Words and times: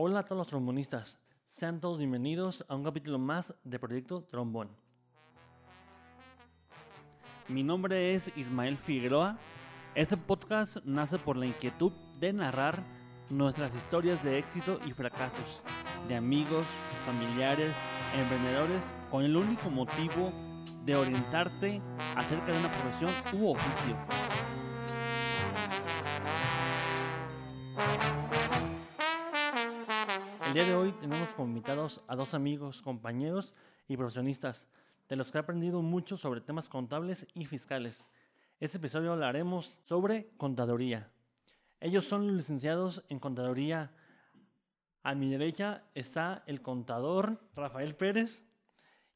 Hola 0.00 0.20
a 0.20 0.22
todos 0.22 0.38
los 0.38 0.46
trombonistas, 0.46 1.18
sean 1.48 1.80
todos 1.80 1.98
bienvenidos 1.98 2.64
a 2.68 2.76
un 2.76 2.84
capítulo 2.84 3.18
más 3.18 3.52
de 3.64 3.80
Proyecto 3.80 4.22
Trombón. 4.22 4.68
Mi 7.48 7.64
nombre 7.64 8.14
es 8.14 8.30
Ismael 8.36 8.78
Figueroa. 8.78 9.40
Este 9.96 10.16
podcast 10.16 10.76
nace 10.84 11.18
por 11.18 11.36
la 11.36 11.46
inquietud 11.46 11.90
de 12.20 12.32
narrar 12.32 12.84
nuestras 13.30 13.74
historias 13.74 14.22
de 14.22 14.38
éxito 14.38 14.78
y 14.86 14.92
fracasos, 14.92 15.64
de 16.06 16.14
amigos, 16.14 16.64
familiares, 17.04 17.74
emprendedores, 18.16 18.84
con 19.10 19.24
el 19.24 19.36
único 19.36 19.68
motivo 19.68 20.32
de 20.84 20.94
orientarte 20.94 21.82
acerca 22.14 22.52
de 22.52 22.60
una 22.60 22.70
profesión 22.70 23.10
u 23.32 23.50
oficio. 23.50 23.96
El 30.48 30.54
día 30.54 30.64
de 30.64 30.74
hoy 30.74 30.92
tenemos 30.92 31.34
como 31.34 31.48
invitados 31.48 32.00
a 32.08 32.16
dos 32.16 32.32
amigos, 32.32 32.80
compañeros 32.80 33.52
y 33.86 33.98
profesionistas, 33.98 34.66
de 35.06 35.14
los 35.14 35.30
que 35.30 35.36
he 35.36 35.40
aprendido 35.42 35.82
mucho 35.82 36.16
sobre 36.16 36.40
temas 36.40 36.70
contables 36.70 37.26
y 37.34 37.44
fiscales. 37.44 38.06
Este 38.58 38.78
episodio 38.78 39.12
hablaremos 39.12 39.78
sobre 39.84 40.30
contaduría. 40.38 41.10
Ellos 41.80 42.06
son 42.06 42.34
licenciados 42.34 43.04
en 43.10 43.18
contaduría. 43.18 43.92
A 45.02 45.14
mi 45.14 45.30
derecha 45.30 45.84
está 45.94 46.44
el 46.46 46.62
contador 46.62 47.42
Rafael 47.54 47.94
Pérez 47.94 48.46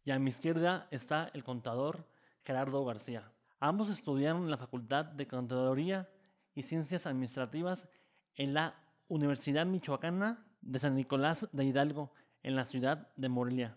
y 0.04 0.10
a 0.10 0.18
mi 0.18 0.28
izquierda 0.28 0.86
está 0.90 1.30
el 1.32 1.44
contador 1.44 2.06
Gerardo 2.44 2.84
García. 2.84 3.32
Ambos 3.58 3.88
estudiaron 3.88 4.42
en 4.42 4.50
la 4.50 4.58
Facultad 4.58 5.06
de 5.06 5.26
Contaduría 5.26 6.10
y 6.54 6.62
Ciencias 6.62 7.06
Administrativas 7.06 7.88
en 8.36 8.52
la 8.52 8.74
Universidad 9.08 9.64
Michoacana 9.64 10.44
de 10.62 10.78
San 10.78 10.94
Nicolás 10.94 11.48
de 11.52 11.64
Hidalgo, 11.64 12.12
en 12.42 12.56
la 12.56 12.64
ciudad 12.64 13.08
de 13.16 13.28
Morelia. 13.28 13.76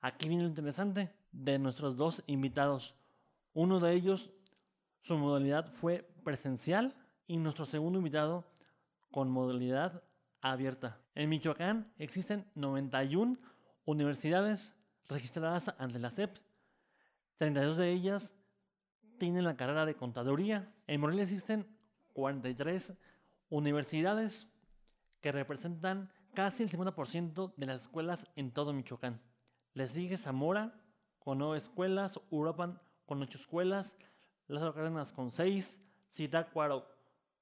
Aquí 0.00 0.28
viene 0.28 0.44
lo 0.44 0.48
interesante 0.48 1.12
de 1.32 1.58
nuestros 1.58 1.96
dos 1.96 2.22
invitados. 2.26 2.94
Uno 3.54 3.80
de 3.80 3.94
ellos, 3.94 4.30
su 5.00 5.16
modalidad 5.16 5.72
fue 5.72 6.08
presencial 6.24 6.94
y 7.26 7.36
nuestro 7.38 7.64
segundo 7.64 7.98
invitado 7.98 8.44
con 9.10 9.30
modalidad 9.30 10.02
abierta. 10.40 11.00
En 11.14 11.28
Michoacán 11.28 11.92
existen 11.98 12.44
91 12.54 13.38
universidades 13.84 14.74
registradas 15.08 15.74
ante 15.78 15.98
la 15.98 16.10
SEP. 16.10 16.36
32 17.38 17.76
de 17.78 17.92
ellas 17.92 18.34
tienen 19.18 19.44
la 19.44 19.56
carrera 19.56 19.86
de 19.86 19.94
contaduría. 19.94 20.72
En 20.86 21.00
Morelia 21.00 21.22
existen 21.22 21.66
43 22.12 22.94
universidades 23.48 24.50
que 25.20 25.32
representan 25.32 26.10
casi 26.34 26.62
el 26.62 26.70
50% 26.70 27.54
de 27.56 27.66
las 27.66 27.82
escuelas 27.82 28.26
en 28.36 28.52
todo 28.52 28.72
Michoacán. 28.72 29.20
Les 29.74 29.90
sigue 29.90 30.16
Zamora 30.16 30.74
con 31.18 31.38
9 31.38 31.58
escuelas, 31.58 32.20
Uruapan 32.30 32.80
con 33.06 33.22
8 33.22 33.38
escuelas, 33.38 33.96
Las 34.46 34.62
Cárdenas 34.74 35.12
con 35.12 35.30
6, 35.30 35.80
Zitácuaro 36.12 36.86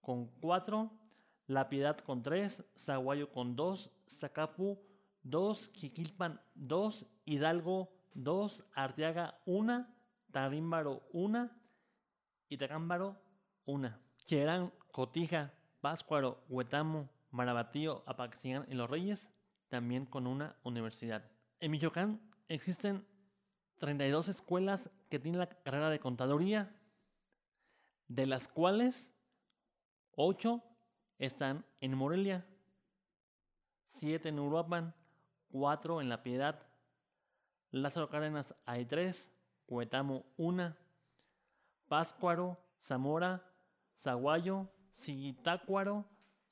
con 0.00 0.26
4, 0.40 0.90
La 1.46 1.68
Piedad 1.68 1.98
con 1.98 2.22
3, 2.22 2.64
Zaguayo 2.76 3.30
con 3.30 3.56
2, 3.56 3.90
Zacapu 4.08 4.78
2, 5.22 5.70
Jiquilpan 5.74 6.40
2, 6.54 7.06
Hidalgo 7.24 7.90
2, 8.14 8.64
Arteaga 8.74 9.40
1, 9.46 9.86
Tarímbaro 10.30 11.02
1 11.12 11.50
y 12.48 12.56
Tacámbaro 12.56 13.16
1. 13.64 13.92
Cherán, 14.24 14.72
Cotija, 14.92 15.52
Páscuaro, 15.80 16.44
Huetamo, 16.48 17.08
Marabatío, 17.34 18.04
Apaxingán 18.06 18.64
y 18.70 18.74
Los 18.74 18.88
Reyes, 18.88 19.28
también 19.68 20.06
con 20.06 20.28
una 20.28 20.56
universidad. 20.62 21.28
En 21.58 21.72
Michoacán 21.72 22.20
existen 22.46 23.04
32 23.78 24.28
escuelas 24.28 24.88
que 25.10 25.18
tienen 25.18 25.40
la 25.40 25.48
carrera 25.48 25.90
de 25.90 25.98
contaduría, 25.98 26.72
de 28.06 28.26
las 28.26 28.46
cuales 28.46 29.12
8 30.12 30.62
están 31.18 31.66
en 31.80 31.96
Morelia, 31.96 32.46
7 33.86 34.28
en 34.28 34.38
Uruapan, 34.38 34.94
4 35.48 36.00
en 36.00 36.08
La 36.08 36.22
Piedad, 36.22 36.62
Lázaro 37.72 38.08
Cárdenas 38.08 38.54
hay 38.64 38.84
3, 38.84 39.32
Huetamo 39.66 40.24
1, 40.36 40.76
Páscuaro, 41.88 42.58
Zamora, 42.78 43.42
Zaguayo, 43.98 44.68
Zitácuaro, 44.94 46.04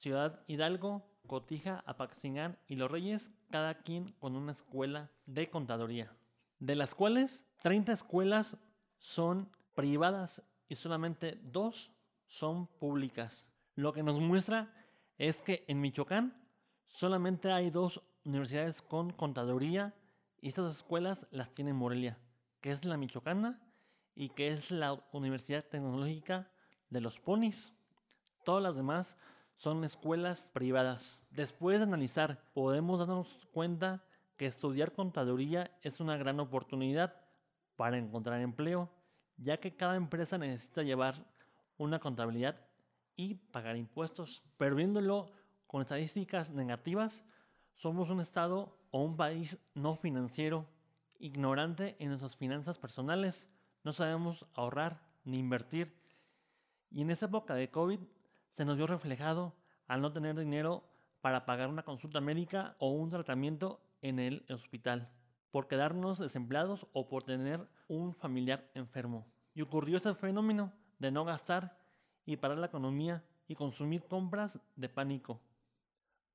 Ciudad 0.03 0.41
Hidalgo, 0.49 1.07
Cotija, 1.29 1.85
Apaxingán 1.87 2.59
y 2.67 2.75
Los 2.75 2.91
Reyes, 2.91 3.31
cada 3.53 3.75
quien 3.83 4.11
con 4.19 4.35
una 4.35 4.51
escuela 4.51 5.13
de 5.27 5.49
contaduría, 5.49 6.13
de 6.59 6.75
las 6.75 6.97
cuales 6.97 7.47
30 7.61 7.93
escuelas 7.93 8.59
son 8.99 9.49
privadas 9.77 10.43
y 10.69 10.75
solamente 10.75 11.39
dos 11.45 11.93
son 12.27 12.67
públicas. 12.67 13.47
Lo 13.77 13.93
que 13.93 14.03
nos 14.03 14.19
muestra 14.19 14.75
es 15.19 15.41
que 15.41 15.65
en 15.69 15.81
Michoacán 15.81 16.35
solamente 16.89 17.53
hay 17.53 17.71
dos 17.71 18.03
universidades 18.25 18.83
con 18.83 19.13
contaduría 19.13 19.95
y 20.41 20.49
estas 20.49 20.79
escuelas 20.79 21.29
las 21.31 21.53
tiene 21.53 21.75
Morelia, 21.75 22.19
que 22.61 22.73
es 22.73 22.85
la 22.85 22.97
Michoacana 22.97 23.61
y 24.17 24.31
que 24.31 24.49
es 24.49 24.73
la 24.73 25.01
Universidad 25.13 25.65
Tecnológica 25.65 26.51
de 26.91 27.01
los 27.01 27.21
Ponis. 27.21 27.73
Todas 28.45 28.65
las 28.65 28.75
demás 28.75 29.17
son 29.57 29.85
escuelas 29.85 30.51
privadas. 30.53 31.23
Después 31.31 31.79
de 31.79 31.85
analizar, 31.85 32.43
podemos 32.55 32.99
darnos 32.99 33.47
cuenta 33.53 34.05
que 34.37 34.47
estudiar 34.47 34.93
contaduría 34.93 35.77
es 35.83 36.01
una 36.01 36.17
gran 36.17 36.41
oportunidad 36.41 37.15
para 37.77 37.99
encontrar 37.99 38.41
empleo, 38.41 38.91
ya 39.37 39.59
que 39.59 39.77
cada 39.77 39.97
empresa 39.97 40.39
necesita 40.39 40.83
llevar 40.83 41.27
una 41.79 41.99
contabilidad 41.99 42.61
y 43.17 43.35
pagar 43.35 43.77
impuestos. 43.77 44.43
Pero 44.57 44.77
viéndolo 44.77 45.31
con 45.67 45.83
estadísticas 45.83 46.51
negativas, 46.51 47.25
somos 47.75 48.11
un 48.11 48.21
estado 48.21 48.77
o 48.91 49.03
un 49.03 49.17
país 49.17 49.59
no 49.75 49.95
financiero, 49.95 50.67
ignorante 51.19 51.97
en 51.99 52.09
nuestras 52.09 52.37
finanzas 52.37 52.79
personales, 52.79 53.49
no 53.85 53.93
sabemos 53.93 54.47
ahorrar 54.55 55.03
ni 55.25 55.39
invertir. 55.39 55.97
Y 56.91 57.03
en 57.03 57.11
esa 57.11 57.27
época 57.27 57.55
de 57.55 57.71
COVID 57.71 58.01
se 58.53 58.65
nos 58.65 58.77
vio 58.77 58.87
reflejado 58.87 59.55
al 59.89 60.01
no 60.01 60.13
tener 60.13 60.39
dinero 60.39 60.85
para 61.21 61.45
pagar 61.45 61.69
una 61.69 61.83
consulta 61.83 62.21
médica 62.21 62.77
o 62.79 62.91
un 62.91 63.11
tratamiento 63.11 63.81
en 64.01 64.19
el 64.19 64.45
hospital, 64.51 65.11
por 65.51 65.69
quedarnos 65.69 66.19
desempleados 66.19 66.87
o 66.93 67.09
por 67.09 67.25
tener 67.25 67.67
un 67.89 68.15
familiar 68.15 68.71
enfermo. 68.75 69.27
Y 69.55 69.63
ocurrió 69.63 69.97
este 69.97 70.15
fenómeno 70.15 70.73
de 70.99 71.11
no 71.11 71.25
gastar 71.25 71.79
y 72.25 72.37
parar 72.37 72.59
la 72.59 72.67
economía 72.67 73.25
y 73.49 73.55
consumir 73.55 74.05
compras 74.07 74.61
de 74.77 74.89
pánico. 74.89 75.41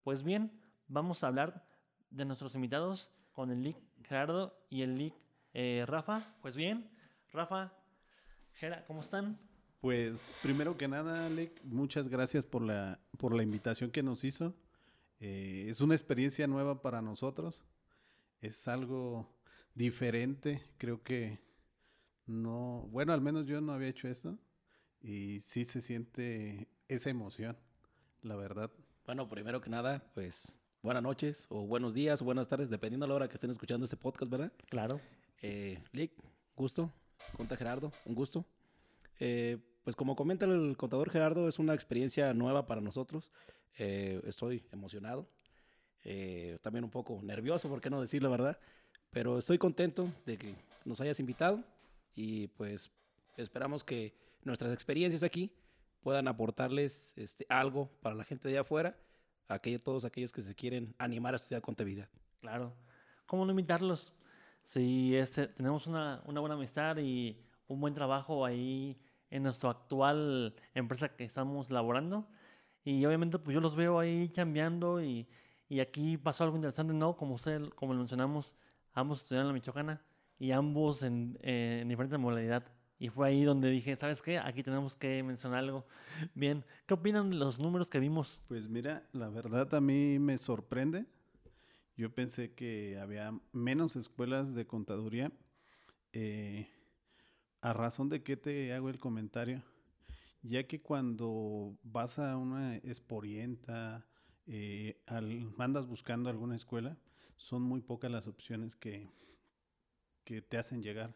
Pues 0.04 0.24
bien, 0.24 0.62
vamos 0.88 1.24
a 1.24 1.28
hablar 1.28 1.66
de 2.10 2.26
nuestros 2.26 2.56
invitados 2.56 3.12
con 3.34 3.52
el 3.52 3.64
LIC 3.64 3.78
Gerardo 4.04 4.58
y 4.70 4.82
el 4.82 4.96
LIC 4.96 5.14
eh, 5.54 5.84
Rafa. 5.88 6.36
Pues 6.42 6.56
bien, 6.56 6.90
Rafa, 7.32 7.74
Gera, 8.54 8.86
¿cómo 8.86 9.02
están? 9.02 9.47
Pues 9.80 10.36
primero 10.42 10.76
que 10.76 10.88
nada, 10.88 11.28
Alec, 11.28 11.62
muchas 11.64 12.10
gracias 12.10 12.46
por 12.46 12.64
la, 12.64 13.00
por 13.18 13.36
la 13.36 13.44
invitación 13.44 13.92
que 13.92 14.02
nos 14.02 14.24
hizo. 14.24 14.56
Eh, 15.20 15.66
es 15.70 15.82
una 15.82 15.94
experiencia 15.94 16.48
nueva 16.48 16.82
para 16.82 17.02
nosotros. 17.02 17.66
Es 18.42 18.68
algo 18.68 19.30
diferente. 19.76 20.62
Creo 20.78 21.04
que 21.04 21.40
no, 22.26 22.88
bueno, 22.92 23.14
al 23.14 23.22
menos 23.22 23.46
yo 23.46 23.62
no 23.62 23.74
había 23.74 23.90
hecho 23.90 24.08
esto. 24.08 24.38
Y 25.02 25.40
sí 25.42 25.64
se 25.64 25.80
siente 25.80 26.68
esa 26.88 27.10
emoción, 27.10 27.56
la 28.24 28.36
verdad. 28.36 28.72
Bueno, 29.06 29.30
primero 29.30 29.62
que 29.62 29.70
nada, 29.70 30.04
pues 30.14 30.60
buenas 30.82 31.04
noches 31.04 31.46
o 31.50 31.68
buenos 31.68 31.94
días 31.94 32.22
o 32.22 32.26
buenas 32.26 32.48
tardes, 32.48 32.70
dependiendo 32.70 33.06
de 33.06 33.10
la 33.10 33.16
hora 33.16 33.28
que 33.28 33.36
estén 33.36 33.52
escuchando 33.52 33.86
este 33.86 33.96
podcast, 33.96 34.32
¿verdad? 34.32 34.52
Claro. 34.70 35.00
Eh, 35.42 35.84
Lick, 35.92 36.12
gusto. 36.56 36.92
Conta 37.36 37.56
Gerardo, 37.56 37.92
un 38.06 38.16
gusto. 38.16 38.46
Eh, 39.20 39.58
pues 39.84 39.96
como 39.96 40.16
comenta 40.16 40.46
el 40.46 40.76
contador 40.76 41.10
Gerardo, 41.10 41.48
es 41.48 41.60
una 41.60 41.74
experiencia 41.74 42.34
nueva 42.34 42.68
para 42.68 42.82
nosotros. 42.82 43.32
Eh, 43.78 44.22
estoy 44.26 44.66
emocionado, 44.72 45.28
eh, 46.04 46.58
también 46.62 46.84
un 46.84 46.90
poco 46.90 47.20
nervioso, 47.24 47.70
por 47.70 47.80
qué 47.80 47.90
no 47.90 48.02
decir 48.02 48.24
la 48.24 48.30
verdad, 48.30 48.60
pero 49.12 49.38
estoy 49.38 49.58
contento 49.58 50.12
de 50.26 50.38
que 50.38 50.56
nos 50.84 51.00
hayas 51.00 51.20
invitado 51.20 51.64
y 52.16 52.48
pues 52.48 52.90
esperamos 53.38 53.84
que 53.84 54.14
nuestras 54.44 54.74
experiencias 54.74 55.24
aquí 55.24 55.52
puedan 56.02 56.28
aportarles 56.28 57.14
este, 57.18 57.46
algo 57.50 57.90
para 58.02 58.16
la 58.16 58.24
gente 58.24 58.48
de 58.48 58.56
allá 58.56 58.62
afuera, 58.62 58.98
a 59.48 59.60
todos 59.84 60.04
aquellos 60.04 60.34
que 60.34 60.42
se 60.42 60.56
quieren 60.56 60.94
animar 60.98 61.34
a 61.34 61.38
estudiar 61.38 61.62
contabilidad. 61.62 62.10
Claro. 62.42 62.74
¿Cómo 63.26 63.46
no 63.46 63.52
invitarlos? 63.52 64.12
Si 64.64 65.16
este, 65.16 65.48
tenemos 65.48 65.88
una, 65.88 66.22
una 66.26 66.42
buena 66.42 66.56
amistad 66.56 66.98
y 66.98 67.38
un 67.68 67.80
buen 67.80 67.94
trabajo 67.94 68.46
ahí 68.46 68.98
en 69.30 69.44
nuestra 69.44 69.72
actual 69.72 70.56
empresa 70.74 71.10
que 71.10 71.24
estamos 71.24 71.70
laborando. 71.70 72.28
Y 72.84 73.06
obviamente 73.06 73.40
pues 73.40 73.54
yo 73.54 73.62
los 73.62 73.76
veo 73.76 74.00
ahí 74.00 74.30
cambiando 74.30 75.02
y, 75.02 75.28
Y 75.70 75.82
aquí 75.82 76.18
pasó 76.18 76.44
algo 76.44 76.56
interesante, 76.56 76.94
¿no? 76.94 77.18
Como 77.18 77.36
usted, 77.36 77.70
como 77.76 77.94
lo 77.94 78.00
mencionamos, 78.00 78.56
ambos 78.94 79.22
estudiaron 79.22 79.48
en 79.48 79.48
la 79.50 79.54
Michoacana 79.54 80.02
y 80.40 80.52
ambos 80.52 81.04
en, 81.04 81.38
eh, 81.42 81.80
en 81.82 81.90
diferente 81.90 82.18
modalidad. 82.18 82.64
Y 83.00 83.10
fue 83.10 83.28
ahí 83.28 83.44
donde 83.44 83.70
dije, 83.70 83.96
¿sabes 83.96 84.22
qué? 84.22 84.40
Aquí 84.40 84.64
tenemos 84.64 84.96
que 84.96 85.22
mencionar 85.24 85.60
algo. 85.60 85.86
Bien, 86.34 86.64
¿qué 86.86 86.94
opinan 86.94 87.30
de 87.30 87.36
los 87.36 87.60
números 87.60 87.88
que 87.88 88.00
vimos? 88.00 88.42
Pues 88.48 88.70
mira, 88.70 89.04
la 89.12 89.30
verdad 89.30 89.74
a 89.76 89.82
mí 89.82 90.18
me 90.20 90.38
sorprende. 90.38 91.06
Yo 91.96 92.14
pensé 92.14 92.54
que 92.54 92.98
había 93.00 93.38
menos 93.52 93.96
escuelas 93.96 94.56
de 94.56 94.66
contaduría. 94.66 95.32
Eh, 96.14 96.68
a 97.68 97.74
razón 97.74 98.08
de 98.08 98.24
que 98.24 98.38
te 98.38 98.72
hago 98.72 98.88
el 98.88 98.98
comentario, 98.98 99.62
ya 100.42 100.66
que 100.68 100.82
cuando 100.82 101.78
vas 101.84 102.18
a 102.18 102.38
una 102.38 102.78
esporienta, 102.78 104.08
eh, 104.46 105.04
al, 105.06 105.54
andas 105.58 105.86
buscando 105.86 106.30
alguna 106.30 106.56
escuela, 106.56 106.98
son 107.36 107.64
muy 107.64 107.82
pocas 107.82 108.10
las 108.10 108.26
opciones 108.26 108.78
que, 108.78 109.10
que 110.24 110.42
te 110.42 110.58
hacen 110.58 110.82
llegar. 110.82 111.14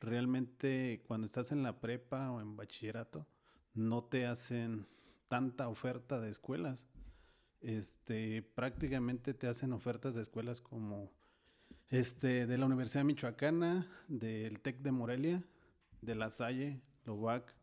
Realmente 0.00 1.02
cuando 1.06 1.26
estás 1.26 1.52
en 1.52 1.62
la 1.62 1.80
prepa 1.82 2.30
o 2.30 2.40
en 2.40 2.56
bachillerato, 2.56 3.26
no 3.74 4.04
te 4.04 4.24
hacen 4.24 4.86
tanta 5.28 5.68
oferta 5.68 6.18
de 6.18 6.30
escuelas. 6.30 6.86
Este, 7.60 8.40
prácticamente 8.40 9.34
te 9.34 9.48
hacen 9.48 9.74
ofertas 9.74 10.14
de 10.14 10.22
escuelas 10.22 10.62
como 10.62 11.12
este, 11.90 12.46
de 12.46 12.56
la 12.56 12.64
Universidad 12.64 13.04
Michoacana, 13.04 13.86
del 14.08 14.60
TEC 14.60 14.78
de 14.78 14.92
Morelia, 14.92 15.44
de 16.02 16.14
La 16.14 16.30
Salle, 16.30 16.80
Lovac, 17.04 17.54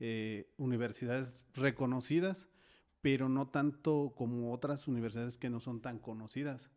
eh, 0.00 0.52
universidades 0.56 1.44
reconocidas, 1.54 2.48
pero 3.00 3.28
no 3.28 3.48
tanto 3.48 4.14
como 4.16 4.52
otras 4.52 4.88
universidades 4.88 5.38
que 5.38 5.50
no 5.50 5.60
son 5.60 5.80
tan 5.80 5.98
conocidas. 5.98 6.70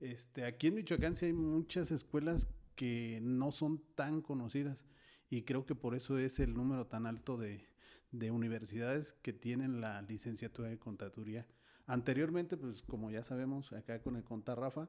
Este, 0.00 0.44
aquí 0.44 0.68
en 0.68 0.76
Michoacán 0.76 1.16
sí 1.16 1.26
hay 1.26 1.32
muchas 1.32 1.90
escuelas 1.90 2.48
que 2.74 3.18
no 3.22 3.50
son 3.50 3.82
tan 3.94 4.22
conocidas 4.22 4.84
y 5.30 5.42
creo 5.42 5.66
que 5.66 5.74
por 5.74 5.94
eso 5.94 6.18
es 6.18 6.38
el 6.40 6.54
número 6.54 6.86
tan 6.86 7.06
alto 7.06 7.36
de, 7.36 7.66
de 8.12 8.30
universidades 8.30 9.14
que 9.22 9.32
tienen 9.32 9.80
la 9.80 10.02
licenciatura 10.02 10.68
de 10.68 10.78
contaduría. 10.78 11.46
Anteriormente, 11.86 12.56
pues 12.56 12.82
como 12.82 13.10
ya 13.10 13.22
sabemos, 13.22 13.72
acá 13.72 14.02
con 14.02 14.16
el 14.16 14.24
Contar 14.24 14.58
Rafa, 14.60 14.88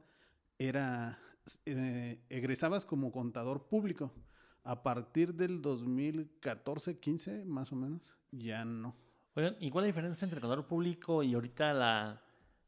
era, 0.58 1.18
eh, 1.66 2.22
egresabas 2.30 2.86
como 2.86 3.12
contador 3.12 3.68
público. 3.68 4.12
A 4.70 4.84
partir 4.84 5.34
del 5.34 5.64
2014, 5.64 7.00
15 7.00 7.44
más 7.46 7.72
o 7.72 7.76
menos, 7.76 8.04
ya 8.32 8.64
no. 8.64 8.96
Oigan, 9.34 9.56
¿y 9.60 9.72
cuál 9.72 9.86
es 9.86 9.88
la 9.88 9.94
diferencia 9.96 10.26
entre 10.26 10.40
contador 10.40 10.68
público 10.68 11.24
y 11.24 11.34
ahorita 11.34 11.74
la, 11.74 12.22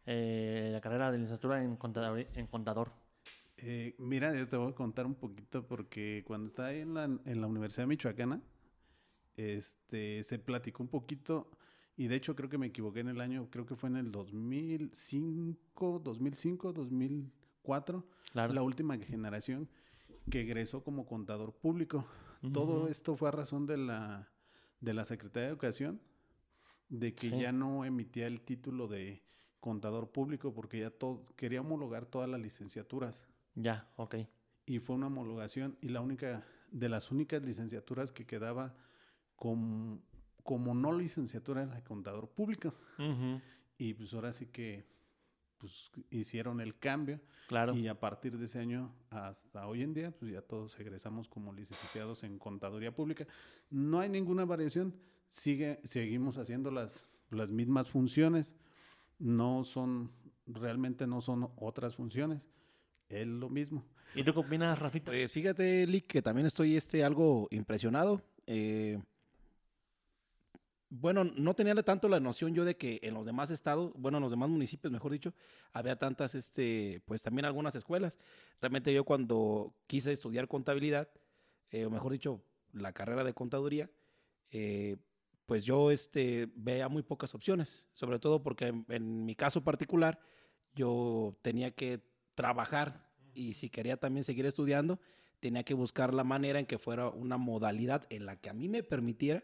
eh, 0.08 0.72
la 0.74 0.82
carrera 0.82 1.12
de 1.12 1.20
licenciatura 1.20 1.64
en 1.64 1.76
contador? 1.76 2.26
En 2.34 2.48
contador? 2.48 2.92
Eh, 3.58 3.94
mira, 4.00 4.36
yo 4.36 4.48
te 4.48 4.58
voy 4.58 4.72
a 4.72 4.76
contar 4.76 5.06
un 5.06 5.14
poquito 5.14 5.68
porque 5.68 6.24
cuando 6.26 6.48
estaba 6.48 6.70
ahí 6.70 6.80
en 6.80 6.96
la, 6.96 7.04
en 7.04 7.40
la 7.40 7.46
Universidad 7.46 7.86
Michoacana, 7.86 8.42
este, 9.38 10.24
se 10.24 10.40
platicó 10.40 10.82
un 10.82 10.90
poquito 10.90 11.52
y 11.98 12.08
de 12.08 12.16
hecho 12.16 12.36
creo 12.36 12.50
que 12.50 12.58
me 12.58 12.66
equivoqué 12.66 13.02
en 13.02 13.10
el 13.10 13.22
año, 13.22 13.48
creo 13.52 13.68
que 13.68 13.76
fue 13.76 13.90
en 13.90 13.98
el 13.98 14.12
2005, 14.12 16.00
2005, 16.04 16.74
2004, 16.74 18.04
Claro. 18.32 18.54
la 18.54 18.64
última 18.64 18.98
generación 18.98 19.70
que 20.30 20.42
egresó 20.42 20.84
como 20.84 21.06
contador 21.06 21.54
público. 21.54 22.06
Todo 22.54 22.88
esto 22.88 23.16
fue 23.16 23.30
a 23.30 23.32
razón 23.32 23.66
de 23.68 23.78
la, 23.78 24.30
de 24.80 24.94
la 24.94 25.06
Secretaría 25.06 25.44
de 25.48 25.52
Educación, 25.52 26.02
de 26.90 27.14
que 27.14 27.30
Sí. 27.30 27.40
ya 27.40 27.52
no 27.52 27.86
emitía 27.86 28.28
el 28.28 28.42
título 28.42 28.88
de 28.88 29.22
contador 29.60 30.10
público 30.12 30.54
porque 30.54 30.80
ya 30.80 30.90
todo, 30.90 31.24
quería 31.36 31.62
homologar 31.62 32.06
todas 32.08 32.28
las 32.30 32.42
licenciaturas 32.42 33.26
Ya, 33.56 33.88
ok. 33.96 34.16
y 34.66 34.80
fue 34.80 34.96
una 34.96 35.08
homologación 35.08 35.78
y 35.82 35.90
la 35.90 36.02
única 36.02 36.44
de 36.72 36.90
las 36.90 37.12
únicas 37.12 37.44
licenciaturas 37.44 38.12
que 38.12 38.26
quedaba 38.26 38.74
como, 39.36 40.02
como 40.44 40.74
no 40.74 40.92
licenciatura 40.92 41.62
era 41.62 41.70
la 41.70 41.76
de 41.78 41.84
contador 41.84 42.28
público 42.30 42.74
y 43.78 43.94
pues 43.94 44.14
ahora 44.16 44.32
sí 44.32 44.48
que 44.48 44.86
pues 45.62 45.92
hicieron 46.10 46.60
el 46.60 46.78
cambio 46.78 47.22
Claro. 47.48 47.76
y 47.76 47.88
a 47.88 48.00
partir 48.00 48.38
de 48.38 48.46
ese 48.46 48.60
año 48.60 48.92
hasta 49.12 49.68
hoy 49.68 49.84
en 49.84 49.94
día 49.94 50.12
pues 50.12 50.32
ya 50.32 50.42
todos 50.42 50.78
egresamos 50.80 51.28
como 51.30 51.54
licenciados 51.54 52.24
en 52.24 52.40
contaduría 52.40 52.94
pública 52.94 53.28
no 53.70 54.00
hay 54.00 54.10
ninguna 54.10 54.44
variación 54.44 54.94
sigue 55.30 55.80
seguimos 55.84 56.38
haciendo 56.38 56.72
las 56.72 57.08
las 57.30 57.50
mismas 57.50 57.90
funciones 57.90 58.56
no 59.20 59.64
son 59.64 60.12
realmente 60.48 61.06
no 61.08 61.22
son 61.22 61.52
otras 61.56 61.96
funciones 61.96 62.50
es 63.08 63.28
lo 63.28 63.50
mismo 63.50 63.86
¿Y 64.14 64.26
tú 64.26 64.34
qué 64.34 64.40
opinas, 64.42 64.78
Rafita? 64.78 65.10
Pues 65.10 65.32
fíjate, 65.32 65.88
Lick, 65.88 66.06
que 66.06 66.22
también 66.22 66.46
estoy 66.46 66.76
este, 66.76 67.02
algo 67.06 67.48
impresionado. 67.50 68.22
Eh, 68.46 69.00
bueno, 70.92 71.24
no 71.24 71.54
tenía 71.54 71.74
tanto 71.84 72.10
la 72.10 72.20
noción 72.20 72.54
yo 72.54 72.66
de 72.66 72.76
que 72.76 73.00
en 73.02 73.14
los 73.14 73.26
demás 73.26 73.50
estados, 73.50 73.94
bueno, 73.96 74.18
en 74.18 74.24
los 74.24 74.32
demás 74.32 74.50
municipios, 74.50 74.92
mejor 74.92 75.14
dicho, 75.14 75.34
había 75.72 75.96
tantas, 75.96 76.36
este, 76.36 77.02
pues 77.06 77.24
también 77.24 77.46
algunas 77.46 77.76
escuelas. 77.76 78.20
Realmente 78.60 78.94
yo 78.94 79.06
cuando 79.06 79.74
quise 79.88 80.12
estudiar 80.12 80.50
contabilidad, 80.50 81.08
eh, 81.70 81.86
o 81.86 81.90
mejor 81.90 82.12
dicho, 82.12 82.44
la 82.74 82.92
carrera 82.92 83.24
de 83.24 83.34
contaduría, 83.34 83.90
eh, 84.50 84.98
pues 85.46 85.64
yo 85.64 85.92
este, 85.92 86.52
veía 86.56 86.90
muy 86.90 87.04
pocas 87.04 87.34
opciones, 87.36 87.88
sobre 87.92 88.20
todo 88.20 88.44
porque 88.44 88.68
en, 88.68 88.86
en 88.90 89.24
mi 89.24 89.34
caso 89.34 89.64
particular 89.64 90.20
yo 90.76 91.38
tenía 91.42 91.72
que 91.72 92.02
trabajar 92.36 93.10
y 93.34 93.54
si 93.54 93.70
quería 93.70 93.96
también 93.96 94.26
seguir 94.26 94.46
estudiando, 94.46 95.00
tenía 95.40 95.64
que 95.64 95.74
buscar 95.74 96.14
la 96.14 96.26
manera 96.26 96.60
en 96.60 96.66
que 96.66 96.78
fuera 96.78 97.08
una 97.08 97.38
modalidad 97.38 98.08
en 98.10 98.26
la 98.26 98.36
que 98.36 98.50
a 98.50 98.54
mí 98.54 98.68
me 98.68 98.84
permitiera 98.84 99.42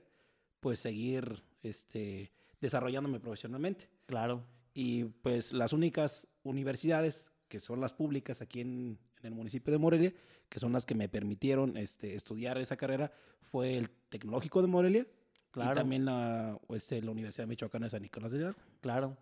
pues 0.59 0.80
seguir 0.80 1.44
este, 1.63 2.31
desarrollándome 2.62 3.19
profesionalmente. 3.19 3.89
Claro. 4.06 4.44
Y 4.74 5.06
pues 5.06 5.54
las 5.54 5.74
únicas 5.74 6.27
universidades 6.44 7.33
que 7.48 7.59
son 7.59 7.80
las 7.81 7.94
públicas 7.94 8.42
aquí 8.42 8.62
en, 8.62 9.00
en 9.21 9.25
el 9.25 9.33
municipio 9.33 9.71
de 9.71 9.77
Morelia, 9.80 10.13
que 10.50 10.59
son 10.59 10.74
las 10.74 10.86
que 10.86 10.95
me 10.95 11.09
permitieron 11.09 11.77
este, 11.77 12.15
estudiar 12.15 12.57
esa 12.57 12.77
carrera, 12.77 13.12
fue 13.42 13.77
el 13.77 13.89
Tecnológico 14.09 14.62
de 14.62 14.68
Morelia 14.68 15.06
Claro. 15.51 15.71
y 15.71 15.75
también 15.75 16.06
la, 16.06 16.60
este, 16.69 17.01
la 17.01 17.12
Universidad 17.12 17.48
Michoacana 17.48 17.86
de 17.88 17.89
San 17.89 18.01
Nicolás 18.01 18.31
de 18.31 18.39
Hidalgo. 18.39 18.60
Claro. 18.81 19.18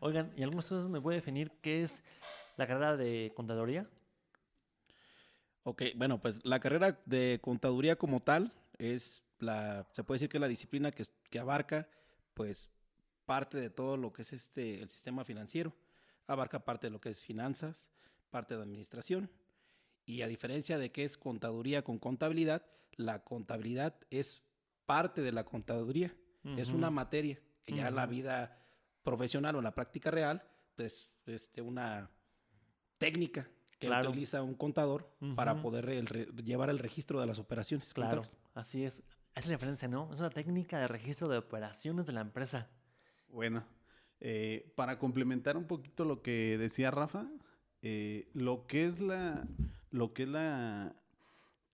Oigan, 0.00 0.32
¿y 0.36 0.42
algunos 0.42 0.68
de 0.68 0.76
ustedes 0.76 0.90
me 0.90 1.00
puede 1.00 1.16
definir 1.16 1.52
qué 1.60 1.82
es 1.82 2.02
la 2.56 2.66
carrera 2.66 2.96
de 2.96 3.32
contaduría? 3.36 3.86
Ok, 5.62 5.82
bueno, 5.94 6.20
pues 6.20 6.44
la 6.44 6.58
carrera 6.58 6.98
de 7.04 7.38
contaduría 7.42 7.96
como 7.96 8.20
tal 8.20 8.52
es 8.78 9.22
la, 9.40 9.88
se 9.92 10.04
puede 10.04 10.16
decir 10.16 10.28
que 10.28 10.36
es 10.36 10.40
la 10.40 10.48
disciplina 10.48 10.92
que, 10.92 11.38
abarca, 11.38 11.88
pues, 12.34 12.70
parte 13.24 13.58
de 13.58 13.70
todo 13.70 13.96
lo 13.96 14.12
que 14.12 14.22
es 14.22 14.32
este, 14.32 14.82
el 14.82 14.88
sistema 14.88 15.24
financiero. 15.24 15.74
Abarca 16.26 16.64
parte 16.64 16.86
de 16.86 16.90
lo 16.92 17.00
que 17.00 17.08
es 17.08 17.20
finanzas, 17.20 17.90
parte 18.30 18.56
de 18.56 18.62
administración. 18.62 19.30
Y 20.06 20.22
a 20.22 20.28
diferencia 20.28 20.78
de 20.78 20.90
que 20.92 21.04
es 21.04 21.16
contaduría 21.16 21.82
con 21.82 21.98
contabilidad, 21.98 22.64
la 22.92 23.24
contabilidad 23.24 23.96
es 24.10 24.42
parte 24.86 25.22
de 25.22 25.32
la 25.32 25.44
contaduría. 25.44 26.14
Es 26.56 26.70
una 26.70 26.90
materia 26.90 27.38
que 27.66 27.74
ya 27.76 27.90
la 27.90 28.06
vida 28.06 28.58
profesional 29.02 29.56
o 29.56 29.60
la 29.62 29.74
práctica 29.74 30.10
real, 30.10 30.42
pues, 30.76 31.10
este, 31.26 31.60
una 31.62 32.10
técnica 32.98 33.48
que 33.78 33.86
Claro. 33.86 34.10
utiliza 34.10 34.42
un 34.42 34.54
contador 34.54 35.10
para 35.36 35.60
poder 35.62 35.88
el 35.90 36.06
llevar 36.44 36.70
el 36.70 36.78
registro 36.78 37.20
de 37.20 37.26
las 37.26 37.38
operaciones. 37.38 37.92
Claro, 37.94 38.22
contables. 38.22 38.38
así 38.54 38.84
es. 38.84 39.02
La 39.34 39.42
diferencia, 39.42 39.88
¿no? 39.88 40.12
Es 40.12 40.20
una 40.20 40.30
técnica 40.30 40.78
de 40.78 40.86
registro 40.86 41.28
de 41.28 41.38
operaciones 41.38 42.06
de 42.06 42.12
la 42.12 42.20
empresa. 42.20 42.68
Bueno, 43.28 43.64
eh, 44.20 44.70
para 44.76 44.98
complementar 44.98 45.56
un 45.56 45.66
poquito 45.66 46.04
lo 46.04 46.22
que 46.22 46.58
decía 46.58 46.90
Rafa, 46.90 47.26
eh, 47.82 48.28
lo 48.34 48.66
que 48.66 48.84
es 48.84 49.00
la, 49.00 49.48
lo 49.90 50.12
que 50.12 50.24
es 50.24 50.28
la 50.28 50.94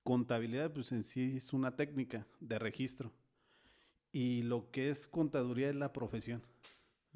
contabilidad, 0.04 0.72
pues 0.72 0.92
en 0.92 1.02
sí 1.02 1.36
es 1.36 1.52
una 1.52 1.74
técnica 1.74 2.26
de 2.40 2.58
registro. 2.58 3.12
Y 4.12 4.42
lo 4.42 4.70
que 4.70 4.88
es 4.88 5.08
contaduría 5.08 5.68
es 5.68 5.74
la 5.74 5.92
profesión. 5.92 6.42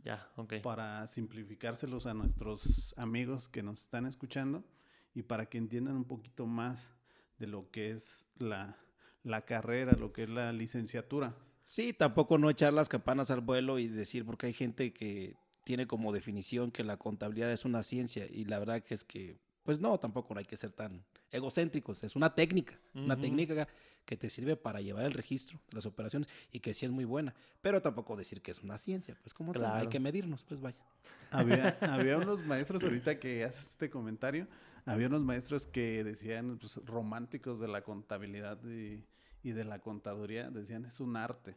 Ya, 0.02 0.30
ok. 0.36 0.54
Para 0.62 1.06
simplificárselos 1.06 2.06
a 2.06 2.14
nuestros 2.14 2.92
amigos 2.96 3.48
que 3.48 3.62
nos 3.62 3.82
están 3.82 4.06
escuchando 4.06 4.64
y 5.14 5.22
para 5.22 5.46
que 5.46 5.58
entiendan 5.58 5.96
un 5.96 6.04
poquito 6.04 6.46
más 6.46 6.92
de 7.38 7.46
lo 7.46 7.70
que 7.70 7.92
es 7.92 8.26
la, 8.36 8.76
la 9.22 9.42
carrera, 9.44 9.94
lo 9.96 10.12
que 10.12 10.24
es 10.24 10.28
la 10.28 10.52
licenciatura. 10.52 11.34
Sí, 11.64 11.92
tampoco 11.92 12.38
no 12.38 12.50
echar 12.50 12.72
las 12.72 12.88
campanas 12.88 13.30
al 13.30 13.40
vuelo 13.40 13.78
y 13.78 13.86
decir, 13.86 14.24
porque 14.24 14.46
hay 14.46 14.52
gente 14.54 14.92
que 14.92 15.36
tiene 15.64 15.86
como 15.86 16.12
definición 16.12 16.70
que 16.70 16.82
la 16.82 16.96
contabilidad 16.96 17.52
es 17.52 17.64
una 17.64 17.82
ciencia 17.82 18.26
y 18.28 18.44
la 18.46 18.58
verdad 18.58 18.82
que 18.82 18.94
es 18.94 19.04
que, 19.04 19.38
pues 19.62 19.78
no, 19.80 19.98
tampoco 20.00 20.34
no 20.34 20.40
hay 20.40 20.46
que 20.46 20.56
ser 20.56 20.72
tan 20.72 21.04
egocéntricos, 21.30 22.02
es 22.02 22.16
una 22.16 22.34
técnica, 22.34 22.78
una 22.94 23.20
técnica 23.20 23.68
que 24.04 24.16
te 24.16 24.30
sirve 24.30 24.56
para 24.56 24.80
llevar 24.80 25.04
el 25.04 25.12
registro 25.12 25.60
de 25.68 25.76
las 25.76 25.86
operaciones 25.86 26.28
y 26.50 26.58
que 26.58 26.74
sí 26.74 26.86
es 26.86 26.90
muy 26.90 27.04
buena, 27.04 27.34
pero 27.60 27.80
tampoco 27.80 28.16
decir 28.16 28.40
que 28.40 28.50
es 28.50 28.62
una 28.62 28.78
ciencia, 28.78 29.16
pues 29.22 29.32
como 29.34 29.52
tal, 29.52 29.62
hay 29.66 29.70
Claro. 29.72 29.90
que 29.90 30.00
medirnos, 30.00 30.42
pues 30.42 30.60
vaya. 30.60 30.80
Había, 31.30 31.78
había 31.82 32.16
unos 32.16 32.44
maestros, 32.44 32.82
ahorita 32.82 33.20
que 33.20 33.44
haces 33.44 33.68
este 33.68 33.90
comentario, 33.90 34.48
había 34.86 35.08
unos 35.08 35.22
maestros 35.22 35.66
que 35.66 36.04
decían, 36.04 36.58
pues, 36.58 36.76
románticos 36.84 37.60
de 37.60 37.68
la 37.68 37.82
contabilidad 37.82 38.58
y, 38.64 39.04
y 39.42 39.52
de 39.52 39.64
la 39.64 39.80
contaduría, 39.80 40.50
decían, 40.50 40.84
es 40.84 41.00
un 41.00 41.16
arte. 41.16 41.56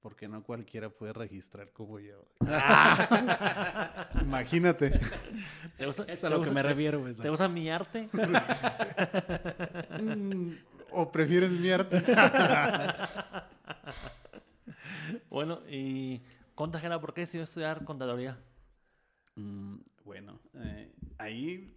Porque 0.00 0.28
no 0.28 0.42
cualquiera 0.42 0.88
puede 0.88 1.12
registrar 1.12 1.72
como 1.72 2.00
yo. 2.00 2.24
Imagínate. 4.22 4.98
¿Te 5.76 5.84
gusta, 5.84 6.04
Es 6.04 6.24
a 6.24 6.30
lo 6.30 6.42
que 6.42 6.50
me 6.50 6.62
refiero, 6.62 7.02
pues. 7.02 7.18
¿Te 7.18 7.28
gusta 7.28 7.48
mi 7.48 7.68
arte? 7.68 8.08
Mm, 10.00 10.52
¿O 10.92 11.12
prefieres 11.12 11.50
mi 11.50 11.70
arte? 11.70 12.02
bueno, 15.28 15.60
y 15.68 16.22
contajera, 16.54 16.98
¿por 16.98 17.12
qué 17.12 17.22
decidió 17.22 17.44
estudiar 17.44 17.84
contaduría? 17.84 18.38
Mm, 19.36 19.76
bueno, 20.04 20.40
eh, 20.54 20.90
ahí 21.18 21.76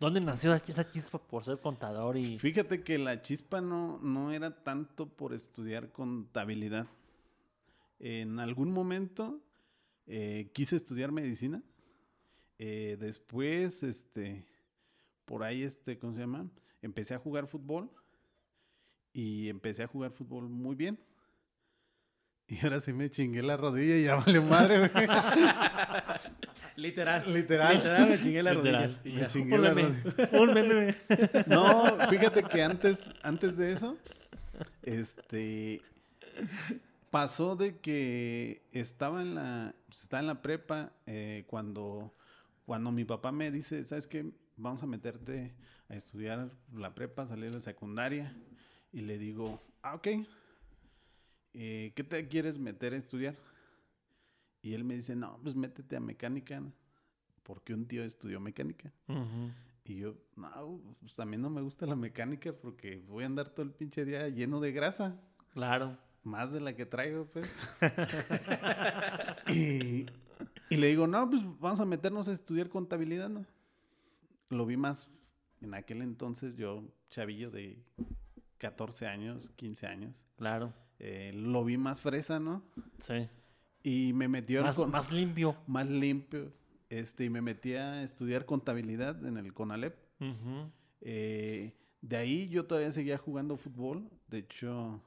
¿Dónde 0.00 0.22
nació 0.22 0.54
esa 0.54 0.86
chispa 0.86 1.18
por 1.18 1.44
ser 1.44 1.60
contador 1.60 2.16
y 2.16 2.38
Fíjate 2.38 2.82
que 2.82 2.96
la 2.96 3.20
chispa 3.20 3.60
no, 3.60 3.98
no 3.98 4.32
era 4.32 4.64
tanto 4.64 5.06
por 5.06 5.34
estudiar 5.34 5.92
contabilidad. 5.92 6.86
En 7.98 8.40
algún 8.40 8.72
momento 8.72 9.42
eh, 10.06 10.50
quise 10.54 10.76
estudiar 10.76 11.12
medicina. 11.12 11.62
Eh, 12.58 12.96
después, 12.98 13.82
este, 13.82 14.46
por 15.26 15.42
ahí, 15.42 15.64
este, 15.64 15.98
¿cómo 15.98 16.14
se 16.14 16.20
llama? 16.20 16.48
Empecé 16.80 17.12
a 17.14 17.18
jugar 17.18 17.46
fútbol 17.46 17.90
y 19.12 19.50
empecé 19.50 19.82
a 19.82 19.86
jugar 19.86 20.12
fútbol 20.12 20.48
muy 20.48 20.76
bien. 20.76 20.98
Y 22.46 22.58
ahora 22.64 22.80
sí 22.80 22.94
me 22.94 23.10
chingué 23.10 23.42
la 23.42 23.58
rodilla 23.58 23.96
y 23.98 24.04
ya 24.04 24.14
vale 24.14 24.40
madre, 24.40 24.88
güey. 24.88 25.06
Literal. 26.80 27.32
Literal. 27.32 27.74
Literal, 27.76 28.08
me 28.08 28.20
chingué 28.20 28.42
la 28.42 28.54
Literal. 28.54 28.82
rodilla. 28.96 29.00
y 29.04 29.12
Me 29.14 29.20
ya. 29.20 29.26
chingué 29.26 29.54
un 29.56 29.62
la 29.62 29.74
meme? 29.74 30.02
rodilla. 30.02 30.28
Un 30.40 30.54
meme. 30.54 30.94
No, 31.46 32.08
fíjate 32.08 32.42
que 32.44 32.62
antes, 32.62 33.10
antes 33.22 33.56
de 33.56 33.72
eso, 33.72 33.96
este, 34.82 35.82
pasó 37.10 37.56
de 37.56 37.78
que 37.78 38.62
estaba 38.72 39.20
en 39.22 39.34
la, 39.34 39.74
pues, 39.86 40.02
estaba 40.02 40.20
en 40.20 40.26
la 40.28 40.42
prepa 40.42 40.92
eh, 41.06 41.44
cuando, 41.48 42.14
cuando 42.66 42.90
mi 42.92 43.04
papá 43.04 43.30
me 43.32 43.50
dice, 43.50 43.82
¿sabes 43.84 44.06
qué? 44.06 44.24
Vamos 44.56 44.82
a 44.82 44.86
meterte 44.86 45.54
a 45.88 45.94
estudiar 45.96 46.50
la 46.74 46.94
prepa, 46.94 47.26
salir 47.26 47.50
de 47.52 47.60
secundaria. 47.60 48.34
Y 48.92 49.02
le 49.02 49.18
digo, 49.18 49.60
ah, 49.82 49.94
ok. 49.96 50.08
Eh, 51.52 51.92
¿Qué 51.96 52.04
te 52.04 52.28
quieres 52.28 52.58
meter 52.58 52.92
a 52.92 52.96
estudiar? 52.96 53.36
Y 54.62 54.74
él 54.74 54.84
me 54.84 54.94
dice, 54.94 55.16
no, 55.16 55.38
pues 55.42 55.54
métete 55.54 55.96
a 55.96 56.00
mecánica, 56.00 56.62
porque 57.42 57.74
un 57.74 57.86
tío 57.86 58.04
estudió 58.04 58.40
mecánica. 58.40 58.92
Y 59.84 59.96
yo, 59.96 60.16
no, 60.36 60.80
pues 61.00 61.18
a 61.18 61.24
mí 61.24 61.36
no 61.36 61.50
me 61.50 61.62
gusta 61.62 61.86
la 61.86 61.96
mecánica 61.96 62.52
porque 62.52 63.02
voy 63.08 63.24
a 63.24 63.26
andar 63.26 63.48
todo 63.48 63.64
el 63.64 63.72
pinche 63.72 64.04
día 64.04 64.28
lleno 64.28 64.60
de 64.60 64.72
grasa. 64.72 65.20
Claro. 65.52 65.98
Más 66.22 66.52
de 66.52 66.60
la 66.60 66.76
que 66.76 66.84
traigo, 66.84 67.24
pues. 67.26 67.50
y, 69.48 70.06
y 70.68 70.76
le 70.76 70.86
digo, 70.88 71.06
no, 71.06 71.28
pues 71.30 71.42
vamos 71.58 71.80
a 71.80 71.86
meternos 71.86 72.28
a 72.28 72.32
estudiar 72.32 72.68
contabilidad, 72.68 73.30
¿no? 73.30 73.46
Lo 74.50 74.66
vi 74.66 74.76
más 74.76 75.08
en 75.62 75.74
aquel 75.74 76.02
entonces, 76.02 76.56
yo, 76.56 76.84
chavillo 77.08 77.50
de 77.50 77.82
14 78.58 79.06
años, 79.06 79.50
15 79.56 79.86
años. 79.86 80.26
Claro. 80.36 80.72
eh, 80.98 81.32
lo 81.34 81.64
vi 81.64 81.78
más 81.78 82.00
fresa, 82.00 82.38
¿no? 82.38 82.62
Sí. 82.98 83.28
Y 83.82 84.12
me 84.12 84.28
metió 84.28 84.62
Más, 84.62 84.76
con- 84.76 84.90
más 84.90 85.10
limpio. 85.12 85.56
más 85.66 85.88
limpio. 85.88 86.52
Este, 86.88 87.24
y 87.24 87.30
me 87.30 87.40
metí 87.40 87.74
a 87.74 88.02
estudiar 88.02 88.44
contabilidad 88.46 89.24
en 89.24 89.36
el 89.36 89.52
CONALEP. 89.54 89.96
Eh, 91.00 91.72
de 92.02 92.16
ahí 92.16 92.48
yo 92.48 92.66
todavía 92.66 92.92
seguía 92.92 93.16
jugando 93.18 93.56
fútbol. 93.56 94.10
De 94.28 94.38
hecho, 94.38 95.00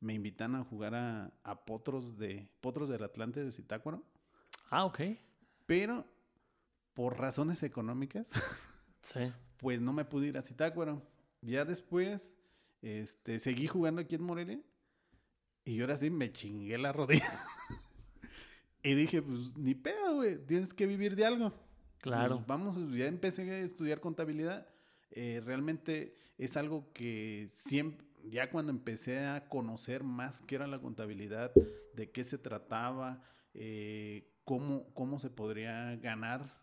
me 0.00 0.14
invitan 0.14 0.54
a 0.54 0.64
jugar 0.64 0.94
a, 0.94 1.32
a 1.42 1.64
Potros 1.64 2.18
de 2.18 2.48
Potros 2.60 2.88
del 2.88 3.02
Atlante 3.04 3.42
de 3.42 3.50
Zitácuaro. 3.50 4.02
Ah, 4.70 4.84
ok. 4.84 5.00
Pero 5.66 6.06
por 6.92 7.18
razones 7.18 7.62
económicas, 7.62 8.30
Sí. 9.02 9.20
pues 9.56 9.80
no 9.80 9.92
me 9.92 10.04
pude 10.04 10.26
ir 10.28 10.36
a 10.38 10.42
Zitácuaro. 10.42 11.02
Ya 11.40 11.64
después, 11.64 12.32
este, 12.82 13.38
seguí 13.38 13.66
jugando 13.66 14.00
aquí 14.02 14.14
en 14.14 14.22
Morelia. 14.22 14.60
Y 15.64 15.80
ahora 15.80 15.96
sí 15.96 16.10
me 16.10 16.30
chingué 16.30 16.76
la 16.78 16.92
rodilla. 16.92 17.24
y 18.84 18.94
dije, 18.94 19.20
pues 19.22 19.56
ni 19.56 19.74
pedo, 19.74 20.14
güey. 20.16 20.38
Tienes 20.46 20.72
que 20.74 20.86
vivir 20.86 21.16
de 21.16 21.24
algo. 21.24 21.52
Claro. 21.98 22.36
Pues 22.36 22.46
vamos, 22.46 22.76
ya 22.96 23.06
empecé 23.06 23.50
a 23.50 23.58
estudiar 23.58 24.00
contabilidad. 24.00 24.66
Eh, 25.10 25.40
realmente 25.44 26.14
es 26.38 26.56
algo 26.56 26.92
que 26.92 27.46
siempre, 27.50 28.06
ya 28.30 28.50
cuando 28.50 28.70
empecé 28.72 29.20
a 29.26 29.48
conocer 29.48 30.02
más 30.04 30.42
qué 30.42 30.56
era 30.56 30.66
la 30.66 30.78
contabilidad, 30.80 31.52
de 31.94 32.10
qué 32.10 32.24
se 32.24 32.36
trataba, 32.38 33.22
eh, 33.54 34.28
cómo, 34.44 34.86
cómo 34.92 35.18
se 35.18 35.30
podría 35.30 35.96
ganar 35.96 36.62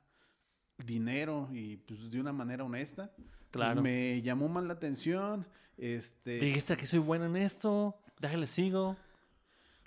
dinero 0.85 1.47
y 1.51 1.77
pues 1.77 2.09
de 2.11 2.19
una 2.19 2.33
manera 2.33 2.63
honesta, 2.63 3.11
pues, 3.15 3.27
Claro. 3.51 3.81
me 3.81 4.21
llamó 4.21 4.47
más 4.47 4.63
la 4.65 4.73
atención. 4.73 5.45
Este, 5.77 6.39
Dijiste 6.39 6.77
que 6.77 6.85
soy 6.87 6.99
bueno 6.99 7.25
en 7.25 7.35
esto. 7.37 7.97
Déjale 8.19 8.47
sigo. 8.47 8.95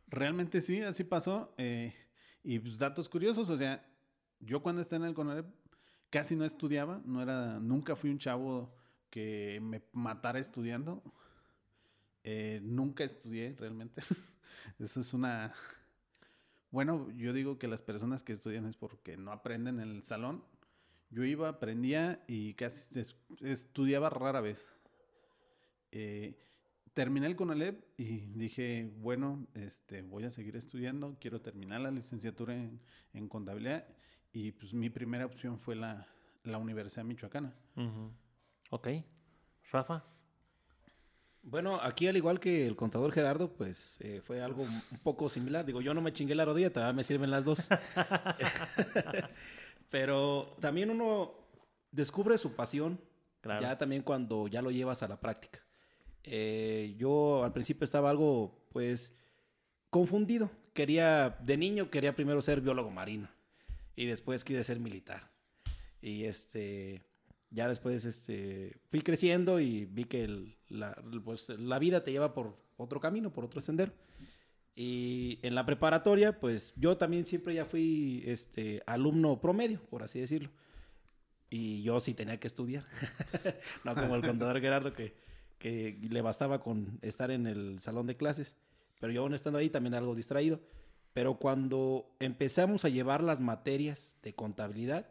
Realmente 0.09 0.61
sí, 0.61 0.83
así 0.83 1.05
pasó. 1.05 1.55
eh, 1.59 1.95
y 2.45 2.59
pues 2.59 2.79
datos 2.79 3.09
curiosos, 3.09 3.51
o 3.51 3.57
sea, 3.57 3.85
yo 4.39 4.63
cuando 4.63 4.83
estaba 4.83 5.05
en 5.05 5.09
el 5.09 5.15
CONALEP 5.15 5.47
casi 6.11 6.37
no 6.37 6.45
estudiaba, 6.45 7.01
no 7.05 7.23
era, 7.23 7.59
nunca 7.59 7.97
fui 7.97 8.11
un 8.11 8.19
chavo 8.19 8.73
que 9.11 9.59
me 9.63 9.83
matara 9.93 10.39
estudiando. 10.39 11.03
Eh, 12.23 12.61
nunca 12.63 13.05
estudié 13.05 13.55
realmente. 13.59 14.03
Eso 14.79 15.01
es 15.01 15.13
una... 15.15 15.53
Bueno, 16.71 17.11
yo 17.17 17.33
digo 17.33 17.59
que 17.59 17.69
las 17.69 17.83
personas 17.83 18.23
que 18.23 18.33
estudian 18.33 18.67
es 18.67 18.77
porque 18.77 19.17
no 19.17 19.31
aprenden 19.33 19.81
en 19.81 19.91
el 19.91 20.03
salón. 20.03 20.45
Yo 21.11 21.25
iba, 21.25 21.49
aprendía 21.49 22.25
y 22.27 22.55
casi 22.55 22.99
es- 22.99 23.17
estudiaba 23.41 24.11
rara 24.11 24.41
vez. 24.41 24.73
Eh, 25.93 26.37
terminé 26.95 27.27
el 27.27 27.37
CONALEP 27.37 27.85
y 27.99 28.19
dije, 28.39 28.91
bueno, 28.99 29.47
este, 29.55 30.03
voy 30.03 30.25
a 30.25 30.31
seguir 30.31 30.57
estudiando, 30.57 31.17
quiero 31.21 31.41
terminar 31.41 31.81
la 31.81 31.91
licenciatura 31.91 32.55
en, 32.55 32.81
en 33.13 33.29
contabilidad 33.29 33.87
y 34.33 34.53
pues 34.53 34.73
mi 34.75 34.91
primera 34.91 35.27
opción 35.27 35.59
fue 35.59 35.75
la, 35.77 36.07
la 36.45 36.59
Universidad 36.59 37.05
Michoacana. 37.05 37.55
Ujú. 37.77 38.11
Ok. 38.71 38.89
Rafa. 39.71 40.05
Bueno, 41.43 41.79
aquí 41.81 42.07
al 42.07 42.17
igual 42.17 42.41
que 42.41 42.67
el 42.67 42.75
contador 42.75 43.13
Gerardo, 43.13 43.53
pues 43.53 44.01
eh, 44.01 44.23
fue 44.25 44.41
algo 44.41 44.63
un 44.63 44.99
poco 45.03 45.29
similar. 45.29 45.67
Digo, 45.67 45.83
yo 45.83 45.93
no 45.93 46.01
me 46.01 46.13
chingué 46.13 46.35
la 46.35 46.47
rodilla, 46.47 46.73
todavía 46.73 46.95
me 46.95 47.05
sirven 47.05 47.31
las 47.31 47.45
dos. 47.45 47.69
Pero 49.91 50.57
también 50.61 50.91
uno 50.91 51.33
descubre 51.91 52.39
su 52.39 52.55
pasión 52.55 53.01
Claro. 53.41 53.61
ya 53.61 53.77
también 53.77 54.03
cuando 54.03 54.49
ya 54.49 54.63
lo 54.63 54.71
llevas 54.71 55.03
a 55.03 55.09
la 55.09 55.21
práctica. 55.21 55.61
Eh, 56.25 56.95
yo 56.99 57.45
al 57.45 57.53
principio 57.53 57.85
estaba 57.85 58.11
algo, 58.11 58.67
pues, 58.73 59.15
confundido. 59.91 60.51
Quería, 60.73 61.39
de 61.43 61.57
niño 61.57 61.91
quería 61.91 62.17
primero 62.17 62.43
ser 62.43 62.61
biólogo 62.61 62.91
marino 62.91 63.29
y 63.95 64.07
después 64.07 64.45
quise 64.45 64.65
ser 64.65 64.81
militar. 64.81 65.31
Y 66.03 66.25
este, 66.25 67.03
ya 67.51 67.69
después 67.69 68.05
este, 68.05 68.77
fui 68.91 69.03
creciendo 69.03 69.61
y 69.61 69.85
vi 69.85 70.05
que 70.05 70.25
el- 70.25 70.57
la, 70.69 71.01
pues, 71.25 71.49
la 71.51 71.79
vida 71.79 72.03
te 72.03 72.11
lleva 72.11 72.35
por 72.35 72.57
otro 72.77 72.99
camino, 73.01 73.33
por 73.33 73.45
otro 73.45 73.61
sendero. 73.61 73.93
Y 74.75 75.39
en 75.43 75.55
la 75.55 75.65
preparatoria, 75.65 76.41
pues 76.41 76.73
yo 76.77 76.97
también 76.97 77.27
siempre 77.27 77.55
ya 77.55 77.65
fui 77.65 78.25
este, 78.27 78.83
alumno 78.87 79.41
promedio, 79.41 79.81
por 79.89 80.03
así 80.03 80.19
decirlo. 80.19 80.51
Y 81.49 81.83
yo 81.83 82.01
sí 82.01 82.15
tenía 82.15 82.41
que 82.41 82.49
estudiar. 82.49 82.85
no 83.85 83.95
como 83.95 84.17
el 84.17 84.23
contador 84.27 84.61
Gerardo 84.61 84.93
que, 84.93 85.15
que 85.65 85.99
le 86.11 86.21
bastaba 86.21 86.61
con 86.61 86.99
estar 87.01 87.31
en 87.31 87.47
el 87.47 87.79
salón 87.79 88.07
de 88.07 88.17
clases. 88.19 88.55
Pero 89.01 89.15
yo 89.15 89.23
aún 89.23 89.33
estando 89.33 89.59
ahí 89.59 89.71
también 89.71 89.95
algo 89.95 90.15
distraído. 90.15 90.61
Pero 91.15 91.37
cuando 91.39 92.15
empezamos 92.21 92.85
a 92.85 92.91
llevar 92.91 93.23
las 93.23 93.41
materias 93.41 94.19
de 94.23 94.35
contabilidad, 94.35 95.07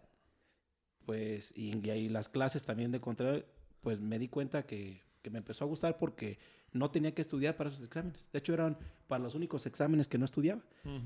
pues, 1.06 1.54
y, 1.58 1.78
y 1.86 1.90
ahí 1.90 2.08
las 2.10 2.30
clases 2.30 2.66
también 2.66 2.92
de 2.92 3.02
contabilidad, 3.02 3.46
pues 3.82 4.00
me 4.00 4.20
di 4.20 4.30
cuenta 4.30 4.64
que, 4.66 5.02
que 5.22 5.30
me 5.30 5.40
empezó 5.40 5.66
a 5.66 5.68
gustar 5.68 5.98
porque 5.98 6.38
no 6.72 6.90
tenía 6.92 7.14
que 7.14 7.22
estudiar 7.22 7.56
para 7.58 7.70
esos 7.70 7.84
exámenes. 7.84 8.30
De 8.32 8.40
hecho, 8.40 8.54
eran 8.54 8.78
para 9.08 9.24
los 9.24 9.36
únicos 9.36 9.66
exámenes 9.66 10.08
que 10.08 10.18
no 10.18 10.26
estudiaba. 10.26 10.62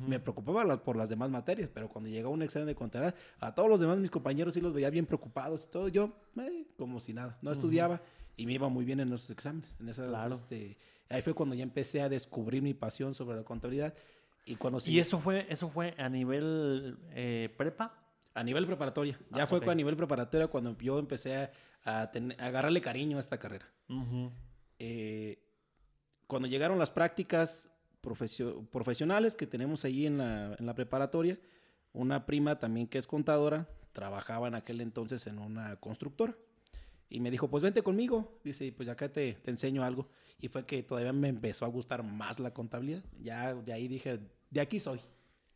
Me 0.10 0.20
preocupaba 0.20 0.64
la- 0.64 0.84
por 0.84 0.96
las 0.96 1.10
demás 1.10 1.30
materias, 1.30 1.70
pero 1.74 1.90
cuando 1.90 2.10
llegaba 2.10 2.34
un 2.34 2.42
examen 2.42 2.68
de 2.68 2.76
contabilidad, 2.76 3.16
a 3.40 3.54
todos 3.56 3.70
los 3.70 3.80
demás 3.80 3.98
mis 3.98 4.10
compañeros 4.12 4.54
sí 4.54 4.62
los 4.62 4.74
veía 4.74 4.90
bien 4.90 5.06
preocupados 5.06 5.66
y 5.66 5.72
todo. 5.72 5.88
Yo, 5.88 6.14
eh, 6.40 6.66
como 6.78 7.00
si 7.00 7.14
nada, 7.14 7.38
no 7.42 7.52
estudiaba 7.52 8.02
y 8.38 8.46
me 8.46 8.54
iba 8.54 8.70
muy 8.70 8.86
bien 8.86 9.00
en 9.02 9.12
esos 9.12 9.30
exámenes. 9.32 9.76
En 9.80 9.90
esas, 9.90 10.08
Claro. 10.08 10.34
este, 10.34 10.78
ahí 11.10 11.22
fue 11.22 11.34
cuando 11.34 11.56
ya 11.56 11.64
empecé 11.64 12.02
a 12.02 12.08
descubrir 12.10 12.62
mi 12.62 12.74
pasión 12.74 13.14
sobre 13.14 13.36
la 13.38 13.44
contabilidad. 13.44 13.94
Y 14.46 14.56
cuando 14.56 14.78
¿Y 14.78 14.82
sí- 14.82 15.00
eso 15.00 15.20
fue, 15.20 15.46
eso 15.50 15.70
fue 15.70 15.94
a 15.98 16.08
nivel 16.08 16.98
eh, 17.12 17.54
prepa? 17.58 17.94
A 18.34 18.44
nivel 18.44 18.66
preparatoria. 18.66 19.20
Ya 19.32 19.44
Ah, 19.44 19.48
fue 19.48 19.60
a 19.70 19.76
nivel 19.76 19.98
preparatoria 19.98 20.48
cuando 20.48 20.78
yo 20.78 21.00
empecé 21.00 21.36
a, 21.36 21.52
a 21.84 22.12
tener- 22.12 22.40
a 22.40 22.46
agarrarle 22.46 22.80
cariño 22.80 23.18
a 23.18 23.20
esta 23.20 23.38
carrera. 23.40 23.66
Ujú. 23.90 24.32
Eh, 24.80 25.40
cuando 26.28 26.48
llegaron 26.48 26.78
las 26.78 26.92
prácticas 26.92 27.72
profesio- 28.02 28.66
profesionales 28.70 29.36
que 29.36 29.48
tenemos 29.48 29.84
allí 29.86 30.06
en 30.06 30.20
la, 30.20 30.56
en 30.58 30.66
la 30.66 30.76
preparatoria, 30.76 31.40
una 31.94 32.26
prima 32.26 32.60
también 32.60 32.88
que 32.88 33.00
es 33.00 33.08
contadora, 33.08 33.68
trabajaba 33.92 34.48
en 34.48 34.56
aquel 34.56 34.82
entonces 34.82 35.26
en 35.28 35.40
una 35.40 35.76
constructora. 35.78 36.36
Y 37.10 37.20
me 37.20 37.32
dijo, 37.32 37.50
pues 37.50 37.64
vente 37.64 37.82
conmigo. 37.82 38.40
Dice, 38.44 38.66
y 38.66 38.72
pues 38.72 38.90
acá 38.90 39.10
te, 39.10 39.34
te 39.34 39.52
enseño 39.52 39.84
algo. 39.84 40.10
Y 40.40 40.50
fue 40.50 40.66
que 40.66 40.84
todavía 40.84 41.14
me 41.14 41.30
empezó 41.30 41.66
a 41.66 41.70
gustar 41.70 42.04
más 42.04 42.40
la 42.40 42.54
contabilidad. 42.54 43.04
Ya 43.20 43.54
de 43.54 43.74
ahí 43.74 43.88
dije, 43.88 44.20
de 44.50 44.62
aquí 44.62 44.80
soy. 44.80 45.00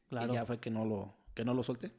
Claro. 0.10 0.31
Y 0.31 0.36
ya 0.36 0.46
fue 0.46 0.60
que 0.60 0.70
no 0.70 0.86
lo, 0.86 1.13
que 1.34 1.43
no 1.43 1.53
lo 1.53 1.63
solté. 1.63 1.91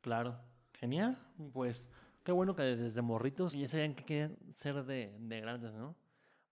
Claro, 0.00 0.36
genial. 0.74 1.16
Pues 1.52 1.88
qué 2.24 2.32
bueno 2.32 2.54
que 2.54 2.62
desde 2.62 3.02
morritos 3.02 3.52
ya 3.52 3.68
sabían 3.68 3.94
que 3.94 4.04
quieren 4.04 4.38
ser 4.52 4.84
de, 4.84 5.16
de 5.18 5.40
grandes, 5.40 5.72
¿no? 5.74 5.94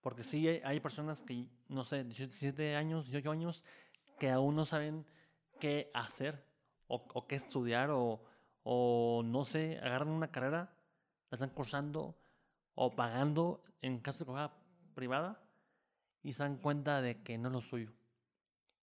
Porque 0.01 0.23
sí 0.23 0.47
hay, 0.47 0.61
hay 0.63 0.79
personas 0.79 1.23
que, 1.23 1.47
no 1.67 1.83
sé, 1.83 2.03
17 2.03 2.75
años, 2.75 3.05
18 3.05 3.31
años, 3.31 3.63
que 4.19 4.29
aún 4.29 4.55
no 4.55 4.65
saben 4.65 5.05
qué 5.59 5.89
hacer 5.93 6.43
o, 6.87 7.05
o 7.13 7.27
qué 7.27 7.35
estudiar 7.35 7.89
o, 7.91 8.23
o, 8.63 9.23
no 9.23 9.45
sé, 9.45 9.79
agarran 9.81 10.09
una 10.09 10.31
carrera, 10.31 10.74
la 11.29 11.35
están 11.35 11.49
cursando 11.49 12.17
o 12.75 12.95
pagando 12.95 13.63
en 13.81 13.99
caso 13.99 14.19
de 14.19 14.25
carrera 14.25 14.53
privada 14.93 15.41
y 16.23 16.33
se 16.33 16.43
dan 16.43 16.57
cuenta 16.57 17.01
de 17.01 17.21
que 17.23 17.37
no 17.37 17.49
es 17.49 17.53
lo 17.53 17.61
suyo. 17.61 17.91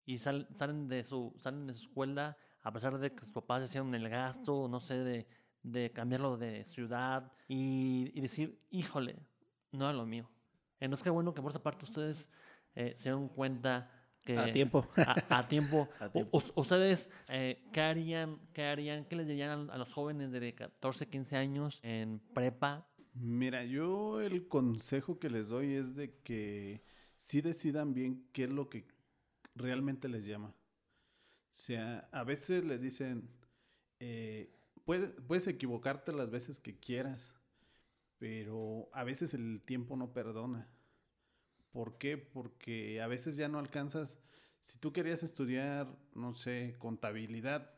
Y 0.04 0.18
sal- 0.18 0.48
salen, 0.54 0.88
de 0.88 1.04
su, 1.04 1.34
salen 1.38 1.66
de 1.66 1.74
su 1.74 1.84
escuela 1.84 2.36
a 2.62 2.72
pesar 2.72 2.98
de 2.98 3.12
que 3.12 3.20
sus 3.20 3.32
papás 3.32 3.64
hicieron 3.64 3.94
el 3.94 4.08
gasto, 4.08 4.68
no 4.68 4.78
sé, 4.80 4.98
de, 4.98 5.26
de 5.62 5.90
cambiarlo 5.92 6.36
de 6.36 6.64
ciudad 6.64 7.32
y, 7.48 8.10
y 8.14 8.20
decir, 8.20 8.60
híjole, 8.70 9.16
no 9.72 9.90
es 9.90 9.96
lo 9.96 10.06
mío. 10.06 10.28
Entonces, 10.78 11.02
qué 11.02 11.10
bueno 11.10 11.34
que 11.34 11.42
por 11.42 11.50
esa 11.50 11.62
parte 11.62 11.84
ustedes 11.84 12.28
eh, 12.74 12.94
se 12.96 13.04
dieron 13.04 13.28
cuenta 13.28 13.90
que... 14.24 14.38
A 14.38 14.52
tiempo. 14.52 14.86
A, 14.96 15.38
a 15.38 15.48
tiempo. 15.48 15.88
A 16.00 16.08
tiempo. 16.10 16.36
us- 16.36 16.52
¿Ustedes 16.54 17.08
eh, 17.28 17.62
qué 17.72 17.80
harían, 17.80 18.38
qué 18.52 18.64
harían, 18.64 19.04
qué 19.04 19.16
les 19.16 19.26
dirían 19.26 19.70
a, 19.70 19.74
a 19.74 19.78
los 19.78 19.92
jóvenes 19.92 20.30
de 20.32 20.54
14, 20.54 21.08
15 21.08 21.36
años 21.36 21.80
en 21.82 22.20
prepa? 22.34 22.86
Mira, 23.14 23.64
yo 23.64 24.20
el 24.20 24.48
consejo 24.48 25.18
que 25.18 25.28
les 25.28 25.48
doy 25.48 25.74
es 25.74 25.94
de 25.94 26.14
que 26.22 26.82
sí 27.16 27.40
decidan 27.42 27.92
bien 27.94 28.26
qué 28.32 28.44
es 28.44 28.50
lo 28.50 28.68
que 28.70 28.86
realmente 29.54 30.08
les 30.08 30.24
llama. 30.24 30.48
O 30.48 31.54
sea, 31.54 32.08
a 32.12 32.24
veces 32.24 32.64
les 32.64 32.80
dicen, 32.80 33.28
eh, 34.00 34.50
puede- 34.84 35.08
puedes 35.08 35.46
equivocarte 35.46 36.12
las 36.12 36.30
veces 36.30 36.58
que 36.60 36.78
quieras, 36.78 37.34
pero 38.18 38.88
a 38.92 39.04
veces 39.04 39.34
el 39.34 39.60
tiempo 39.62 39.96
no 39.96 40.12
perdona. 40.12 40.68
¿Por 41.72 41.98
qué? 41.98 42.18
Porque 42.18 43.00
a 43.00 43.06
veces 43.06 43.36
ya 43.36 43.48
no 43.48 43.58
alcanzas. 43.58 44.18
Si 44.62 44.78
tú 44.78 44.92
querías 44.92 45.22
estudiar, 45.22 45.88
no 46.14 46.34
sé, 46.34 46.76
contabilidad 46.78 47.70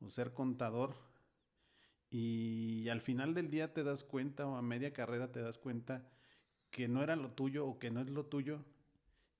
o 0.00 0.10
ser 0.10 0.32
contador, 0.32 0.96
y 2.10 2.88
al 2.88 3.00
final 3.00 3.34
del 3.34 3.50
día 3.50 3.72
te 3.72 3.82
das 3.82 4.04
cuenta, 4.04 4.46
o 4.46 4.56
a 4.56 4.62
media 4.62 4.92
carrera 4.92 5.32
te 5.32 5.40
das 5.40 5.58
cuenta, 5.58 6.08
que 6.70 6.88
no 6.88 7.02
era 7.02 7.16
lo 7.16 7.32
tuyo 7.32 7.66
o 7.66 7.78
que 7.78 7.90
no 7.90 8.00
es 8.00 8.08
lo 8.08 8.26
tuyo. 8.26 8.64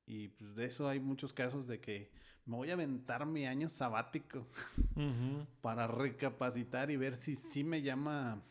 Y 0.06 0.28
pues 0.28 0.54
de 0.54 0.66
eso 0.66 0.88
hay 0.88 1.00
muchos 1.00 1.32
casos 1.32 1.66
de 1.66 1.80
que 1.80 2.10
me 2.46 2.56
voy 2.56 2.70
a 2.70 2.74
aventar 2.74 3.26
mi 3.26 3.46
año 3.46 3.68
sabático 3.68 4.46
para 5.62 5.86
recapacitar 5.86 6.90
y 6.90 6.96
ver 6.96 7.14
si 7.14 7.36
sí 7.36 7.64
me 7.64 7.80
llama 7.80 8.42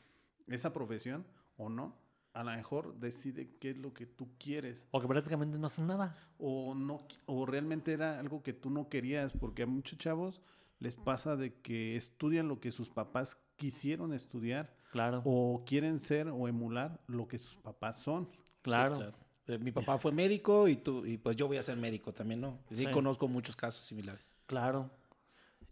esa 0.48 0.74
profesión 0.74 1.25
o 1.58 1.70
no. 1.70 2.02
A 2.33 2.43
lo 2.43 2.51
mejor 2.51 2.95
decide 2.95 3.55
qué 3.60 3.71
es 3.71 3.77
lo 3.77 3.93
que 3.93 4.05
tú 4.08 4.27
quieres 4.39 4.88
O 4.91 4.99
que 4.99 5.08
prácticamente 5.08 5.58
no 5.60 5.67
hacen 5.67 5.86
nada. 5.88 6.17
o 6.39 6.73
no 6.73 7.05
o 7.27 7.45
realmente 7.45 7.93
era 7.93 8.19
algo 8.19 8.41
que 8.41 8.53
tú 8.53 8.69
no 8.69 8.89
querías 8.89 9.34
porque 9.34 9.63
a 9.63 9.67
muchos 9.67 9.99
chavos 9.99 10.41
les 10.79 10.95
pasa 10.95 11.36
de 11.36 11.53
que 11.62 11.95
estudian 11.95 12.47
lo 12.47 12.60
que 12.60 12.71
sus 12.71 12.89
papás 12.89 13.38
quisieron 13.55 14.13
estudiar 14.13 14.75
Claro, 14.91 15.21
o 15.25 15.63
quieren 15.65 15.97
ser 15.99 16.27
o 16.27 16.47
emular 16.47 16.99
lo 17.08 17.27
que 17.27 17.38
sus 17.39 17.55
papás 17.55 17.97
son. 17.99 18.27
claro. 18.62 18.99
Sí, 18.99 19.05
Eh, 19.53 19.58
Mi 19.60 19.71
papá 19.71 19.97
fue 19.97 20.12
médico 20.13 20.67
y 20.69 20.77
tú 20.77 21.05
y 21.05 21.17
pues 21.17 21.36
yo 21.36 21.47
voy 21.47 21.58
a 21.58 21.63
ser 21.63 21.75
médico 21.77 22.13
también, 22.13 22.39
¿no? 22.41 22.60
Sí, 22.69 22.77
Sí. 22.86 22.91
conozco 22.91 23.27
muchos 23.27 23.55
casos 23.58 23.84
similares. 23.84 24.38
Claro. 24.45 24.89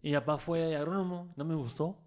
Y 0.01 0.09
mi 0.09 0.15
papá 0.15 0.37
fue 0.39 0.75
agrónomo, 0.75 1.33
no 1.37 1.45
me 1.45 1.55
gustó. 1.55 1.97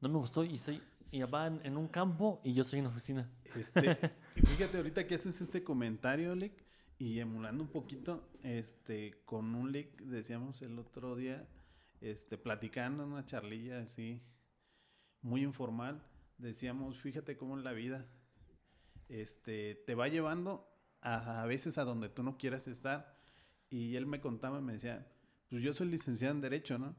No 0.00 0.08
me 0.08 0.18
gustó 0.18 0.42
y 0.44 0.56
soy 0.58 0.80
mi 1.12 1.20
papá 1.20 1.46
en, 1.46 1.60
en 1.64 1.76
un 1.76 1.88
campo 1.88 2.40
y 2.42 2.54
yo 2.54 2.64
soy 2.64 2.78
en 2.78 2.86
oficina. 2.86 3.30
Este, 3.54 3.98
y 4.36 4.40
fíjate 4.40 4.78
ahorita 4.78 5.06
que 5.06 5.14
haces 5.14 5.40
este 5.40 5.62
comentario, 5.62 6.34
Lick, 6.34 6.64
y 6.98 7.20
emulando 7.20 7.62
un 7.62 7.68
poquito, 7.68 8.30
este, 8.42 9.22
con 9.26 9.54
un 9.54 9.72
Lick, 9.72 10.00
decíamos 10.02 10.62
el 10.62 10.78
otro 10.78 11.14
día, 11.14 11.46
este, 12.00 12.38
platicando 12.38 13.04
en 13.04 13.12
una 13.12 13.26
charlilla 13.26 13.82
así, 13.82 14.22
muy 15.20 15.42
informal, 15.42 16.02
decíamos, 16.38 16.98
fíjate 16.98 17.36
cómo 17.36 17.58
es 17.58 17.64
la 17.64 17.72
vida, 17.72 18.06
este, 19.08 19.74
te 19.86 19.94
va 19.94 20.08
llevando 20.08 20.66
a, 21.02 21.42
a 21.42 21.46
veces 21.46 21.76
a 21.76 21.84
donde 21.84 22.08
tú 22.08 22.22
no 22.22 22.38
quieras 22.38 22.66
estar. 22.66 23.20
Y 23.68 23.96
él 23.96 24.06
me 24.06 24.20
contaba, 24.20 24.60
me 24.60 24.74
decía, 24.74 25.06
pues 25.48 25.62
yo 25.62 25.72
soy 25.72 25.88
licenciado 25.88 26.34
en 26.34 26.40
Derecho, 26.40 26.78
¿no? 26.78 26.94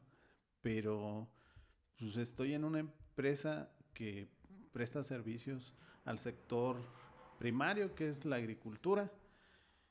Pero 0.62 1.32
pues 1.98 2.18
estoy 2.18 2.54
en 2.54 2.64
una 2.64 2.80
empresa 2.80 3.72
que 3.94 4.28
presta 4.72 5.04
servicios 5.04 5.74
al 6.06 6.20
sector 6.20 6.78
primario, 7.40 7.96
que 7.96 8.10
es 8.10 8.26
la 8.26 8.38
agricultura. 8.38 9.12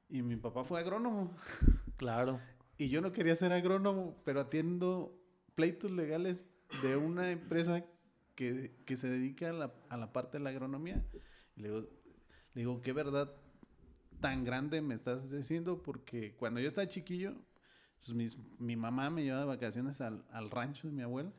Y 0.08 0.22
mi 0.22 0.36
papá 0.36 0.64
fue 0.64 0.80
agrónomo. 0.80 1.34
Claro. 1.96 2.40
Y 2.78 2.88
yo 2.88 3.00
no 3.00 3.12
quería 3.12 3.36
ser 3.36 3.52
agrónomo, 3.52 4.16
pero 4.24 4.40
atiendo 4.40 5.16
pleitos 5.54 5.92
legales 5.92 6.48
de 6.82 6.96
una 6.96 7.30
empresa 7.30 7.84
que, 8.34 8.74
que 8.84 8.96
se 8.96 9.08
dedica 9.08 9.50
a 9.50 9.52
la, 9.52 9.72
a 9.88 9.96
la 9.96 10.12
parte 10.12 10.38
de 10.38 10.44
la 10.44 10.50
agronomía. 10.50 11.04
Y 11.54 11.60
le 11.62 11.68
digo, 11.68 11.80
le 12.54 12.60
digo, 12.62 12.80
qué 12.82 12.92
verdad 12.92 13.32
tan 14.20 14.44
grande 14.44 14.80
me 14.82 14.94
estás 14.94 15.30
diciendo, 15.30 15.82
porque 15.82 16.34
cuando 16.36 16.60
yo 16.60 16.68
estaba 16.68 16.86
chiquillo, 16.88 17.34
pues 17.98 18.14
mis- 18.14 18.36
mi 18.58 18.76
mamá 18.76 19.10
me 19.10 19.22
llevaba 19.24 19.42
de 19.42 19.48
vacaciones 19.48 20.00
al, 20.00 20.24
al 20.32 20.50
rancho 20.50 20.88
de 20.88 20.94
mi 20.94 21.02
abuela, 21.02 21.32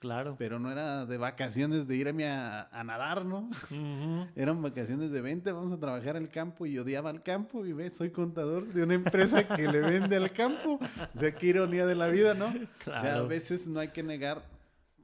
Claro. 0.00 0.36
pero 0.38 0.58
no 0.58 0.70
era 0.70 1.06
de 1.06 1.16
vacaciones 1.16 1.88
de 1.88 1.96
irme 1.96 2.28
a, 2.28 2.68
a 2.70 2.84
nadar, 2.84 3.24
¿no? 3.24 3.48
Eran 4.36 4.60
vacaciones 4.60 5.10
de 5.10 5.20
20, 5.22 5.50
vamos 5.52 5.72
a 5.72 5.78
trabajar 5.80 6.16
al 6.16 6.28
campo 6.28 6.66
y 6.66 6.78
odiaba 6.78 7.08
al 7.08 7.22
campo 7.22 7.64
y 7.64 7.72
ve, 7.72 7.88
soy 7.88 8.10
contador 8.10 8.66
de 8.72 8.82
una 8.82 8.94
empresa 8.94 9.46
que 9.48 9.66
le 9.66 9.80
vende 9.80 10.16
al 10.16 10.30
campo. 10.32 10.78
O 11.14 11.18
sea, 11.18 11.34
qué 11.34 11.46
ironía 11.46 11.86
de 11.86 11.94
la 11.94 12.08
vida, 12.08 12.34
¿no? 12.34 12.48
O 12.48 12.50
sea, 12.84 12.96
a 12.96 13.00
Claro. 13.00 13.28
veces 13.28 13.66
no 13.66 13.80
hay 13.80 13.88
que 13.88 14.02
negar 14.02 14.42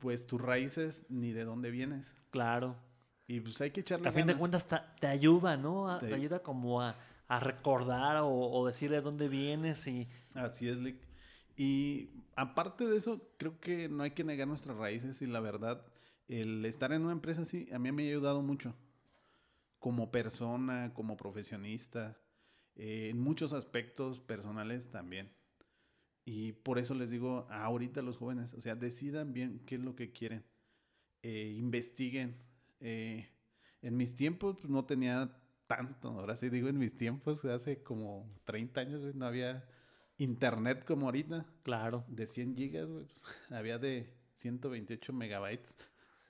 pues 0.01 0.27
tus 0.27 0.41
raíces 0.41 1.07
ni 1.09 1.33
de 1.33 1.45
dónde 1.45 1.71
vienes. 1.71 2.15
Claro. 2.31 2.77
Y 3.27 3.41
pues 3.41 3.61
hay 3.61 3.71
que 3.71 3.81
echarle 3.81 4.09
a 4.09 4.13
fin 4.13 4.27
de 4.27 4.35
cuentas 4.35 4.67
ta- 4.67 4.95
te 5.01 5.07
ayuda, 5.07 5.57
¿no? 5.57 5.91
A- 5.91 5.99
Te- 5.99 6.09
te 6.09 6.15
ayuda 6.15 6.41
como 6.41 6.83
a, 6.83 6.97
a 7.29 7.39
recordar 7.39 8.17
o, 8.19 8.29
o 8.29 8.67
decir 8.67 8.91
de 8.91 9.01
dónde 9.01 9.29
vienes 9.29 9.87
y... 9.87 10.09
Así 10.35 10.69
es, 10.69 10.79
Lick. 10.79 10.97
Y 11.63 12.09
aparte 12.37 12.87
de 12.87 12.97
eso, 12.97 13.21
creo 13.37 13.61
que 13.61 13.91
no 13.91 14.03
hay 14.03 14.13
que 14.13 14.25
negar 14.25 14.49
nuestras 14.49 14.79
raíces 14.79 15.21
y 15.21 15.27
la 15.27 15.41
verdad, 15.41 15.85
el 16.27 16.65
estar 16.65 16.91
en 16.91 17.03
una 17.03 17.13
empresa 17.13 17.43
así, 17.43 17.69
a 17.71 17.79
mí 17.79 17.93
me 17.93 18.03
ha 18.03 18.07
ayudado 18.07 18.41
mucho. 18.41 18.75
Como 19.79 20.11
persona, 20.11 20.95
como 20.95 21.19
profesionista, 21.19 22.19
eh, 22.77 23.11
en 23.11 23.21
muchos 23.21 23.53
aspectos 23.53 24.21
personales 24.21 24.91
también. 24.91 25.35
Y 26.25 26.53
por 26.53 26.79
eso 26.79 26.95
les 26.95 27.11
digo 27.11 27.47
ahorita 27.51 28.01
los 28.01 28.17
jóvenes, 28.17 28.55
o 28.55 28.63
sea, 28.63 28.75
decidan 28.75 29.35
bien 29.35 29.61
qué 29.67 29.75
es 29.75 29.83
lo 29.83 29.95
que 29.97 30.13
quieren. 30.13 30.47
Eh, 31.21 31.57
investiguen. 31.59 32.39
Eh, 32.81 33.29
en 33.83 33.99
mis 33.99 34.15
tiempos 34.15 34.57
pues, 34.63 34.71
no 34.71 34.87
tenía 34.87 35.37
tanto, 35.67 36.09
ahora 36.09 36.37
sí 36.37 36.49
digo 36.49 36.69
en 36.69 36.79
mis 36.79 36.97
tiempos, 36.97 37.45
hace 37.45 37.83
como 37.83 38.35
30 38.45 38.81
años 38.81 39.15
no 39.15 39.27
había 39.27 39.69
internet 40.21 40.85
como 40.85 41.07
ahorita, 41.07 41.45
Claro. 41.63 42.05
de 42.09 42.27
100 42.27 42.57
gigas, 42.57 42.87
güey, 42.89 43.05
pues, 43.07 43.25
había 43.53 43.79
de 43.79 44.13
128 44.37 45.13
megabytes. 45.13 45.77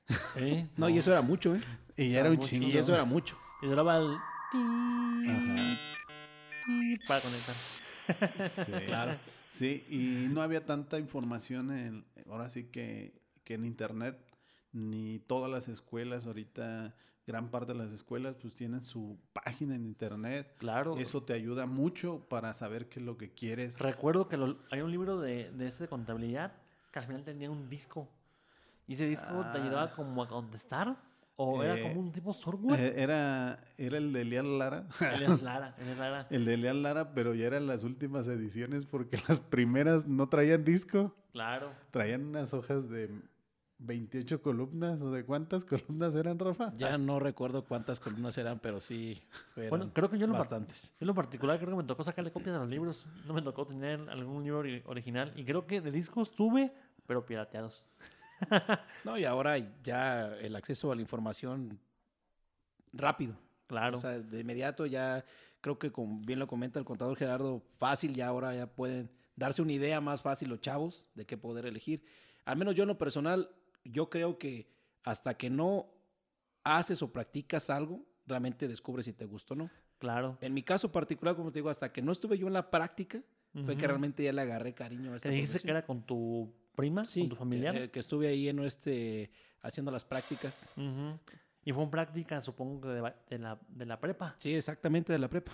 No, 0.76 0.88
y 0.88 0.98
eso 0.98 1.12
era 1.12 1.22
mucho, 1.22 1.54
¿eh? 1.54 1.60
Y 1.96 2.04
Era 2.04 2.12
ya 2.12 2.20
era 2.20 2.30
un 2.30 2.36
mucho. 2.36 2.48
chingo. 2.48 2.66
Y 2.68 2.76
eso 2.76 2.92
era 2.94 3.04
mucho. 3.04 3.38
Y 3.62 3.66
duraba 3.66 3.98
el... 3.98 4.16
Ajá. 5.28 5.78
Para 7.06 7.22
conectar. 7.22 7.56
Sí, 8.48 8.72
claro. 8.86 9.18
Sí, 9.46 9.84
y 9.88 10.26
no 10.32 10.42
había 10.42 10.64
tanta 10.64 10.98
información 10.98 11.70
en, 11.70 12.04
ahora 12.28 12.50
sí 12.50 12.64
que, 12.64 13.12
que 13.44 13.54
en 13.54 13.64
internet 13.64 14.16
ni 14.72 15.18
todas 15.20 15.50
las 15.50 15.68
escuelas 15.68 16.26
ahorita, 16.26 16.94
gran 17.26 17.50
parte 17.50 17.72
de 17.72 17.78
las 17.78 17.92
escuelas 17.92 18.36
pues 18.36 18.54
tienen 18.54 18.82
su 18.84 19.18
página 19.32 19.74
en 19.74 19.84
internet. 19.84 20.54
Claro. 20.58 20.96
Eso 20.96 21.22
te 21.22 21.32
ayuda 21.32 21.66
mucho 21.66 22.26
para 22.28 22.52
saber 22.54 22.88
qué 22.88 22.98
es 23.00 23.06
lo 23.06 23.16
que 23.16 23.30
quieres. 23.32 23.78
Recuerdo 23.78 24.28
que 24.28 24.36
lo- 24.36 24.58
hay 24.70 24.80
un 24.80 24.90
libro 24.90 25.20
de, 25.20 25.50
de 25.52 25.66
ese 25.68 25.84
de 25.84 25.88
contabilidad 25.88 26.52
que 26.92 26.98
al 26.98 27.04
final 27.06 27.22
tenía 27.24 27.50
un 27.50 27.68
disco. 27.68 28.08
Y 28.86 28.94
ese 28.94 29.06
disco 29.06 29.44
te 29.52 29.58
ayudaba 29.58 29.84
Ah. 29.84 29.92
como 29.94 30.22
a 30.22 30.28
contestar. 30.28 30.96
O 31.42 31.62
era 31.62 31.78
Eh, 31.78 31.82
como 31.84 32.00
un 32.00 32.12
tipo 32.12 32.34
software. 32.34 32.78
Eh, 32.78 33.02
era, 33.02 33.64
era 33.78 33.96
el 33.96 34.12
de 34.12 34.24
Lara. 34.42 34.86
Elias 35.14 35.40
Lara, 35.42 35.74
Elias 35.78 35.96
Lara. 35.98 36.26
el 36.30 36.44
de 36.44 36.52
Elian 36.54 36.82
Lara, 36.82 37.14
pero 37.14 37.32
ya 37.34 37.46
eran 37.46 37.66
las 37.66 37.82
últimas 37.84 38.28
ediciones 38.28 38.84
porque 38.84 39.18
las 39.26 39.38
primeras 39.38 40.06
no 40.06 40.28
traían 40.28 40.64
disco. 40.64 41.14
Claro. 41.32 41.70
Traían 41.92 42.26
unas 42.26 42.52
hojas 42.52 42.90
de 42.90 43.10
28 43.82 44.42
columnas 44.42 45.00
o 45.00 45.10
de 45.10 45.24
cuántas 45.24 45.64
columnas 45.66 46.14
eran, 46.14 46.38
Rafa. 46.38 46.72
Ya 46.74 46.96
no 46.98 47.18
recuerdo 47.18 47.64
cuántas 47.64 47.98
columnas 48.00 48.36
eran, 48.38 48.58
pero 48.58 48.78
sí 48.80 49.20
fueron 49.54 49.70
Bueno, 49.70 49.90
creo 49.94 50.10
que 50.10 50.18
yo 50.18 50.26
lo 50.26 50.32
par- 50.34 50.42
bastantes. 50.42 50.90
Yo 50.92 50.96
en 51.00 51.06
lo 51.08 51.14
particular 51.14 51.58
creo 51.58 51.70
que 51.70 51.76
me 51.76 51.84
tocó 51.84 52.04
sacarle 52.04 52.30
copias 52.30 52.56
a 52.56 52.58
los 52.60 52.68
libros. 52.68 53.06
No 53.26 53.34
me 53.34 53.42
tocó 53.42 53.66
tener 53.66 54.00
algún 54.10 54.44
libro 54.44 54.62
ori- 54.62 54.82
original. 54.86 55.32
Y 55.36 55.44
creo 55.44 55.66
que 55.66 55.80
de 55.80 55.90
discos 55.90 56.30
tuve, 56.30 56.72
pero 57.06 57.24
pirateados. 57.26 57.86
No, 59.04 59.18
y 59.18 59.24
ahora 59.24 59.58
ya 59.82 60.34
el 60.38 60.56
acceso 60.56 60.90
a 60.90 60.94
la 60.94 61.02
información 61.02 61.78
rápido. 62.92 63.34
Claro. 63.66 63.96
O 63.98 64.00
sea, 64.00 64.18
de 64.18 64.40
inmediato 64.40 64.86
ya 64.86 65.24
creo 65.60 65.78
que 65.78 65.92
como 65.92 66.20
bien 66.24 66.38
lo 66.38 66.46
comenta 66.46 66.78
el 66.78 66.84
contador 66.84 67.16
Gerardo, 67.16 67.62
fácil 67.78 68.14
ya 68.14 68.26
ahora 68.28 68.54
ya 68.54 68.66
pueden 68.66 69.10
darse 69.36 69.62
una 69.62 69.72
idea 69.72 70.00
más 70.00 70.22
fácil 70.22 70.48
los 70.48 70.60
chavos 70.60 71.08
de 71.14 71.26
qué 71.26 71.36
poder 71.36 71.66
elegir. 71.66 72.02
Al 72.44 72.56
menos 72.56 72.74
yo 72.74 72.82
en 72.84 72.88
lo 72.88 72.98
personal, 72.98 73.50
yo 73.84 74.10
creo 74.10 74.38
que 74.38 74.68
hasta 75.04 75.34
que 75.36 75.50
no 75.50 75.86
haces 76.64 77.02
o 77.02 77.12
practicas 77.12 77.70
algo, 77.70 78.04
realmente 78.26 78.68
descubres 78.68 79.06
si 79.06 79.12
te 79.12 79.24
gusta 79.24 79.54
o 79.54 79.56
no. 79.56 79.70
claro. 79.98 80.36
En 80.40 80.54
mi 80.54 80.62
caso 80.62 80.90
particular, 80.92 81.34
como 81.36 81.50
te 81.52 81.58
digo, 81.60 81.70
hasta 81.70 81.92
que 81.92 82.02
no 82.02 82.12
estuve 82.12 82.38
yo 82.38 82.46
en 82.46 82.52
la 82.52 82.70
práctica, 82.70 83.22
fue 83.64 83.76
que 83.76 83.86
realmente 83.86 84.22
ya 84.22 84.32
le 84.32 84.42
agarré 84.42 84.74
cariño 84.74 85.12
a 85.12 85.16
esta 85.16 85.28
¿Te 85.28 85.34
dijiste 85.34 85.58
que 85.60 85.70
era 85.70 85.84
con 85.84 86.02
tu 86.06 86.54
prima? 86.76 87.04
Sí, 87.04 87.20
¿Con 87.22 87.30
tu 87.30 87.36
familiar? 87.36 87.74
Que, 87.74 87.90
que 87.90 87.98
estuve 87.98 88.28
ahí 88.28 88.48
en 88.48 88.60
este, 88.60 89.32
haciendo 89.60 89.90
las 89.90 90.04
prácticas. 90.04 90.70
Y 91.64 91.72
fue 91.72 91.82
en 91.82 91.90
práctica, 91.90 92.40
supongo 92.40 92.80
que 92.82 92.88
de, 92.88 93.38
la, 93.38 93.58
de 93.68 93.86
la 93.86 93.98
prepa. 94.00 94.34
Sí, 94.38 94.54
exactamente 94.54 95.12
de 95.12 95.18
la 95.18 95.28
prepa. 95.28 95.52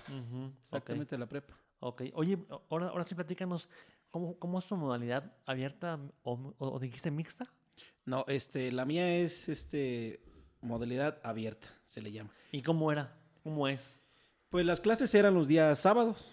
Exactamente 0.61 1.15
de 1.17 1.19
la 1.19 1.27
prepa. 1.27 1.55
ok. 1.81 2.03
Oye, 2.15 2.39
ahora, 2.69 2.89
ahora 2.89 3.05
sí 3.05 3.15
platícanos, 3.15 3.69
¿cómo, 4.11 4.39
¿cómo 4.39 4.59
es 4.59 4.67
tu 4.67 4.77
modalidad 4.77 5.33
abierta 5.47 5.99
o, 6.23 6.55
o- 6.59 6.69
o 6.75 6.79
dijiste 6.79 7.11
mixta? 7.11 7.51
No, 8.05 8.25
este, 8.29 8.71
la 8.73 8.85
mía 8.85 9.17
es 9.17 9.49
este 9.49 10.21
modalidad 10.61 11.19
abierta, 11.23 11.69
se 11.85 12.01
le 12.01 12.13
llama. 12.13 12.31
¿Y 12.53 12.63
cómo 12.63 12.91
era? 12.93 13.13
¿Cómo 13.43 13.69
es? 13.69 14.01
Pues 14.49 14.65
las 14.65 14.81
clases 14.81 15.15
eran 15.15 15.35
los 15.35 15.49
días 15.49 15.79
sábados. 15.79 16.33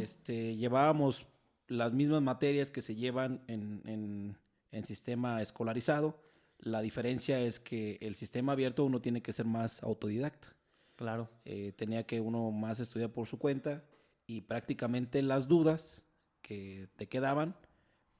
Este, 0.00 0.56
llevábamos 0.56 1.26
las 1.68 1.92
mismas 1.92 2.22
materias 2.22 2.70
que 2.70 2.80
se 2.80 2.94
llevan 2.94 3.42
en, 3.46 3.82
en- 3.86 4.36
en 4.72 4.84
sistema 4.84 5.40
escolarizado. 5.42 6.20
La 6.58 6.80
diferencia 6.82 7.40
es 7.40 7.60
que 7.60 7.98
el 8.00 8.14
sistema 8.14 8.52
abierto 8.52 8.84
uno 8.84 9.00
tiene 9.00 9.22
que 9.22 9.32
ser 9.32 9.46
más 9.46 9.82
autodidacta. 9.82 10.54
Claro. 10.96 11.30
Eh, 11.44 11.72
tenía 11.76 12.04
que 12.06 12.20
uno 12.20 12.50
más 12.50 12.80
estudiar 12.80 13.10
por 13.10 13.26
su 13.26 13.38
cuenta 13.38 13.82
y 14.26 14.42
prácticamente 14.42 15.22
las 15.22 15.48
dudas 15.48 16.04
que 16.42 16.88
te 16.96 17.08
quedaban, 17.08 17.56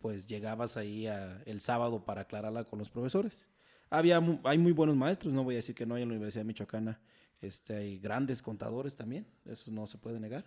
pues 0.00 0.26
llegabas 0.26 0.76
ahí 0.76 1.06
el 1.44 1.60
sábado 1.60 2.04
para 2.04 2.22
aclararla 2.22 2.64
con 2.64 2.78
los 2.78 2.90
profesores. 2.90 3.48
Había, 3.90 4.20
hay 4.44 4.58
muy 4.58 4.72
buenos 4.72 4.96
maestros, 4.96 5.32
no 5.32 5.44
voy 5.44 5.54
a 5.54 5.58
decir 5.58 5.74
que 5.74 5.84
no 5.84 5.94
hay 5.94 6.02
en 6.02 6.08
la 6.08 6.14
Universidad 6.14 6.44
Michoacana. 6.44 7.00
Este, 7.40 7.76
hay 7.76 7.98
grandes 7.98 8.42
contadores 8.42 8.96
también, 8.96 9.26
eso 9.44 9.70
no 9.70 9.86
se 9.86 9.98
puede 9.98 10.18
negar. 10.18 10.44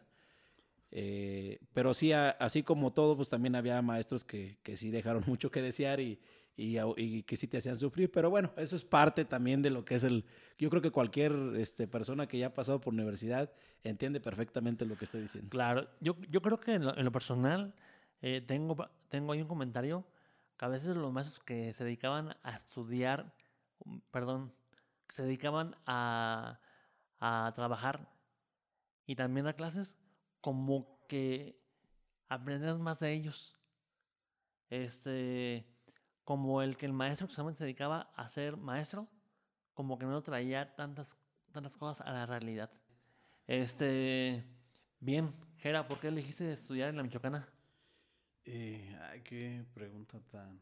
Eh, 0.91 1.59
pero 1.73 1.93
sí, 1.93 2.11
así 2.13 2.63
como 2.63 2.93
todo, 2.93 3.15
pues 3.15 3.29
también 3.29 3.55
había 3.55 3.81
maestros 3.81 4.23
que, 4.23 4.57
que 4.63 4.75
sí 4.75 4.89
dejaron 4.91 5.23
mucho 5.27 5.51
que 5.51 5.61
desear 5.61 5.99
y, 5.99 6.19
y, 6.55 7.23
que 7.23 7.35
sí 7.35 7.47
te 7.47 7.57
hacían 7.57 7.77
sufrir. 7.77 8.11
Pero 8.11 8.29
bueno, 8.29 8.51
eso 8.57 8.75
es 8.75 8.85
parte 8.85 9.25
también 9.25 9.61
de 9.61 9.69
lo 9.69 9.85
que 9.85 9.95
es 9.95 10.03
el... 10.03 10.25
Yo 10.57 10.69
creo 10.69 10.81
que 10.81 10.91
cualquier 10.91 11.33
este, 11.57 11.87
persona 11.87 12.27
que 12.27 12.37
ya 12.37 12.47
ha 12.47 12.53
pasado 12.53 12.79
por 12.79 12.93
universidad 12.93 13.51
entiende 13.83 14.19
perfectamente 14.19 14.85
lo 14.85 14.97
que 14.97 15.05
estoy 15.05 15.21
diciendo. 15.21 15.49
Claro, 15.49 15.87
yo, 15.99 16.15
yo 16.29 16.41
creo 16.41 16.59
que 16.59 16.73
en 16.73 17.03
lo 17.05 17.11
personal 17.11 17.73
eh, 18.23 18.39
tengo, 18.39 18.89
tengo 19.09 19.33
ahí 19.33 19.41
un 19.41 19.49
comentario 19.49 20.05
que 20.57 20.63
a 20.63 20.69
veces 20.69 20.95
los 20.95 21.11
maestros 21.11 21.41
que 21.41 21.73
se 21.73 21.83
dedicaban 21.83 22.37
a 22.41 22.55
estudiar, 22.55 23.35
um, 23.79 23.99
perdón, 24.11 24.53
se 25.09 25.23
dedicaban 25.23 25.75
a, 25.85 26.61
a 27.19 27.51
trabajar 27.53 28.09
y 29.05 29.17
también 29.17 29.45
a 29.45 29.53
clases, 29.53 29.97
como 30.39 31.05
que 31.09 31.61
aprendías 32.29 32.79
más 32.79 33.01
de 33.01 33.11
ellos. 33.11 33.59
Este, 34.69 35.67
como 36.23 36.61
el 36.61 36.77
que 36.77 36.85
el 36.85 36.93
maestro 36.93 37.27
que 37.27 37.33
se 37.33 37.63
dedicaba 37.65 38.13
a 38.15 38.29
ser 38.29 38.55
maestro, 38.55 39.09
como 39.73 39.99
que 39.99 40.05
no 40.05 40.23
traía 40.23 40.73
tantas, 40.75 41.17
tantas 41.51 41.75
cosas 41.75 42.07
a 42.07 42.13
la 42.13 42.25
realidad. 42.25 42.71
Este, 43.47 44.45
bien, 45.01 45.35
Jera, 45.57 45.85
¿por 45.89 45.99
qué 45.99 46.07
elegiste 46.07 46.53
estudiar 46.53 46.89
en 46.89 46.95
la 46.95 47.03
Michoacana? 47.03 47.52
Eh, 48.45 48.97
ay, 49.09 49.21
qué 49.21 49.63
pregunta 49.73 50.19
tan, 50.31 50.59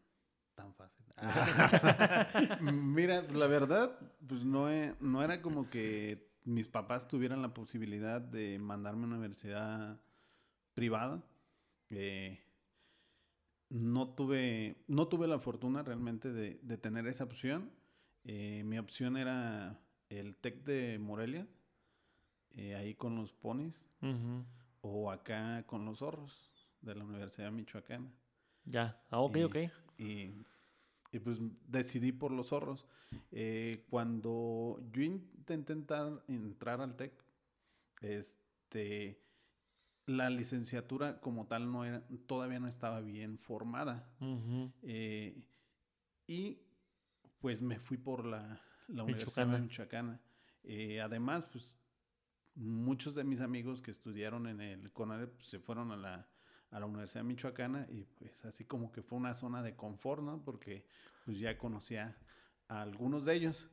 tan 0.55 0.73
fácil. 0.75 1.05
Mira, 2.73 3.21
la 3.23 3.47
verdad, 3.47 3.97
pues 4.27 4.43
no, 4.43 4.69
e- 4.71 4.95
no 4.99 5.23
era 5.23 5.41
como 5.41 5.69
que 5.69 6.29
mis 6.43 6.67
papás 6.67 7.07
tuvieran 7.07 7.41
la 7.41 7.53
posibilidad 7.53 8.21
de 8.21 8.59
mandarme 8.59 9.03
a 9.03 9.07
una 9.07 9.17
universidad 9.17 9.99
privada. 10.73 11.23
Eh, 11.89 12.39
no 13.69 14.09
tuve, 14.09 14.75
no 14.87 15.07
tuve 15.07 15.27
la 15.27 15.39
fortuna 15.39 15.81
realmente 15.83 16.31
de, 16.31 16.59
de 16.61 16.77
tener 16.77 17.07
esa 17.07 17.23
opción. 17.23 17.71
Eh, 18.23 18.63
mi 18.65 18.77
opción 18.77 19.17
era 19.17 19.79
el 20.09 20.35
TEC 20.35 20.63
de 20.63 20.99
Morelia, 20.99 21.47
eh, 22.51 22.75
ahí 22.75 22.93
con 22.95 23.15
los 23.15 23.31
ponis, 23.33 23.85
o 24.81 25.11
acá 25.11 25.63
con 25.67 25.85
los 25.85 25.99
zorros 25.99 26.50
de 26.81 26.95
la 26.95 27.03
Universidad 27.03 27.51
Michoacana. 27.51 28.11
Ya, 28.65 29.01
ah, 29.09 29.19
ok, 29.19 29.37
Y- 29.37 29.43
ok. 29.43 29.55
Y, 29.97 30.33
y 31.11 31.19
pues 31.19 31.39
decidí 31.67 32.11
por 32.11 32.31
los 32.31 32.47
zorros. 32.49 32.85
Eh, 33.31 33.85
cuando 33.89 34.79
yo 34.91 35.01
intenté 35.03 35.73
entrar, 35.73 36.23
entrar 36.27 36.81
al 36.81 36.95
TEC, 36.95 37.13
este, 38.01 39.21
la 40.05 40.29
licenciatura 40.29 41.19
como 41.19 41.47
tal 41.47 41.71
no 41.71 41.85
era, 41.85 42.03
todavía 42.25 42.59
no 42.59 42.67
estaba 42.67 43.01
bien 43.01 43.37
formada. 43.37 44.09
Eh, 44.83 45.43
y 46.27 46.59
pues 47.39 47.61
me 47.61 47.79
fui 47.79 47.97
por 47.97 48.25
la, 48.25 48.61
la 48.87 49.03
Universidad 49.03 49.45
Michoacana. 49.45 49.59
Michoacana. 49.59 50.21
Eh, 50.63 51.01
además, 51.01 51.45
pues 51.51 51.75
muchos 52.55 53.15
de 53.15 53.23
mis 53.23 53.41
amigos 53.41 53.81
que 53.81 53.91
estudiaron 53.91 54.47
en 54.47 54.61
el 54.61 54.89
pues, 54.91 55.31
se 55.47 55.59
fueron 55.59 55.91
a 55.91 55.97
la, 55.97 56.27
a 56.71 56.79
la 56.79 56.85
Universidad 56.85 57.23
Michoacana 57.23 57.85
y 57.89 58.03
pues 58.03 58.43
así 58.45 58.65
como 58.65 58.91
que 58.91 59.01
fue 59.01 59.17
una 59.17 59.33
zona 59.33 59.61
de 59.61 59.75
confort, 59.75 60.23
¿no? 60.23 60.41
Porque 60.43 60.85
pues 61.25 61.37
ya 61.37 61.57
conocía 61.57 62.17
a 62.67 62.81
algunos 62.81 63.25
de 63.25 63.35
ellos. 63.35 63.67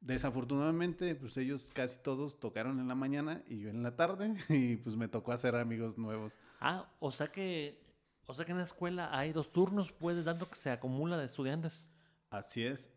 Desafortunadamente, 0.00 1.14
pues 1.14 1.36
ellos 1.36 1.70
casi 1.74 1.98
todos 1.98 2.38
tocaron 2.38 2.78
en 2.78 2.88
la 2.88 2.94
mañana 2.94 3.42
y 3.46 3.60
yo 3.60 3.70
en 3.70 3.82
la 3.82 3.96
tarde 3.96 4.34
y 4.48 4.76
pues 4.76 4.96
me 4.96 5.08
tocó 5.08 5.32
hacer 5.32 5.56
amigos 5.56 5.98
nuevos. 5.98 6.38
Ah, 6.60 6.90
o 7.00 7.10
sea 7.10 7.28
que, 7.32 7.82
o 8.26 8.34
sea 8.34 8.44
que 8.44 8.52
en 8.52 8.58
la 8.58 8.64
escuela 8.64 9.16
hay 9.16 9.32
dos 9.32 9.50
turnos, 9.50 9.90
pues, 9.92 10.24
dando 10.24 10.48
que 10.48 10.56
se 10.56 10.70
acumula 10.70 11.18
de 11.18 11.26
estudiantes. 11.26 11.88
Así 12.30 12.64
es. 12.64 12.90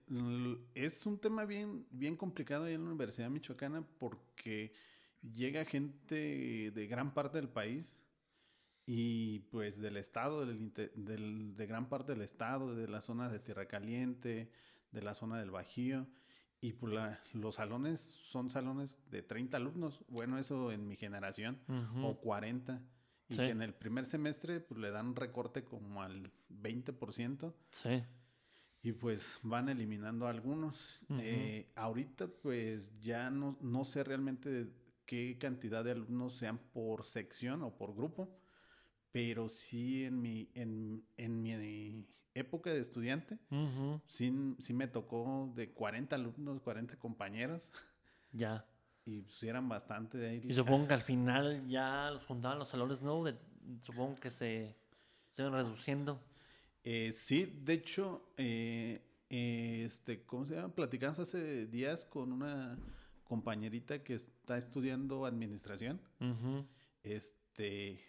Es 0.75 1.05
un 1.05 1.17
tema 1.17 1.45
bien, 1.45 1.87
bien 1.89 2.15
complicado 2.15 2.65
ahí 2.65 2.73
en 2.73 2.83
la 2.83 2.89
Universidad 2.89 3.29
Michoacana 3.29 3.83
porque 3.97 4.71
llega 5.21 5.65
gente 5.65 6.71
de 6.71 6.87
gran 6.87 7.13
parte 7.13 7.39
del 7.39 7.49
país 7.49 7.97
y 8.85 9.39
pues 9.51 9.79
del 9.79 9.97
estado, 9.97 10.45
del, 10.45 10.73
del- 10.95 11.55
de 11.55 11.65
gran 11.67 11.87
parte 11.89 12.11
del 12.13 12.21
estado, 12.21 12.75
de 12.75 12.87
la 12.87 13.01
zona 13.01 13.29
de 13.29 13.39
Tierra 13.39 13.67
Caliente, 13.67 14.51
de 14.91 15.01
la 15.01 15.13
zona 15.13 15.39
del 15.39 15.51
Bajío. 15.51 16.07
Y 16.59 16.73
pues 16.73 16.93
la- 16.93 17.19
los 17.33 17.55
salones 17.55 17.99
son 17.99 18.49
salones 18.49 18.97
de 19.09 19.21
30 19.21 19.57
alumnos. 19.57 20.03
Bueno, 20.07 20.37
eso 20.37 20.71
en 20.71 20.87
mi 20.87 20.95
generación. 20.95 21.59
O 22.03 22.15
40. 22.19 22.81
Y 23.29 23.33
Sí. 23.35 23.39
que 23.41 23.49
en 23.49 23.61
el 23.61 23.73
primer 23.73 24.05
semestre 24.05 24.59
pues 24.59 24.79
le 24.79 24.91
dan 24.91 25.07
un 25.07 25.15
recorte 25.15 25.63
como 25.63 26.01
al 26.01 26.31
20%. 26.49 27.53
Sí. 27.71 28.03
Y 28.81 28.91
pues 28.93 29.39
van 29.43 29.69
eliminando 29.69 30.27
algunos. 30.27 31.01
Eh, 31.09 31.71
ahorita 31.75 32.27
pues 32.27 32.91
ya 32.99 33.29
no, 33.29 33.57
no 33.61 33.85
sé 33.85 34.03
realmente 34.03 34.67
qué 35.05 35.37
cantidad 35.39 35.83
de 35.83 35.91
alumnos 35.91 36.33
sean 36.33 36.57
por 36.57 37.03
sección 37.05 37.61
o 37.63 37.75
por 37.77 37.93
grupo, 37.95 38.37
pero 39.13 39.47
sí 39.47 40.05
en 40.05 40.19
mi, 40.21 40.49
en, 40.55 41.05
en 41.17 41.41
mi, 41.41 42.05
época 42.33 42.71
de 42.71 42.79
estudiante, 42.79 43.37
sí, 44.07 44.55
sí 44.57 44.73
me 44.73 44.87
tocó 44.87 45.53
de 45.55 45.71
40 45.71 46.15
alumnos, 46.15 46.59
40 46.61 46.97
compañeros, 46.97 47.71
Ya. 48.31 48.65
y 49.05 49.21
pues 49.21 49.43
eran 49.43 49.69
bastante 49.69 50.17
de 50.17 50.29
ahí. 50.29 50.41
Y 50.43 50.51
supongo 50.53 50.87
que 50.87 50.95
al 50.95 51.03
final 51.03 51.67
ya 51.67 52.09
los 52.11 52.25
juntaban 52.25 52.57
los 52.57 52.69
salones, 52.69 53.03
¿no? 53.03 53.23
De- 53.23 53.37
supongo 53.83 54.15
que 54.19 54.31
se, 54.31 54.75
se 55.29 55.43
iban 55.43 55.53
reduciendo. 55.53 56.19
Eh, 56.83 57.11
sí, 57.11 57.45
de 57.63 57.73
hecho, 57.73 58.33
eh, 58.35 58.99
eh, 59.29 59.83
este, 59.85 60.23
¿cómo 60.25 60.47
se 60.47 60.55
llama? 60.55 60.73
Platicamos 60.73 61.19
hace 61.19 61.67
días 61.67 62.03
con 62.03 62.31
una 62.31 62.79
compañerita 63.25 64.01
que 64.03 64.15
está 64.15 64.57
estudiando 64.57 65.27
administración. 65.27 66.01
Este, 67.03 67.99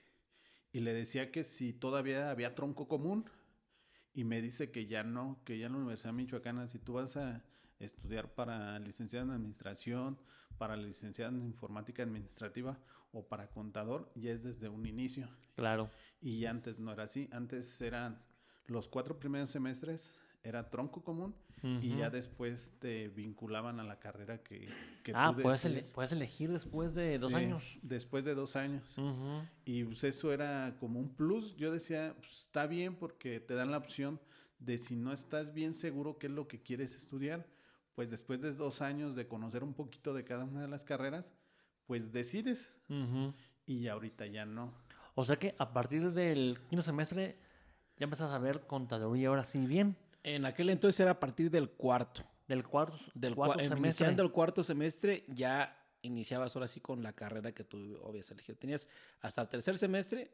y 0.75 0.81
le 0.81 0.93
decía 0.93 1.31
que 1.31 1.45
si 1.45 1.73
todavía 1.73 2.31
había 2.31 2.57
tronco 2.57 2.89
común, 2.89 3.31
y 4.13 4.25
me 4.25 4.43
dice 4.43 4.73
que 4.73 4.87
ya 4.87 5.05
no, 5.05 5.41
que 5.45 5.57
ya 5.57 5.67
en 5.67 5.73
la 5.73 5.79
Universidad 5.79 6.13
Michoacana, 6.13 6.67
si 6.67 6.81
tú 6.81 6.95
vas 6.95 7.17
a 7.17 7.45
estudiar 7.79 8.35
para 8.35 8.77
licenciado 8.81 9.25
en 9.27 9.31
administración, 9.31 10.19
para 10.59 10.77
licenciado 10.77 11.31
en 11.31 11.45
informática 11.45 12.03
administrativa 12.03 12.77
o 13.13 13.29
para 13.29 13.53
contador, 13.53 14.11
ya 14.17 14.33
es 14.33 14.43
desde 14.43 14.69
un 14.69 14.85
inicio. 14.85 15.29
Claro. 15.55 15.91
Y 16.21 16.45
antes 16.47 16.81
no 16.81 16.93
era 16.93 17.05
así, 17.05 17.29
antes 17.31 17.81
eran 17.81 18.21
los 18.67 18.89
cuatro 18.89 19.21
primeros 19.21 19.51
semestres, 19.51 20.11
era 20.45 20.69
tronco 20.71 21.03
común, 21.03 21.35
y 21.63 21.89
Ujú. 21.93 21.99
ya 22.01 22.11
después 22.11 22.75
te 22.79 23.09
vinculaban 23.09 23.81
a 23.81 23.85
la 23.85 23.99
carrera 23.99 24.43
que, 24.43 24.69
que 25.03 25.13
Ah, 25.15 25.33
tú 25.35 25.41
puedes, 25.43 25.65
ele- 25.65 25.83
puedes 25.95 26.13
elegir 26.13 26.53
después 26.53 26.95
de 26.95 27.19
dos 27.19 27.31
Sí, 27.31 27.37
años. 27.39 27.79
Después 27.83 28.25
de 28.27 28.35
dos 28.35 28.55
años. 28.55 28.83
Ujú, 28.99 29.43
Y 29.65 29.85
pues 29.85 30.05
eso 30.05 30.31
era 30.35 30.77
como 30.79 31.01
un 31.01 31.09
plus. 31.09 31.57
Yo 31.57 31.73
decía, 31.73 32.15
pues, 32.21 32.43
está 32.43 32.67
bien 32.67 32.95
porque 32.95 33.41
te 33.41 33.55
dan 33.55 33.71
la 33.71 33.79
opción 33.79 34.21
de 34.59 34.77
si 34.77 34.95
no 34.95 35.15
estás 35.15 35.55
bien 35.55 35.73
seguro 35.73 36.19
qué 36.19 36.27
es 36.27 36.33
lo 36.35 36.47
que 36.47 36.61
quieres 36.63 36.95
estudiar, 36.95 37.47
pues 37.95 38.11
después 38.11 38.43
de 38.43 38.53
dos 38.53 38.83
años 38.83 39.17
de 39.17 39.27
conocer 39.27 39.65
un 39.65 39.73
poquito 39.73 40.13
de 40.13 40.25
cada 40.25 40.45
una 40.45 40.61
de 40.61 40.69
las 40.69 40.85
carreras, 40.85 41.33
pues 41.87 42.13
decides. 42.13 42.71
ujú. 42.91 43.33
Y 43.67 43.89
ahorita 43.89 44.27
ya 44.27 44.45
no. 44.45 44.75
O 45.15 45.25
sea 45.25 45.37
que 45.37 45.55
a 45.59 45.73
partir 45.73 46.13
del 46.13 46.59
quinto 46.69 46.83
semestre 46.83 47.39
ya 47.97 48.05
empezas 48.05 48.31
a 48.33 48.39
ver 48.39 48.67
contaduría 48.67 49.29
ahora 49.29 49.45
sí 49.45 49.67
bien. 49.67 49.97
En 50.25 50.45
aquel 50.47 50.71
entonces 50.71 50.99
era 51.01 51.13
a 51.13 51.21
partir 51.21 51.51
del 51.51 51.71
cuarto. 51.71 52.23
Del 52.49 52.65
cuarto, 52.65 52.97
Del 53.15 53.35
cuarto 53.35 53.55
cua- 53.59 53.63
em, 53.63 53.69
semestre. 53.69 53.87
Iniciando 53.89 54.23
el 54.23 54.33
cuarto 54.33 54.65
semestre, 54.65 55.25
ya 55.29 55.81
iniciabas 56.03 56.55
ahora 56.57 56.69
sí 56.69 56.81
con 56.81 57.03
la 57.03 57.13
carrera 57.15 57.53
que 57.53 57.65
tú 57.65 57.99
habías 58.07 58.31
elegido. 58.31 58.57
Tenías 58.59 58.89
hasta 59.21 59.41
el 59.43 59.49
tercer 59.49 59.79
semestre 59.79 60.31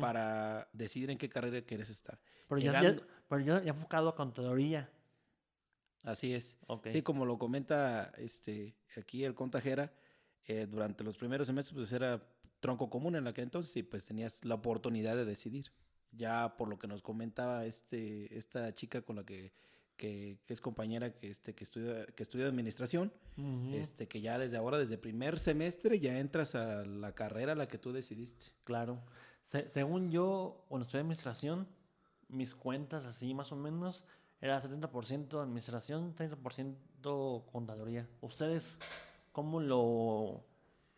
para 0.00 0.68
decidir 0.72 1.10
en 1.10 1.18
qué 1.18 1.28
carrera 1.28 1.60
quieres 1.62 1.90
estar. 1.90 2.18
Pero 2.48 2.58
ya, 2.60 2.72
ya- 2.72 2.80
llegando- 2.80 3.06
pero 3.28 3.40
ya, 3.42 3.62
ya 3.62 3.70
enfocado 3.70 4.08
a 4.08 4.14
contaduría. 4.14 4.88
Así 6.02 6.32
es. 6.32 6.56
Sí, 6.90 7.02
como 7.02 7.26
lo 7.26 7.38
comenta 7.38 8.12
este 8.16 8.74
aquí 8.96 9.24
el 9.24 9.34
contajera, 9.34 9.92
eh, 10.46 10.66
durante 10.66 11.04
los 11.04 11.18
primeros 11.18 11.46
semestres 11.46 11.76
pues 11.76 11.92
era 11.92 12.22
tronco 12.60 12.88
común 12.88 13.16
en 13.16 13.26
aquel 13.26 13.44
entonces 13.44 13.76
y 13.76 13.82
pues 13.82 14.06
tenías 14.06 14.42
la 14.44 14.54
oportunidad 14.54 15.16
de 15.16 15.26
decidir. 15.26 15.70
Ya 16.12 16.56
por 16.56 16.68
lo 16.68 16.78
que 16.78 16.86
nos 16.88 17.02
comentaba 17.02 17.64
este, 17.66 18.36
esta 18.36 18.74
chica 18.74 19.02
con 19.02 19.16
la 19.16 19.24
que, 19.24 19.52
que, 19.96 20.38
que 20.44 20.52
es 20.52 20.60
compañera 20.60 21.12
que, 21.12 21.28
este, 21.30 21.54
que, 21.54 21.64
estudia, 21.64 22.06
que 22.06 22.22
estudia 22.22 22.46
administración, 22.46 23.12
este, 23.74 24.08
que 24.08 24.20
ya 24.20 24.38
desde 24.38 24.56
ahora, 24.56 24.78
desde 24.78 24.98
primer 24.98 25.38
semestre, 25.38 26.00
ya 26.00 26.18
entras 26.18 26.54
a 26.54 26.84
la 26.84 27.14
carrera 27.14 27.52
a 27.52 27.54
la 27.54 27.68
que 27.68 27.78
tú 27.78 27.92
decidiste. 27.92 28.46
Claro. 28.64 29.00
Se- 29.44 29.68
según 29.68 30.10
yo, 30.10 30.64
cuando 30.68 30.84
estudié 30.84 31.00
administración, 31.02 31.66
mis 32.28 32.54
cuentas 32.54 33.04
así 33.04 33.32
más 33.34 33.50
o 33.52 33.56
menos 33.56 34.04
era 34.40 34.60
70% 34.62 35.42
administración, 35.42 36.14
30% 36.14 37.44
contaduría. 37.52 38.08
¿Ustedes 38.20 38.78
cómo 39.32 39.60
lo, 39.60 40.44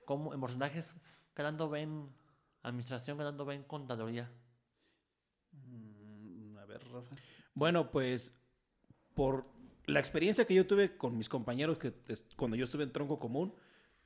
cómo 0.05 0.33
en 0.35 0.41
porcentajes, 0.41 0.95
qué 1.35 1.43
tanto 1.43 1.69
ven 1.69 2.09
administración, 2.63 3.19
qué 3.19 3.25
tanto 3.25 3.45
ven 3.45 3.63
contaduría? 3.65 4.31
Bueno, 7.55 7.91
pues 7.91 8.41
por 9.15 9.47
la 9.87 10.01
experiencia 10.01 10.47
que 10.47 10.55
yo 10.55 10.67
tuve 10.67 10.97
con 10.97 11.17
mis 11.17 11.29
compañeros 11.29 11.79
que 11.79 11.93
cuando 12.37 12.57
yo 12.57 12.65
estuve 12.65 12.85
en 12.85 12.93
tronco 12.93 13.19
común, 13.19 13.55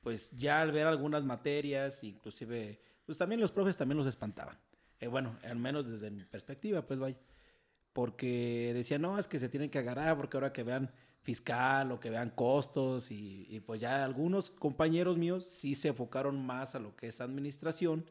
pues 0.01 0.31
ya 0.31 0.61
al 0.61 0.71
ver 0.71 0.87
algunas 0.87 1.23
materias, 1.23 2.03
inclusive, 2.03 2.81
pues 3.05 3.17
también 3.17 3.41
los 3.41 3.51
profes 3.51 3.77
también 3.77 3.97
los 3.97 4.07
espantaban. 4.07 4.57
Eh, 4.99 5.07
bueno, 5.07 5.37
al 5.43 5.57
menos 5.57 5.89
desde 5.89 6.09
mi 6.11 6.23
perspectiva, 6.23 6.85
pues 6.85 6.99
vaya. 6.99 7.17
Porque 7.93 8.71
decían, 8.73 9.01
no, 9.01 9.17
es 9.17 9.27
que 9.27 9.39
se 9.39 9.49
tienen 9.49 9.69
que 9.69 9.79
agarrar 9.79 10.17
porque 10.17 10.37
ahora 10.37 10.53
que 10.53 10.63
vean 10.63 10.91
fiscal 11.27 11.91
o 11.91 11.99
que 11.99 12.09
vean 12.09 12.29
costos 12.29 13.11
y, 13.11 13.45
y 13.49 13.59
pues 13.59 13.81
ya 13.81 14.05
algunos 14.05 14.49
compañeros 14.49 15.17
míos 15.17 15.43
sí 15.43 15.75
se 15.75 15.89
enfocaron 15.89 16.41
más 16.45 16.73
a 16.73 16.79
lo 16.79 16.95
que 16.95 17.07
es 17.07 17.19
administración 17.19 18.05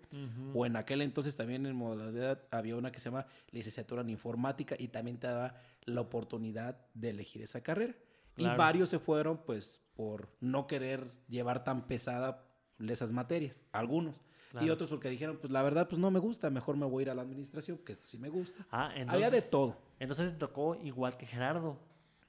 o 0.53 0.67
en 0.67 0.77
aquel 0.77 1.01
entonces 1.01 1.35
también 1.35 1.65
en 1.65 1.75
modalidad 1.75 2.43
había 2.51 2.77
una 2.77 2.93
que 2.93 3.01
se 3.01 3.07
llama 3.07 3.27
licenciatura 3.53 4.03
en 4.03 4.11
informática 4.11 4.77
y 4.79 4.89
también 4.89 5.17
te 5.17 5.29
daba 5.29 5.55
la 5.87 6.03
oportunidad 6.03 6.77
de 6.93 7.09
elegir 7.09 7.41
esa 7.41 7.63
carrera. 7.63 7.95
Claro. 8.35 8.55
Y 8.55 8.59
varios 8.59 8.91
se 8.91 8.99
fueron 8.99 9.39
pues 9.39 9.81
por 9.95 10.29
no 10.41 10.67
querer 10.67 11.11
llevar 11.27 11.65
tan 11.65 11.87
pesada 11.87 12.45
esas 12.87 13.13
materias, 13.13 13.63
algunos. 13.73 14.21
Y 14.61 14.69
otros 14.69 14.91
porque 14.91 15.09
dijeron, 15.09 15.39
pues 15.41 15.51
la 15.51 15.63
verdad 15.63 15.89
pues 15.89 15.99
no 15.99 16.11
me 16.11 16.19
gusta, 16.19 16.51
mejor 16.51 16.77
me 16.77 16.85
voy 16.85 17.01
a 17.01 17.03
ir 17.05 17.11
a 17.11 17.15
la 17.15 17.23
administración, 17.23 17.79
que 17.79 17.93
esto 17.93 18.05
sí 18.05 18.19
me 18.19 18.29
gusta. 18.29 18.67
Ah, 18.71 18.91
entonces, 18.95 19.15
Había 19.15 19.31
de 19.31 19.41
todo. 19.41 19.79
Entonces 19.99 20.33
te 20.33 20.39
tocó, 20.39 20.75
igual 20.83 21.17
que 21.17 21.25
Gerardo, 21.25 21.79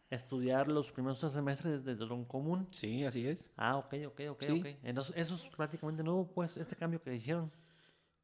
estudiar 0.09 0.67
los 0.67 0.91
primeros 0.91 1.19
tres 1.19 1.33
semestres 1.33 1.83
de 1.83 1.95
tronco 1.95 2.27
común. 2.27 2.67
Sí, 2.71 3.03
así 3.03 3.27
es. 3.27 3.51
Ah, 3.57 3.77
ok, 3.77 3.93
ok, 4.07 4.21
ok, 4.31 4.43
Sí. 4.43 4.59
ok. 4.59 4.67
Entonces 4.83 5.13
eso 5.17 5.35
es 5.35 5.47
prácticamente 5.55 6.03
nuevo, 6.03 6.27
pues, 6.27 6.57
este 6.57 6.75
cambio 6.75 7.01
que 7.01 7.13
hicieron. 7.15 7.51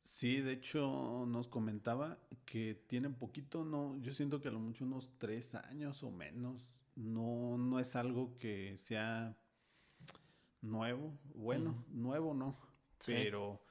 Sí, 0.01 0.41
de 0.41 0.53
hecho 0.53 1.25
nos 1.27 1.47
comentaba 1.47 2.17
que 2.45 2.75
tienen 2.87 3.13
poquito, 3.15 3.63
no, 3.63 3.97
yo 4.01 4.13
siento 4.13 4.41
que 4.41 4.49
a 4.49 4.51
lo 4.51 4.59
mucho 4.59 4.83
unos 4.83 5.09
tres 5.17 5.55
años 5.55 6.03
o 6.03 6.11
menos. 6.11 6.69
No, 6.95 7.57
no 7.57 7.79
es 7.79 7.95
algo 7.95 8.37
que 8.37 8.77
sea 8.77 9.35
nuevo. 10.61 11.17
Bueno, 11.33 11.83
nuevo 11.89 12.33
no. 12.33 12.57
Sí. 12.99 13.13
Pero 13.13 13.62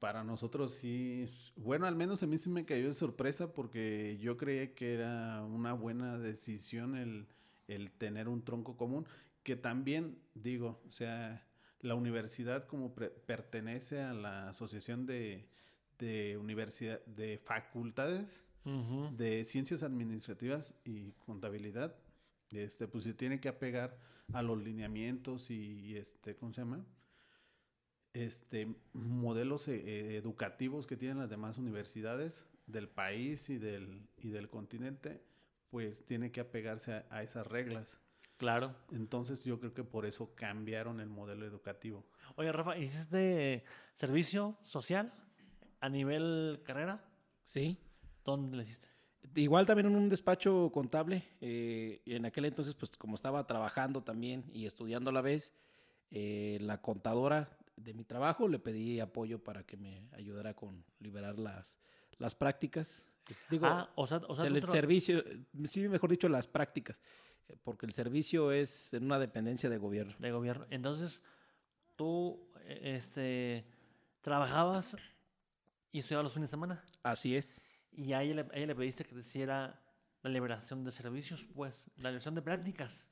para 0.00 0.24
nosotros 0.24 0.72
sí. 0.72 1.28
Bueno, 1.56 1.86
al 1.86 1.96
menos 1.96 2.22
a 2.22 2.26
mí 2.26 2.38
sí 2.38 2.50
me 2.50 2.64
cayó 2.64 2.86
de 2.86 2.92
sorpresa 2.92 3.52
porque 3.52 4.18
yo 4.20 4.36
creía 4.36 4.74
que 4.74 4.94
era 4.94 5.42
una 5.42 5.72
buena 5.72 6.18
decisión 6.18 6.96
el, 6.96 7.26
el 7.68 7.90
tener 7.90 8.28
un 8.28 8.42
tronco 8.42 8.76
común. 8.76 9.06
Que 9.42 9.56
también, 9.56 10.18
digo, 10.34 10.80
o 10.88 10.90
sea, 10.90 11.46
la 11.80 11.94
universidad 11.94 12.66
como 12.66 12.94
pre- 12.94 13.10
pertenece 13.10 14.00
a 14.00 14.14
la 14.14 14.48
asociación 14.48 15.04
de, 15.06 15.46
de 15.98 16.38
universidad 16.38 17.04
de 17.06 17.38
facultades 17.38 18.44
de 19.18 19.44
ciencias 19.44 19.82
administrativas 19.82 20.74
y 20.86 21.12
contabilidad 21.26 21.94
este 22.50 22.88
pues 22.88 23.04
se 23.04 23.12
tiene 23.12 23.38
que 23.38 23.50
apegar 23.50 23.98
a 24.32 24.40
los 24.40 24.56
lineamientos 24.64 25.50
y 25.50 25.98
este 25.98 26.34
cómo 26.34 26.54
se 26.54 26.62
llama 26.62 26.82
este 28.14 28.74
modelos 28.94 29.68
eh, 29.68 30.16
educativos 30.16 30.86
que 30.86 30.96
tienen 30.96 31.18
las 31.18 31.28
demás 31.30 31.58
universidades 31.58 32.46
del 32.66 32.88
país 32.88 33.50
y 33.50 33.58
del 33.58 34.08
y 34.16 34.30
del 34.30 34.48
continente 34.48 35.22
pues 35.70 36.06
tiene 36.06 36.30
que 36.32 36.40
apegarse 36.40 36.92
a, 36.94 37.06
a 37.10 37.22
esas 37.22 37.46
reglas 37.46 37.98
Claro. 38.36 38.74
entonces 38.92 39.44
yo 39.44 39.60
creo 39.60 39.74
que 39.74 39.84
por 39.84 40.06
eso 40.06 40.34
cambiaron 40.34 41.00
el 41.00 41.08
modelo 41.08 41.44
educativo 41.46 42.04
Oye, 42.36 42.50
Rafa, 42.50 42.76
¿hiciste 42.78 43.64
servicio 43.94 44.56
social 44.62 45.12
a 45.80 45.88
nivel 45.88 46.60
carrera? 46.64 47.04
Sí. 47.44 47.78
¿Dónde 48.24 48.56
le 48.56 48.62
hiciste? 48.64 48.88
Igual 49.36 49.66
también 49.66 49.86
en 49.86 49.96
un 49.96 50.08
despacho 50.08 50.70
contable. 50.72 51.22
eh, 51.40 52.00
y 52.04 52.14
en 52.14 52.24
aquel 52.24 52.46
entonces, 52.46 52.74
pues 52.74 52.96
como 52.96 53.14
estaba 53.14 53.46
trabajando 53.46 54.02
también 54.02 54.44
y 54.52 54.66
estudiando 54.66 55.10
a 55.10 55.12
la 55.12 55.20
vez, 55.20 55.54
eh, 56.10 56.58
la 56.60 56.80
contadora 56.80 57.56
de 57.76 57.94
mi 57.94 58.04
trabajo 58.04 58.48
le 58.48 58.58
pedí 58.58 59.00
apoyo 59.00 59.42
para 59.42 59.64
que 59.64 59.76
me 59.76 60.08
ayudara 60.12 60.54
con 60.54 60.84
liberar 61.00 61.38
las, 61.38 61.78
las 62.18 62.34
prácticas. 62.34 63.08
Digo, 63.50 63.66
ah, 63.66 63.90
o 63.94 64.06
sea, 64.06 64.20
o 64.28 64.36
sea, 64.36 64.46
el 64.46 64.62
servicio, 64.68 65.24
sí, 65.64 65.88
mejor 65.88 66.10
dicho, 66.10 66.28
las 66.28 66.46
prácticas, 66.46 67.00
eh, 67.48 67.56
porque 67.62 67.86
el 67.86 67.92
servicio 67.92 68.52
es 68.52 68.92
en 68.92 69.04
una 69.04 69.18
dependencia 69.18 69.70
de 69.70 69.78
gobierno. 69.78 70.14
de 70.18 70.30
gobierno. 70.30 70.66
Entonces, 70.70 71.22
tú, 71.96 72.50
eh, 72.60 72.96
este, 72.96 73.64
trabajabas 74.20 74.96
y 75.90 76.00
estudiabas 76.00 76.24
los 76.24 76.34
fines 76.34 76.50
de 76.50 76.52
semana. 76.52 76.84
Así 77.02 77.34
es. 77.34 77.60
Y 77.92 78.12
a 78.12 78.22
ella, 78.22 78.34
le, 78.34 78.40
a 78.42 78.56
ella 78.56 78.66
le 78.66 78.74
pediste 78.74 79.04
que 79.04 79.14
te 79.14 79.20
hiciera 79.20 79.80
la 80.22 80.30
liberación 80.30 80.84
de 80.84 80.90
servicios, 80.90 81.46
pues, 81.54 81.90
la 81.96 82.10
liberación 82.10 82.34
de 82.34 82.42
prácticas. 82.42 83.06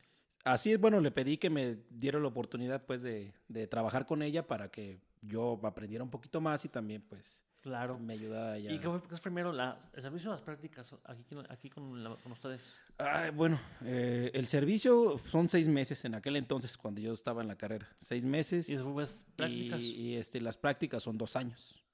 Así 0.45 0.73
es, 0.73 0.81
bueno, 0.81 1.01
le 1.01 1.11
pedí 1.13 1.37
que 1.37 1.51
me 1.51 1.77
diera 1.91 2.19
la 2.19 2.27
oportunidad, 2.29 2.85
pues, 2.85 3.03
de, 3.03 3.33
de 3.49 3.67
trabajar 3.69 4.07
con 4.07 4.23
ella 4.23 4.47
para 4.47 4.71
que 4.71 5.01
yo 5.21 5.61
aprendiera 5.63 6.03
un 6.03 6.11
poquito 6.11 6.41
más 6.41 6.65
y 6.65 6.69
también, 6.69 7.01
pues, 7.03 7.45
Claro. 7.61 7.97
me 7.97 8.15
ayudara. 8.15 8.59
¿Y 8.59 8.77
qué, 8.81 8.89
fue- 8.89 9.01
primero? 9.23 9.53
La, 9.53 9.79
¿El 9.93 10.03
servicio 10.03 10.31
o 10.31 10.33
las 10.33 10.43
prácticas 10.43 10.93
aquí, 11.05 11.23
con- 11.33 11.47
aquí 11.53 11.71
con, 11.71 12.03
la- 12.03 12.17
con 12.17 12.33
ustedes? 12.33 12.77
Ah, 12.99 13.31
bueno, 13.33 13.61
eh, 13.85 14.33
el 14.35 14.49
servicio 14.49 15.17
son 15.31 15.49
seis 15.49 15.69
meses 15.69 16.05
en 16.05 16.17
aquel 16.17 16.35
entonces 16.37 16.77
cuando 16.77 17.01
yo 17.01 17.13
estaba 17.13 17.41
en 17.41 17.47
la 17.47 17.57
carrera. 17.57 17.89
Seis 17.99 18.25
meses. 18.25 18.69
Y 18.69 18.75
después 18.75 19.25
prácticas. 19.37 19.81
Y, 19.81 19.95
y, 19.95 20.17
este, 20.17 20.41
las 20.41 20.57
prácticas 20.57 21.05
son 21.05 21.17
dos 21.17 21.37
años. 21.37 21.85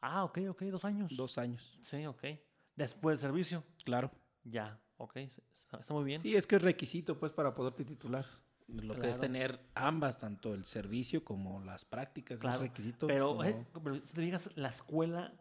Ah, 0.00 0.22
ok, 0.22 0.38
ok, 0.50 0.62
dos 0.66 0.84
años. 0.84 1.16
Dos 1.16 1.36
años, 1.36 1.78
Sí, 1.82 2.06
ok. 2.06 2.22
Después 2.76 3.20
del 3.20 3.28
servicio. 3.30 3.64
claro. 3.84 4.10
Ya, 4.44 4.80
ok. 5.02 5.16
Está, 5.16 5.94
muy 5.94 6.04
bien. 6.04 6.18
Sí, 6.18 6.34
es 6.34 6.46
que 6.46 6.56
es 6.56 6.62
requisito 6.62 7.18
pues 7.18 7.32
para 7.32 7.54
poderte 7.54 7.84
titular. 7.84 8.24
Lo 8.68 8.98
que 8.98 9.10
es 9.10 9.20
tener 9.20 9.58
ambas, 9.74 10.18
tanto 10.18 10.54
el 10.54 10.64
servicio 10.64 11.24
como 11.24 11.60
las 11.60 11.84
prácticas, 11.84 12.40
Claro, 12.40 12.56
es 12.56 12.62
requisito. 12.62 13.06
Pero, 13.06 13.42
si 13.42 13.48
eh, 13.48 13.66
pero 13.82 13.96
si 14.06 14.14
te 14.14 14.20
digas, 14.22 14.48
la 14.54 14.68
escuela 14.68 15.34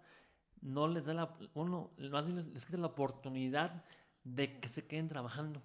no 0.61 0.87
les 0.87 1.05
da 1.05 1.13
la. 1.13 1.37
Bueno, 1.53 1.91
más 2.11 2.25
bien 2.25 2.37
les, 2.37 2.47
les 2.47 2.65
quita 2.65 2.77
la 2.77 2.87
oportunidad 2.87 3.85
de 4.23 4.59
que 4.59 4.67
se 4.69 4.85
queden 4.85 5.07
trabajando. 5.07 5.61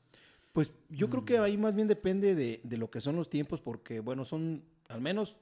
Pues 0.53 0.71
yo 0.89 1.11
creo 1.11 1.23
Mm. 1.23 1.27
que 1.27 1.39
ahí 1.39 1.57
más 1.57 1.75
bien 1.75 1.89
depende 1.89 2.35
de, 2.35 2.61
de 2.63 2.77
lo 2.77 2.91
que 2.91 3.01
son 3.01 3.17
los 3.17 3.29
tiempos, 3.29 3.61
porque 3.61 4.01
bueno, 4.01 4.25
son 4.25 4.65
al 4.89 5.01
menos 5.01 5.37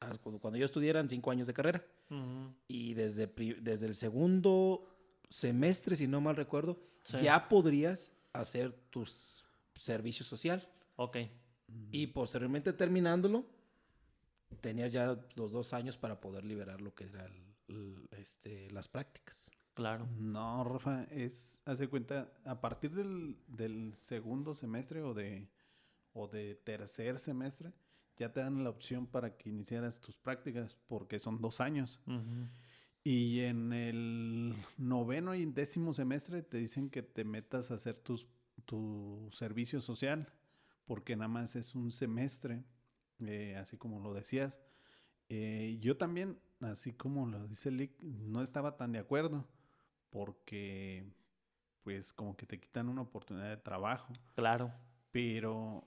ah, 0.00 0.12
cuando, 0.22 0.56
yo 0.56 0.64
estudié 0.64 0.90
eran 0.90 1.08
cinco 1.08 1.30
años 1.30 1.46
de 1.46 1.54
carrera. 1.54 1.84
Y 2.68 2.94
desde, 2.94 3.26
desde 3.60 3.86
el 3.86 3.94
segundo 3.96 4.86
semestre, 5.28 5.96
si 5.96 6.06
no 6.06 6.20
mal 6.20 6.36
recuerdo, 6.36 6.78
Sí. 7.06 7.18
ya 7.22 7.48
podrías 7.48 8.12
hacer 8.32 8.72
tu 8.90 9.04
servicio 9.74 10.24
social. 10.24 10.68
Ok, 10.96 11.18
Y 11.90 12.08
posteriormente 12.08 12.72
terminándolo, 12.72 13.44
tenías 14.60 14.92
ya 14.92 15.18
los 15.34 15.52
dos 15.52 15.72
años 15.72 15.96
para 15.96 16.20
poder 16.20 16.44
liberar 16.44 16.80
lo 16.80 16.94
que 16.94 17.04
era 17.04 17.28
este, 18.12 18.70
las 18.70 18.88
prácticas. 18.88 19.50
claro. 19.74 20.06
No, 20.18 20.64
Rafa, 20.64 21.04
es, 21.10 21.58
hace 21.64 21.88
cuenta, 21.88 22.32
a 22.44 22.60
partir 22.60 22.92
del, 22.92 23.36
del 23.46 23.94
segundo 23.94 24.54
semestre 24.54 25.02
o 25.02 25.12
de, 25.14 25.48
o 26.12 26.28
de 26.28 26.54
tercer 26.54 27.18
semestre, 27.18 27.72
ya 28.16 28.32
te 28.32 28.40
dan 28.40 28.64
la 28.64 28.70
opción 28.70 29.06
para 29.06 29.36
que 29.36 29.48
iniciaras 29.50 30.00
tus 30.00 30.16
prácticas, 30.16 30.76
porque 30.86 31.18
son 31.18 31.40
dos 31.40 31.60
años. 31.60 32.00
Ujú. 32.06 32.48
Y 33.08 33.42
en 33.42 33.72
el 33.72 34.56
noveno 34.78 35.36
y 35.36 35.46
décimo 35.46 35.94
semestre 35.94 36.42
te 36.42 36.58
dicen 36.58 36.90
que 36.90 37.04
te 37.04 37.22
metas 37.22 37.70
a 37.70 37.74
hacer 37.74 37.94
tus, 37.94 38.26
tu 38.64 39.28
servicio 39.30 39.80
social, 39.80 40.32
porque 40.86 41.14
nada 41.14 41.28
más 41.28 41.54
es 41.54 41.76
un 41.76 41.92
semestre, 41.92 42.64
eh, 43.20 43.54
así 43.60 43.76
como 43.76 44.00
lo 44.00 44.12
decías. 44.12 44.58
Eh, 45.28 45.78
yo 45.80 45.96
también, 45.96 46.40
así 46.58 46.94
como 46.94 47.28
lo 47.28 47.46
dice 47.46 47.70
Lick, 47.70 47.96
no 48.02 48.42
estaba 48.42 48.76
tan 48.76 48.90
de 48.90 48.98
acuerdo, 48.98 49.46
porque 50.10 51.06
pues 51.84 52.12
como 52.12 52.36
que 52.36 52.44
te 52.44 52.58
quitan 52.58 52.88
una 52.88 53.02
oportunidad 53.02 53.50
de 53.50 53.56
trabajo. 53.58 54.12
Claro. 54.34 54.72
Pero 55.12 55.86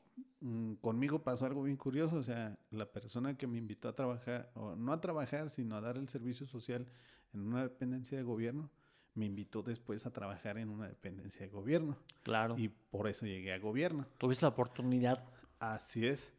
conmigo 0.82 1.24
pasó 1.24 1.46
algo 1.46 1.64
bien 1.64 1.78
curioso, 1.78 2.18
o 2.18 2.24
sea, 2.24 2.58
la 2.72 2.86
persona 2.92 3.38
que 3.38 3.48
me 3.48 3.58
invitó 3.58 3.90
a 3.90 3.96
trabajar, 3.96 4.52
o 4.56 4.76
no 4.76 4.94
a 4.94 5.02
trabajar, 5.02 5.50
sino 5.50 5.76
a 5.76 5.82
dar 5.82 5.98
el 5.98 6.08
servicio 6.10 6.46
social 6.46 6.88
en 7.34 7.42
una 7.42 7.64
dependencia 7.64 8.18
de 8.18 8.24
gobierno, 8.24 8.70
me 9.16 9.26
invitó 9.26 9.64
después 9.64 10.06
a 10.06 10.14
trabajar 10.14 10.58
en 10.58 10.70
una 10.70 10.88
dependencia 10.88 11.42
de 11.42 11.52
gobierno. 11.52 11.98
Claro. 12.24 12.58
Y 12.58 12.70
por 12.70 13.08
eso 13.08 13.26
llegué 13.26 13.54
a 13.54 13.60
gobierno. 13.60 14.06
Tuviste 14.18 14.46
la 14.46 14.50
oportunidad. 14.50 15.26
Así 15.60 16.06
es. 16.06 16.34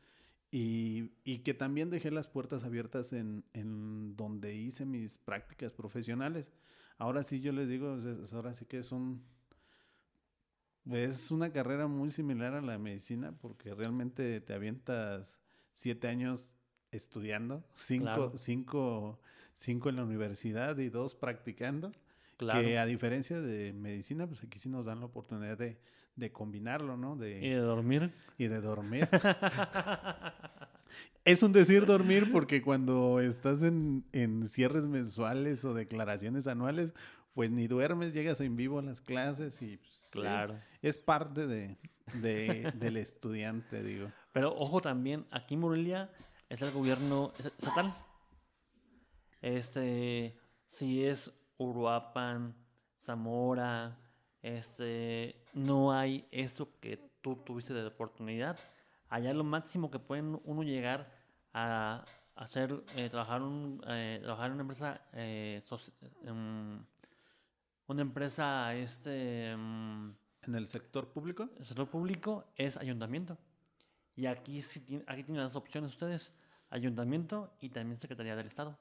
Y, 0.51 1.13
y 1.25 1.41
que 1.41 1.55
también 1.55 1.91
dejé 1.91 2.11
las 2.11 2.27
puertas 2.27 2.65
abiertas 2.65 3.13
en, 3.13 3.45
en 3.53 4.17
donde 4.17 4.55
hice 4.55 4.87
mis 4.87 5.19
prácticas 5.19 5.73
profesionales. 5.73 6.51
Ahora 6.97 7.23
sí 7.23 7.41
yo 7.41 7.53
les 7.53 7.69
digo, 7.69 7.99
ahora 8.33 8.53
sí 8.53 8.65
que 8.65 8.79
es 8.79 8.93
un... 8.93 9.23
Es 10.89 11.31
una 11.31 11.53
carrera 11.53 11.87
muy 11.87 12.11
similar 12.11 12.55
a 12.55 12.63
la 12.63 12.79
medicina 12.79 13.33
porque 13.41 13.75
realmente 13.75 14.41
te 14.41 14.55
avientas 14.55 15.41
siete 15.73 16.09
años 16.09 16.55
estudiando, 16.91 17.63
cinco, 17.77 18.05
Claro. 18.05 18.33
cinco, 18.37 19.21
cinco 19.53 19.89
en 19.91 19.97
la 19.97 20.05
universidad 20.05 20.77
y 20.79 20.89
dos 20.89 21.15
practicando. 21.15 21.93
Claro. 22.39 22.63
Que 22.63 22.79
a 22.79 22.87
diferencia 22.87 23.41
de 23.41 23.73
medicina, 23.75 24.27
pues 24.27 24.43
aquí 24.43 24.59
sí 24.59 24.69
nos 24.71 24.87
dan 24.87 25.01
la 25.01 25.07
oportunidad 25.07 25.59
de, 25.59 25.79
de 26.17 26.33
combinarlo, 26.33 26.97
¿no? 26.97 27.15
De, 27.15 27.39
Y 27.45 27.51
de 27.51 27.59
dormir. 27.59 28.11
y 28.39 28.47
de 28.49 28.61
dormir. 28.63 29.07
es 31.25 31.43
un 31.43 31.53
decir 31.53 31.87
dormir 31.87 32.31
porque 32.33 32.63
cuando 32.63 33.21
estás 33.21 33.63
en, 33.63 34.05
en 34.13 34.49
cierres 34.49 34.87
mensuales 34.89 35.65
o 35.65 35.75
declaraciones 35.75 36.47
anuales, 36.47 36.95
pues 37.35 37.51
ni 37.51 37.67
duermes, 37.67 38.13
llegas 38.13 38.41
en 38.41 38.57
vivo 38.57 38.79
a 38.79 38.83
las 38.83 39.01
clases 39.01 39.61
y 39.63 39.77
pues, 39.77 40.09
Claro. 40.13 40.59
es 40.83 40.99
parte 40.99 41.47
de, 41.47 41.77
de- 42.15 42.73
del 42.75 42.97
estudiante, 42.97 43.83
digo. 43.83 44.11
Pero 44.33 44.55
ojo 44.57 44.81
también, 44.81 45.27
aquí 45.31 45.55
en 45.55 45.61
Morelia 45.61 46.11
es 46.49 46.61
el 46.63 46.71
gobierno 46.73 47.33
es- 47.39 47.47
estatal. 47.47 47.95
Este, 49.41 50.39
si 50.67 51.05
es 51.05 51.33
Uruapan, 51.57 52.55
Zamora, 52.99 53.99
este, 54.43 55.45
no 55.55 55.93
hay 55.93 56.27
eso 56.31 56.79
que 56.81 56.97
tú 57.23 57.37
tuviste 57.37 57.73
de 57.75 57.87
oportunidad. 57.87 58.59
Allá 59.09 59.33
lo 59.33 59.45
máximo 59.45 59.91
que 59.91 59.99
pueden 59.99 60.41
uno 60.45 60.63
llegar 60.63 61.11
a 61.53 62.05
hacer, 62.37 62.83
eh, 62.97 63.09
trabajar, 63.11 63.43
un, 63.43 63.83
eh, 63.89 64.21
trabajar 64.23 64.47
en 64.47 64.53
una 64.53 64.61
empresa, 64.63 65.01
eh, 65.13 65.61
em, 66.25 66.85
una 67.91 68.03
empresa, 68.03 68.75
este, 68.75 69.51
em, 69.51 70.15
En 70.43 70.55
el 70.55 70.67
sector 70.67 71.09
público, 71.13 71.51
el 71.59 71.65
sector 71.65 71.89
público 71.89 72.47
es 72.57 72.77
ayuntamiento. 72.77 73.37
Y 74.17 74.27
aquí, 74.27 74.63
sí 74.63 75.03
aquí 75.07 75.25
tienen 75.25 75.43
las 75.43 75.57
opciones 75.57 75.91
ustedes, 75.91 76.35
ayuntamiento 76.71 77.53
y 77.61 77.71
también 77.71 77.97
Secretaría 77.97 78.37
del 78.37 78.47
Estado. 78.47 78.79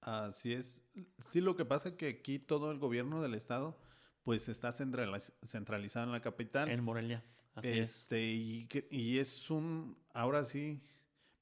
así 0.00 0.52
es. 0.52 0.82
Sí, 1.26 1.40
lo 1.40 1.54
que 1.56 1.64
pasa 1.64 1.90
es 1.90 1.94
que 1.94 2.08
aquí 2.08 2.38
todo 2.38 2.70
el 2.72 2.78
gobierno 2.78 3.22
del 3.22 3.34
estado, 3.34 3.78
pues 4.24 4.48
está 4.48 4.70
centraliz- 4.72 5.32
centralizado 5.44 6.06
en 6.06 6.12
la 6.12 6.20
capital. 6.20 6.68
En 6.68 6.82
Morelia. 6.82 7.22
Así 7.54 7.68
es. 7.68 8.00
este, 8.02 8.22
Y, 8.32 8.68
y 8.90 9.18
es 9.18 9.50
un, 9.50 9.96
ahora 10.14 10.42
sí, 10.44 10.80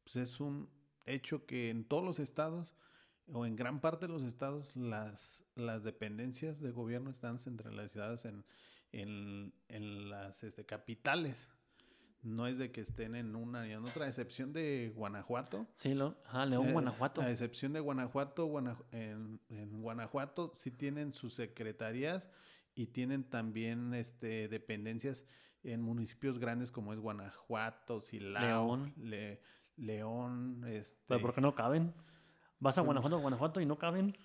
pues 0.05 0.16
es 0.16 0.40
un 0.40 0.68
hecho 1.07 1.46
que 1.46 1.70
en 1.70 1.85
todos 1.85 2.05
los 2.05 2.18
estados, 2.18 2.74
o 3.32 3.46
en 3.46 3.56
gran 3.56 3.80
parte 3.80 4.06
de 4.06 4.12
los 4.12 4.22
estados, 4.22 4.74
las, 4.76 5.44
las 5.54 5.82
dependencias 5.84 6.60
de 6.60 6.70
gobierno 6.70 7.10
están 7.10 7.38
centralizadas 7.38 8.24
en, 8.24 8.44
en, 8.92 9.52
en 9.68 10.10
las 10.10 10.42
este, 10.42 10.64
capitales. 10.66 11.48
No 12.22 12.46
es 12.46 12.58
de 12.58 12.70
que 12.70 12.82
estén 12.82 13.14
en 13.14 13.34
una 13.34 13.66
y 13.66 13.72
en 13.72 13.82
otra, 13.84 14.04
a 14.04 14.08
excepción 14.08 14.52
de 14.52 14.92
Guanajuato. 14.94 15.66
Sí, 15.74 15.94
lo, 15.94 16.18
ajá, 16.26 16.44
León, 16.44 16.68
Eh, 16.68 16.72
Guanajuato. 16.72 17.22
A 17.22 17.30
excepción 17.30 17.72
de 17.72 17.80
Guanajuato, 17.80 18.44
Guana- 18.44 18.76
en, 18.92 19.40
en 19.48 19.80
Guanajuato 19.80 20.52
sí 20.54 20.70
tienen 20.70 21.12
sus 21.14 21.32
secretarías 21.32 22.30
y 22.74 22.88
tienen 22.88 23.24
también 23.24 23.94
este, 23.94 24.48
dependencias 24.48 25.24
en 25.62 25.80
municipios 25.80 26.38
grandes 26.38 26.70
como 26.70 26.92
es 26.92 26.98
Guanajuato, 26.98 28.00
Silao, 28.02 28.42
León. 28.76 28.92
Le- 28.98 29.40
León, 29.76 30.62
este, 30.66 31.02
Pero 31.08 31.20
¿por 31.22 31.34
qué 31.34 31.40
no 31.40 31.54
caben? 31.54 31.94
Vas 32.61 32.79
a 32.79 32.83
Guanajuato, 32.83 33.18
Guanajuato 33.18 33.61
y 33.61 33.66
no 33.66 33.79
caben. 33.79 34.16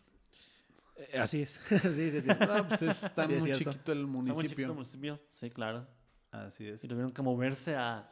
Eh, 0.97 1.17
así 1.19 1.41
es. 1.41 1.61
sí, 1.83 2.11
sí, 2.11 2.21
sí. 2.21 2.29
no, 2.29 2.67
pues 2.67 2.81
está 2.81 3.25
Sí, 3.25 3.33
es 3.33 3.43
muy 3.45 3.53
chiquito 3.53 3.91
el 3.91 3.99
Está 3.99 4.07
muy 4.11 4.25
chiquito 4.25 4.33
municipio. 4.33 4.65
el 4.67 4.73
municipio. 4.73 5.19
Sí, 5.29 5.49
claro. 5.49 5.87
Así 6.31 6.67
es. 6.67 6.83
Y 6.83 6.87
tuvieron 6.87 7.11
que 7.13 7.21
moverse 7.21 7.75
a 7.75 8.11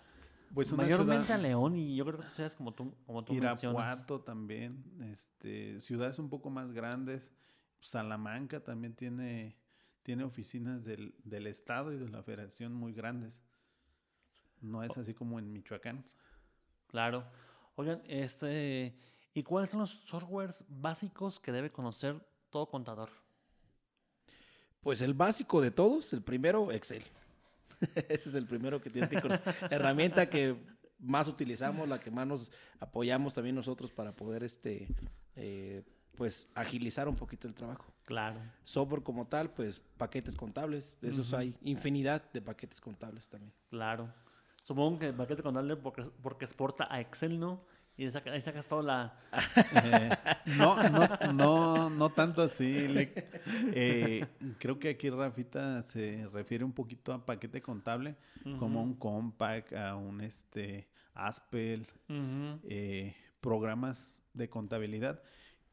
Pues 0.54 0.72
mayormente 0.74 1.26
ciudad- 1.26 1.40
a 1.40 1.42
León 1.42 1.76
y 1.78 1.96
yo 1.96 2.06
creo 2.06 2.20
que 2.20 2.28
seas 2.28 2.56
como 2.56 2.74
tú, 2.74 2.96
como 3.06 3.24
tú 3.24 3.34
mencionas. 3.34 3.64
Irapuato 3.64 4.22
también, 4.22 4.84
este, 5.12 5.80
ciudades 5.80 6.20
un 6.20 6.30
poco 6.30 6.50
más 6.50 6.72
grandes. 6.72 7.34
Salamanca 7.80 8.62
también 8.64 8.96
tiene, 8.96 9.58
tiene 10.04 10.24
oficinas 10.24 10.86
del, 10.86 11.16
del 11.26 11.48
Estado 11.48 11.92
y 11.92 11.98
de 11.98 12.08
la 12.10 12.24
Federación 12.24 12.74
muy 12.74 12.94
grandes. 12.94 13.42
No 14.62 14.84
es 14.84 14.98
así 14.98 15.14
como 15.14 15.38
en 15.40 15.52
Michoacán. 15.52 16.06
Claro. 16.88 17.26
Oigan, 17.76 18.02
este, 18.08 18.96
¿y 19.34 19.44
cuáles 19.44 19.70
son 19.70 19.82
los 19.82 19.92
softwares 19.92 20.64
básicos 20.68 21.40
que 21.40 21.52
debe 21.52 21.72
conocer 21.72 22.20
todo 22.50 22.68
contador? 22.68 23.10
Pues 24.82 25.02
el 25.02 25.14
básico 25.14 25.62
de 25.62 25.72
todos, 25.72 26.12
el 26.14 26.22
primero, 26.22 26.72
Excel. 26.72 27.04
Ese 28.10 28.30
es 28.30 28.36
el 28.36 28.46
primero 28.46 28.82
que 28.82 28.90
tienes 28.90 29.10
que 29.10 29.22
conocer. 29.22 29.56
Herramienta 29.72 30.30
que 30.30 30.58
más 31.00 31.28
utilizamos, 31.28 31.88
la 31.88 32.00
que 32.00 32.12
más 32.12 32.28
nos 32.28 32.52
apoyamos 32.80 33.34
también 33.34 33.56
nosotros 33.56 33.92
para 33.92 34.16
poder 34.16 34.44
este, 34.44 34.88
eh, 35.36 35.84
pues 36.16 36.50
agilizar 36.56 37.08
un 37.08 37.16
poquito 37.16 37.48
el 37.48 37.54
trabajo. 37.54 37.86
Claro. 38.06 38.40
Software 38.64 39.04
como 39.04 39.26
tal, 39.28 39.50
pues 39.52 39.82
paquetes 39.98 40.36
contables, 40.36 40.96
de 41.02 41.10
esos 41.10 41.34
hay 41.34 41.56
infinidad 41.62 42.24
de 42.32 42.42
paquetes 42.42 42.82
contables 42.82 43.30
también. 43.30 43.54
Claro. 43.70 44.14
Supongo 44.64 45.00
que 45.00 45.08
el 45.08 45.16
paquete 45.16 45.44
contable 45.44 45.76
porque, 45.76 46.04
porque 46.22 46.46
exporta 46.46 46.88
a 46.90 47.02
Excel, 47.02 47.40
¿no? 47.40 47.66
Y 47.96 48.10
saca- 48.10 48.32
ahí 48.32 48.42
sacas 48.42 48.66
toda 48.68 48.82
la... 48.84 49.20
Eh, 49.84 50.10
no, 50.58 50.76
no, 50.90 51.08
no, 51.34 51.90
no 51.92 52.10
tanto 52.10 52.42
así. 52.42 52.88
le- 52.88 53.14
eh, 53.74 54.26
creo 54.60 54.80
que 54.80 54.90
aquí 54.90 55.10
Rafita 55.12 55.84
se 55.84 56.28
refiere 56.34 56.64
un 56.64 56.74
poquito 56.74 57.14
a 57.14 57.24
paquete 57.26 57.62
contable, 57.62 58.16
como 58.60 58.82
un 58.82 58.96
Compact, 58.96 59.74
a 59.74 59.96
un 59.96 60.22
este 60.22 60.88
Aspel, 61.14 61.86
eh, 62.10 63.16
programas 63.42 64.20
de 64.34 64.50
contabilidad 64.50 65.22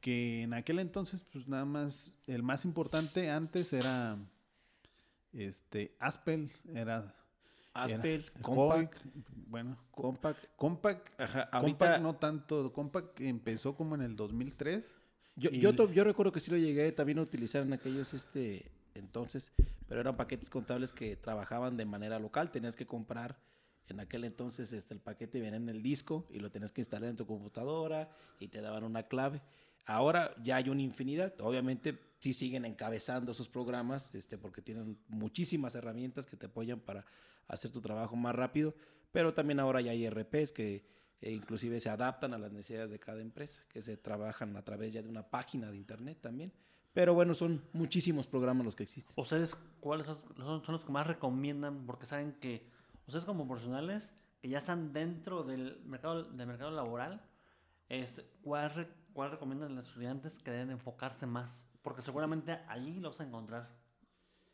que 0.00 0.42
en 0.42 0.54
aquel 0.54 0.78
entonces 0.78 1.22
pues 1.30 1.46
nada 1.48 1.64
más 1.64 2.12
el 2.26 2.42
más 2.42 2.64
importante 2.64 3.30
antes 3.30 3.72
era 3.72 4.16
este 5.32 5.94
Aspel 5.98 6.50
era 6.74 7.14
Aspel, 7.72 8.30
Coic, 8.42 8.96
bueno 9.46 9.76
Compact. 9.92 10.44
Compact 10.56 11.20
Ajá, 11.20 11.42
ahorita 11.52 11.98
no 11.98 12.16
tanto 12.16 12.72
Compact 12.72 13.20
empezó 13.20 13.74
como 13.76 13.94
en 13.94 14.02
el 14.02 14.16
2003 14.16 14.96
yo, 15.36 15.50
y- 15.50 15.60
yo, 15.60 16.04
recuerdo 16.04 16.32
que 16.32 16.40
sí 16.40 16.50
lo 16.50 16.58
llegué 16.58 16.92
también 16.92 17.18
a 17.18 17.22
utilizar 17.22 17.62
en 17.62 17.72
aquellos 17.72 18.12
este 18.12 18.70
entonces, 18.94 19.52
pero 19.88 20.00
eran 20.00 20.16
paquetes 20.16 20.50
contables 20.50 20.92
que 20.92 21.16
trabajaban 21.16 21.76
de 21.76 21.84
manera 21.84 22.18
local. 22.18 22.50
Tenías 22.50 22.76
que 22.76 22.86
comprar 22.86 23.38
en 23.88 24.00
aquel 24.00 24.24
entonces 24.24 24.72
este, 24.72 24.94
el 24.94 25.00
paquete 25.00 25.40
venía 25.40 25.56
en 25.56 25.68
el 25.68 25.82
disco 25.82 26.26
y 26.30 26.40
lo 26.40 26.50
tenías 26.50 26.72
que 26.72 26.80
instalar 26.80 27.08
en 27.08 27.16
tu 27.16 27.26
computadora 27.26 28.10
y 28.38 28.48
te 28.48 28.60
daban 28.60 28.84
una 28.84 29.04
clave. 29.04 29.40
Ahora 29.86 30.34
ya 30.42 30.56
hay 30.56 30.68
una 30.68 30.82
infinidad. 30.82 31.40
Obviamente 31.40 31.98
sí 32.18 32.32
siguen 32.32 32.64
encabezando 32.64 33.32
esos 33.32 33.48
programas 33.48 34.14
este, 34.14 34.36
porque 34.36 34.60
tienen 34.60 34.98
muchísimas 35.08 35.74
herramientas 35.74 36.26
que 36.26 36.36
te 36.36 36.46
apoyan 36.46 36.80
para 36.80 37.06
hacer 37.50 37.70
tu 37.70 37.80
trabajo 37.80 38.16
más 38.16 38.34
rápido, 38.34 38.74
pero 39.12 39.34
también 39.34 39.60
ahora 39.60 39.80
ya 39.80 39.90
hay 39.90 40.08
RPs 40.08 40.52
que 40.52 40.84
eh, 41.20 41.32
inclusive 41.32 41.80
se 41.80 41.90
adaptan 41.90 42.32
a 42.32 42.38
las 42.38 42.52
necesidades 42.52 42.90
de 42.90 42.98
cada 42.98 43.20
empresa, 43.20 43.62
que 43.68 43.82
se 43.82 43.96
trabajan 43.96 44.56
a 44.56 44.62
través 44.62 44.92
ya 44.94 45.02
de 45.02 45.08
una 45.08 45.28
página 45.28 45.70
de 45.70 45.76
internet 45.76 46.18
también. 46.20 46.52
Pero 46.92 47.14
bueno, 47.14 47.34
son 47.34 47.62
muchísimos 47.72 48.26
programas 48.26 48.64
los 48.64 48.74
que 48.74 48.82
existen. 48.82 49.14
¿Ustedes 49.16 49.54
cuáles 49.80 50.06
son, 50.06 50.62
los 50.66 50.84
que 50.84 50.92
más 50.92 51.06
recomiendan? 51.06 51.86
Porque 51.86 52.06
saben 52.06 52.32
que 52.40 52.66
ustedes 53.06 53.24
como 53.24 53.46
profesionales 53.46 54.12
que 54.40 54.48
ya 54.48 54.58
están 54.58 54.92
dentro 54.92 55.44
del 55.44 55.80
mercado, 55.84 56.24
del 56.24 56.46
mercado 56.46 56.70
laboral, 56.70 57.22
es, 57.88 58.22
¿cuál, 58.42 58.88
¿cuál 59.12 59.30
recomiendan 59.30 59.72
a 59.72 59.74
los 59.74 59.86
estudiantes 59.86 60.38
que 60.38 60.50
deben 60.50 60.70
enfocarse 60.70 61.26
más? 61.26 61.66
Porque 61.82 62.02
seguramente 62.02 62.58
ahí 62.68 62.98
lo 62.98 63.10
vas 63.10 63.20
a 63.20 63.24
encontrar. 63.24 63.79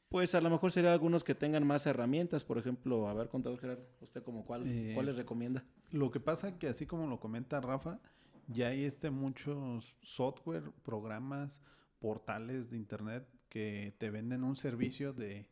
Pues 0.08 0.34
a 0.34 0.40
lo 0.40 0.50
mejor 0.50 0.70
sería 0.70 0.92
algunos 0.92 1.24
que 1.24 1.34
tengan 1.34 1.66
más 1.66 1.86
herramientas, 1.86 2.44
por 2.44 2.58
ejemplo, 2.58 3.08
a 3.08 3.14
ver, 3.14 3.28
contador 3.28 3.58
Gerardo, 3.58 3.86
¿usted 4.00 4.22
como 4.22 4.44
cuál, 4.44 4.64
Eh, 4.66 4.92
cuál 4.94 5.06
les 5.06 5.16
recomienda? 5.16 5.64
Lo 5.90 6.10
que 6.10 6.20
pasa 6.20 6.58
que 6.58 6.68
así 6.68 6.86
como 6.86 7.08
lo 7.08 7.18
comenta 7.18 7.60
Rafa, 7.60 7.98
ya 8.46 8.68
hay 8.68 8.84
este 8.84 9.10
muchos 9.10 9.96
software, 10.02 10.70
programas, 10.84 11.60
portales 11.98 12.70
de 12.70 12.76
internet 12.76 13.26
que 13.48 13.94
te 13.98 14.10
venden 14.10 14.44
un 14.44 14.56
servicio 14.56 15.12
de, 15.12 15.48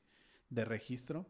de 0.51 0.65
registro. 0.65 1.27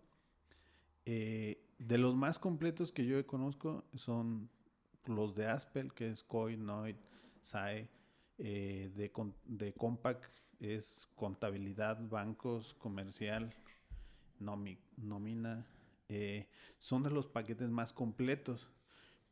Eh, 1.07 1.63
de 1.79 1.99
los 1.99 2.17
más 2.17 2.39
completos 2.39 2.93
que 2.93 3.07
yo 3.07 3.25
conozco 3.27 3.85
son 3.95 4.51
los 5.07 5.35
de 5.35 5.47
Aspel, 5.47 5.93
que 5.93 6.11
es 6.11 6.23
Coinoid, 6.23 6.97
SAE, 7.43 7.89
eh, 8.39 8.91
de, 8.97 9.11
con- 9.13 9.35
de 9.45 9.73
Compact 9.75 10.25
es 10.61 11.09
contabilidad, 11.15 11.99
bancos, 12.09 12.75
comercial, 12.75 13.53
nomi- 14.41 14.79
nómina. 14.97 15.67
eh, 16.09 16.49
son 16.79 17.03
de 17.03 17.11
los 17.11 17.27
paquetes 17.27 17.71
más 17.71 17.93
completos 17.93 18.69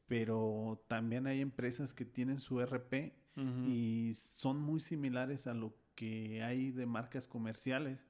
pero 0.07 0.85
también 0.89 1.27
hay 1.27 1.41
empresas 1.41 1.95
que 1.95 2.05
tienen 2.05 2.39
su 2.41 2.61
RP 2.61 3.15
Ujú. 3.37 3.69
y 3.71 4.13
son 4.15 4.61
muy 4.61 4.81
similares 4.81 5.47
a 5.47 5.55
lo 5.55 5.75
que 5.95 6.43
hay 6.43 6.71
de 6.71 6.85
marcas 6.87 7.27
comerciales. 7.27 8.05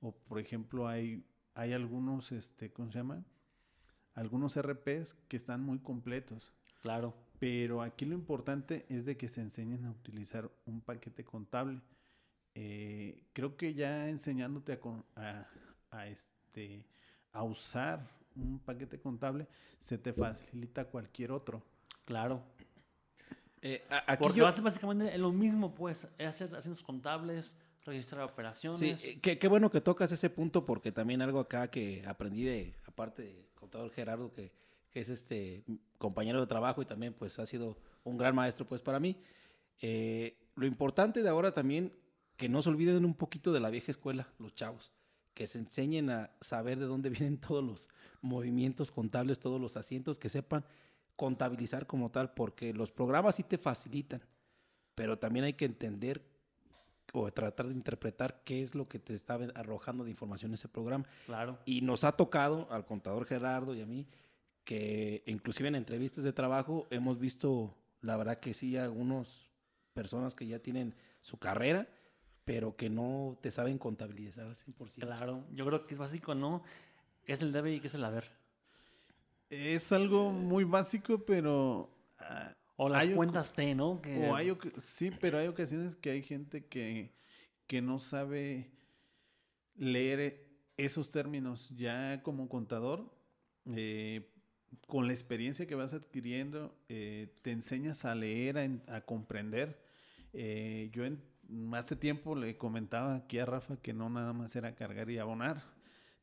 O 0.00 0.12
por 0.14 0.38
ejemplo, 0.38 0.86
hay, 0.86 1.24
hay 1.54 1.72
algunos, 1.72 2.30
este, 2.32 2.72
¿cómo 2.72 2.92
se 2.92 2.98
llama? 2.98 3.24
Algunos 4.14 4.56
RPs 4.56 5.14
que 5.28 5.36
están 5.36 5.62
muy 5.64 5.80
completos. 5.80 6.52
Claro. 6.82 7.14
Pero 7.40 7.80
aquí 7.82 8.04
lo 8.04 8.14
importante 8.14 8.84
es 8.88 9.04
de 9.04 9.16
que 9.16 9.26
se 9.28 9.40
enseñen 9.40 9.84
a 9.86 9.90
utilizar 9.90 10.48
un 10.66 10.80
paquete 10.82 11.24
contable. 11.24 11.80
Eh, 12.54 13.24
creo 13.32 13.56
que 13.56 13.74
ya 13.74 14.08
enseñándote 14.08 14.74
a, 14.74 14.80
con- 14.80 15.04
a, 15.16 15.46
a, 15.90 16.06
este, 16.06 16.84
a 17.32 17.42
usar 17.42 18.06
un 18.36 18.58
paquete 18.60 19.00
contable, 19.00 19.48
se 19.78 19.96
te 19.98 20.12
facilita 20.12 20.84
cualquier 20.84 21.32
otro. 21.32 21.62
Claro. 22.04 22.42
Eh, 23.62 23.82
aquí 24.06 24.22
Porque 24.22 24.38
yo- 24.40 24.44
vas 24.44 24.60
básicamente 24.62 25.16
lo 25.16 25.32
mismo, 25.32 25.74
pues, 25.74 26.06
es 26.18 26.28
hacer 26.28 26.54
haciendo 26.56 26.78
contables, 26.84 27.56
registrar 27.86 28.26
Sí, 28.26 28.32
operaciones. 28.32 29.04
eh, 29.04 29.18
qué, 29.22 29.38
qué 29.38 29.48
bueno 29.48 29.70
que 29.70 29.80
tocas 29.80 30.12
ese 30.12 30.28
punto 30.28 30.66
porque 30.66 30.92
también 30.92 31.22
algo 31.22 31.40
acá 31.40 31.70
que 31.70 32.04
aprendí 32.06 32.42
de, 32.44 32.74
aparte 32.86 33.22
de 33.22 33.48
contador 33.54 33.90
Gerardo, 33.90 34.30
que, 34.34 34.52
que 34.90 35.00
es 35.00 35.08
este 35.08 35.64
compañero 35.98 36.40
de 36.40 36.46
trabajo 36.46 36.82
y 36.82 36.86
también 36.86 37.14
pues 37.14 37.38
ha 37.38 37.46
sido 37.46 37.76
un 38.04 38.16
gran 38.16 38.34
maestro 38.34 38.66
pues 38.66 38.82
para 38.82 39.00
mí. 39.00 39.16
Eh, 39.80 40.36
lo 40.54 40.66
importante 40.66 41.22
de 41.22 41.28
ahora 41.28 41.52
también, 41.52 41.92
que 42.36 42.48
no 42.48 42.62
se 42.62 42.70
olviden 42.70 43.04
un 43.04 43.14
poquito 43.14 43.52
de 43.52 43.60
la 43.60 43.70
vieja 43.70 43.90
escuela, 43.90 44.28
los 44.38 44.54
chavos, 44.54 44.92
que 45.34 45.46
se 45.46 45.58
enseñen 45.58 46.10
a 46.10 46.30
saber 46.40 46.78
de 46.78 46.86
dónde 46.86 47.10
vienen 47.10 47.38
todos 47.38 47.64
los 47.64 47.88
movimientos 48.20 48.90
contables, 48.90 49.40
todos 49.40 49.60
los 49.60 49.76
asientos, 49.76 50.18
que 50.18 50.28
sepan 50.28 50.64
contabilizar 51.16 51.86
como 51.86 52.10
tal, 52.10 52.32
porque 52.32 52.72
los 52.72 52.90
programas 52.90 53.36
sí 53.36 53.42
te 53.42 53.58
facilitan, 53.58 54.22
pero 54.94 55.18
también 55.18 55.44
hay 55.44 55.52
que 55.52 55.66
entender 55.66 56.24
o 57.12 57.30
tratar 57.32 57.66
de 57.66 57.74
interpretar 57.74 58.42
qué 58.44 58.62
es 58.62 58.74
lo 58.74 58.88
que 58.88 58.98
te 58.98 59.14
está 59.14 59.34
arrojando 59.54 60.04
de 60.04 60.10
información 60.10 60.54
ese 60.54 60.68
programa. 60.68 61.06
Claro. 61.26 61.58
Y 61.64 61.80
nos 61.82 62.04
ha 62.04 62.12
tocado 62.12 62.68
al 62.70 62.86
contador 62.86 63.26
Gerardo 63.26 63.74
y 63.74 63.80
a 63.82 63.86
mí 63.86 64.06
que 64.70 65.24
inclusive 65.26 65.66
en 65.66 65.74
entrevistas 65.74 66.22
de 66.22 66.32
trabajo 66.32 66.86
hemos 66.90 67.18
visto, 67.18 67.74
la 68.02 68.16
verdad 68.16 68.38
que 68.38 68.54
sí, 68.54 68.76
algunas 68.76 69.50
personas 69.94 70.36
que 70.36 70.46
ya 70.46 70.60
tienen 70.60 70.94
su 71.22 71.38
carrera, 71.38 71.88
pero 72.44 72.76
que 72.76 72.88
no 72.88 73.36
te 73.40 73.50
saben 73.50 73.78
contabilizar 73.78 74.46
al 74.46 74.54
100%. 74.54 75.00
Claro. 75.00 75.44
Yo 75.50 75.66
creo 75.66 75.88
que 75.88 75.94
es 75.94 75.98
básico, 75.98 76.36
¿no? 76.36 76.62
¿Qué 77.24 77.32
es 77.32 77.42
el 77.42 77.50
debe 77.50 77.72
y 77.74 77.80
qué 77.80 77.88
es 77.88 77.94
el 77.94 78.04
haber? 78.04 78.30
Es 79.48 79.90
algo 79.90 80.30
muy 80.30 80.62
básico, 80.62 81.18
pero... 81.26 81.90
ah, 82.20 82.54
O 82.76 82.88
las 82.88 83.08
cuentas 83.08 83.52
T, 83.52 83.74
¿no? 83.74 84.00
Que, 84.00 84.28
O 84.28 84.36
hay, 84.36 84.56
sí, 84.78 85.10
pero 85.20 85.38
hay 85.38 85.48
ocasiones 85.48 85.96
que 85.96 86.10
hay 86.10 86.22
gente 86.22 86.64
que, 86.64 87.10
que 87.66 87.82
no 87.82 87.98
sabe 87.98 88.70
leer 89.74 90.20
e- 90.20 90.46
esos 90.76 91.10
términos. 91.10 91.70
Ya 91.76 92.22
como 92.22 92.48
contador, 92.48 93.10
eh, 93.74 94.29
con 94.86 95.06
la 95.06 95.12
experiencia 95.12 95.66
que 95.66 95.74
vas 95.74 95.92
adquiriendo, 95.94 96.74
eh, 96.88 97.28
te 97.42 97.50
enseñas 97.52 98.04
a 98.04 98.14
leer, 98.14 98.58
a, 98.58 98.64
en- 98.64 98.82
a 98.88 99.00
comprender. 99.02 99.78
Eh, 100.32 100.90
yo 100.92 101.04
en 101.04 101.20
hace 101.74 101.96
tiempo 101.96 102.36
le 102.36 102.56
comentaba 102.56 103.16
aquí 103.16 103.38
a 103.38 103.46
Rafa 103.46 103.76
que 103.76 103.92
no 103.92 104.08
nada 104.10 104.32
más 104.32 104.54
era 104.54 104.74
cargar 104.74 105.10
y 105.10 105.18
abonar. 105.18 105.62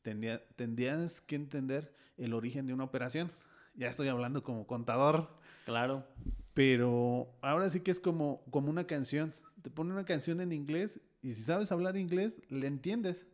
Tendría- 0.01 0.41
tendrías 0.55 1.19
que 1.21 1.35
entender 1.35 1.93
el 2.17 2.33
origen 2.33 2.65
de 2.67 2.73
una 2.73 2.85
operación. 2.85 3.31
Ya 3.75 3.87
estoy 3.89 4.07
hablando 4.07 4.41
como 4.43 4.65
contador. 4.65 5.29
Claro. 5.65 6.05
Pero 6.53 7.27
ahora 7.41 7.69
sí 7.69 7.81
que 7.81 7.91
es 7.91 7.99
como, 7.99 8.41
como 8.49 8.69
una 8.69 8.87
canción. 8.87 9.33
Te 9.61 9.69
pone 9.69 9.91
una 9.91 10.05
canción 10.05 10.39
en 10.41 10.51
inglés 10.53 10.99
y 11.21 11.33
si 11.33 11.41
sabes 11.43 11.71
hablar 11.71 11.97
inglés, 11.97 12.39
le 12.49 12.67
entiendes. 12.67 13.27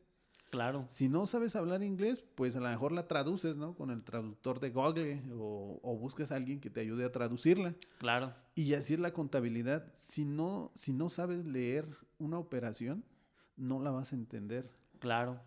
Claro. 0.53 0.85
Si 0.87 1.09
no 1.09 1.25
sabes 1.25 1.55
hablar 1.55 1.81
inglés, 1.81 2.23
pues 2.35 2.55
a 2.55 2.59
lo 2.59 2.69
mejor 2.69 2.91
la 2.91 3.07
traduces, 3.07 3.55
¿no? 3.55 3.73
Con 3.73 3.89
el 3.89 4.03
traductor 4.03 4.59
de 4.59 4.69
Google 4.69 5.23
o, 5.33 5.79
o 5.81 5.97
buscas 5.97 6.31
a 6.31 6.35
alguien 6.35 6.59
que 6.59 6.69
te 6.69 6.79
ayude 6.79 7.05
a 7.05 7.11
traducirla. 7.11 7.73
Claro. 7.97 8.35
Y 8.53 8.75
así 8.75 8.93
es 8.93 8.99
la 8.99 9.13
contabilidad. 9.13 9.91
Si 9.95 10.25
no, 10.25 10.71
si 10.75 10.93
no 10.93 11.09
sabes 11.09 11.43
leer 11.43 11.87
una 12.19 12.37
operación, 12.37 13.03
no 13.57 13.79
la 13.81 13.89
vas 13.89 14.11
a 14.11 14.15
entender. 14.15 14.69
Claro. 14.99 15.41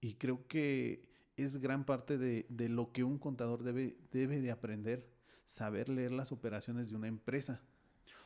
Y 0.00 0.14
creo 0.14 0.46
que 0.46 1.10
es 1.36 1.56
gran 1.56 1.84
parte 1.84 2.16
de, 2.16 2.46
de 2.48 2.68
lo 2.68 2.92
que 2.92 3.02
un 3.02 3.18
contador 3.18 3.64
debe, 3.64 3.96
debe 4.12 4.40
de 4.40 4.52
aprender. 4.52 5.10
Saber 5.44 5.88
leer 5.88 6.12
las 6.12 6.30
operaciones 6.30 6.88
de 6.88 6.94
una 6.94 7.08
empresa. 7.08 7.60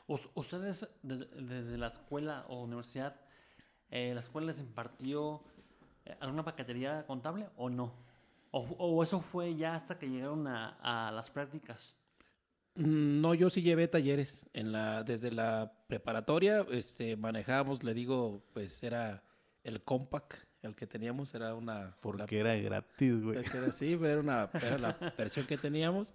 Us- 0.06 0.28
¿Ustedes 0.34 0.86
desde, 1.02 1.24
desde 1.42 1.78
la 1.78 1.86
escuela 1.86 2.44
o 2.50 2.62
universidad, 2.62 3.18
eh, 3.88 4.12
la 4.12 4.20
escuela 4.20 4.48
les 4.48 4.60
impartió 4.60 5.42
alguna 6.20 6.44
paquetería 6.44 7.04
contable 7.06 7.48
o 7.56 7.68
no? 7.70 7.92
O, 8.50 8.60
o 8.78 9.02
eso 9.02 9.20
fue 9.20 9.54
ya 9.56 9.74
hasta 9.74 9.98
que 9.98 10.08
llegaron 10.08 10.46
a, 10.46 11.08
a 11.08 11.12
las 11.12 11.30
prácticas? 11.30 11.94
Mm, 12.74 13.20
No, 13.20 13.34
yo 13.34 13.50
sí 13.50 13.62
llevé 13.62 13.88
talleres 13.88 14.48
en 14.52 14.72
la 14.72 15.02
desde 15.02 15.30
la 15.30 15.72
preparatoria, 15.88 16.64
este 16.70 17.16
manejábamos, 17.16 17.82
le 17.82 17.94
digo, 17.94 18.42
pues 18.52 18.82
era 18.82 19.22
el 19.64 19.82
compact, 19.82 20.34
el 20.62 20.74
que 20.74 20.86
teníamos 20.86 21.34
era 21.34 21.54
una 21.54 21.96
Porque 22.00 22.38
era 22.38 22.54
gratis, 22.56 23.22
güey. 23.22 23.38
Así, 23.38 23.92
era, 23.94 24.20
una, 24.20 24.50
era 24.62 24.78
la 24.78 24.92
versión 25.18 25.46
que 25.46 25.58
teníamos. 25.58 26.12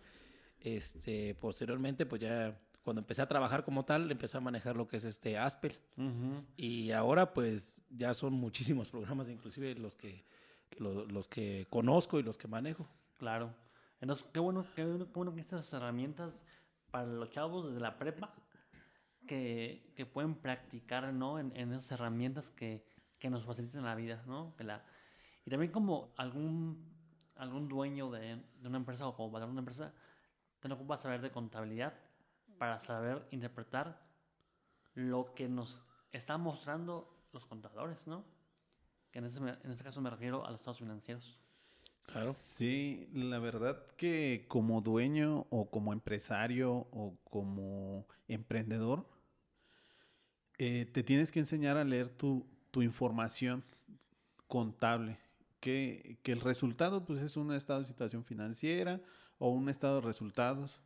Este, 0.59 1.35
posteriormente, 1.35 2.05
pues 2.05 2.21
ya 2.21 2.55
cuando 2.83 3.01
empecé 3.01 3.21
a 3.21 3.27
trabajar 3.27 3.63
como 3.63 3.85
tal, 3.85 4.09
empecé 4.11 4.37
a 4.37 4.41
manejar 4.41 4.75
lo 4.75 4.87
que 4.87 4.97
es 4.97 5.03
este 5.03 5.37
Aspel. 5.37 5.77
Ujú. 5.97 6.43
Y 6.57 6.91
ahora 6.91 7.33
pues 7.33 7.85
ya 7.89 8.13
son 8.13 8.33
muchísimos 8.33 8.89
programas, 8.89 9.29
inclusive 9.29 9.75
los 9.75 9.95
que, 9.95 10.25
lo- 10.77 11.05
los 11.05 11.27
que 11.27 11.67
conozco 11.69 12.19
y 12.19 12.23
los 12.23 12.37
que 12.37 12.47
manejo. 12.47 12.87
Claro. 13.17 13.53
Entonces, 13.99 14.25
qué 14.33 14.39
bueno, 14.39 14.65
qué 14.75 14.83
bueno, 14.83 15.05
qué 15.05 15.13
bueno 15.13 15.33
que 15.35 15.41
estas 15.41 15.71
herramientas 15.73 16.43
para 16.89 17.05
los 17.05 17.29
chavos 17.29 17.67
desde 17.67 17.79
la 17.79 17.99
prepa 17.99 18.33
que, 19.27 19.93
que 19.95 20.05
pueden 20.05 20.35
practicar, 20.35 21.13
¿no? 21.13 21.39
En, 21.39 21.55
en 21.55 21.71
esas 21.71 21.91
herramientas 21.91 22.49
que, 22.51 22.83
que 23.19 23.29
nos 23.29 23.45
facilitan 23.45 23.83
la 23.83 23.93
vida, 23.95 24.23
¿no? 24.25 24.55
Que 24.57 24.63
la, 24.63 24.83
y 25.45 25.49
también 25.51 25.71
como 25.71 26.13
algún, 26.17 26.83
algún 27.35 27.69
dueño 27.69 28.09
de, 28.09 28.37
de 28.59 28.67
una 28.67 28.77
empresa 28.77 29.07
o 29.07 29.15
como 29.15 29.31
patrón 29.31 29.49
de 29.49 29.53
una 29.53 29.61
empresa, 29.61 29.93
te 30.59 30.67
no 30.67 30.75
ocupas 30.75 31.01
saber 31.01 31.21
de 31.21 31.31
contabilidad 31.31 31.93
para 32.61 32.79
saber 32.79 33.27
interpretar 33.31 33.99
lo 34.93 35.33
que 35.33 35.49
nos 35.49 35.81
están 36.11 36.41
mostrando 36.41 37.11
los 37.33 37.47
contadores, 37.47 38.05
¿no? 38.05 38.23
Que 39.09 39.17
en 39.17 39.25
ese, 39.25 39.39
me- 39.39 39.57
en 39.63 39.71
este 39.71 39.83
caso 39.83 39.99
me 39.99 40.11
refiero 40.11 40.45
a 40.45 40.51
los 40.51 40.59
estados 40.59 40.77
financieros. 40.77 41.39
Claro. 42.05 42.33
Sí, 42.33 43.09
la 43.13 43.39
verdad 43.39 43.87
que 43.97 44.45
como 44.47 44.81
dueño 44.81 45.47
o 45.49 45.71
como 45.71 45.91
empresario 45.91 46.71
o 46.91 47.17
como 47.23 48.05
emprendedor, 48.27 49.07
eh, 50.59 50.85
te 50.85 51.01
tienes 51.01 51.31
que 51.31 51.39
enseñar 51.39 51.77
a 51.77 51.83
leer 51.83 52.09
tu, 52.09 52.45
tu 52.69 52.83
información 52.83 53.63
contable. 54.47 55.17
Que, 55.61 56.19
que 56.21 56.31
el 56.31 56.41
resultado 56.41 57.05
pues 57.05 57.23
es 57.23 57.37
un 57.37 57.53
estado 57.53 57.79
de 57.79 57.85
situación 57.85 58.23
financiera 58.23 59.01
o 59.39 59.49
un 59.49 59.67
estado 59.67 59.95
de 59.95 60.01
resultados. 60.05 60.79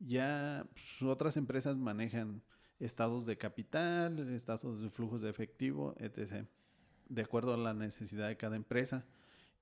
Ya 0.00 0.66
pues, 0.72 1.02
otras 1.02 1.36
empresas 1.36 1.76
manejan 1.76 2.42
estados 2.80 3.26
de 3.26 3.38
capital, 3.38 4.18
estados 4.30 4.80
de 4.82 4.90
flujos 4.90 5.20
de 5.20 5.30
efectivo, 5.30 5.94
etc. 5.98 6.46
De 7.08 7.22
acuerdo 7.22 7.54
a 7.54 7.58
la 7.58 7.74
necesidad 7.74 8.28
de 8.28 8.36
cada 8.36 8.56
empresa. 8.56 9.06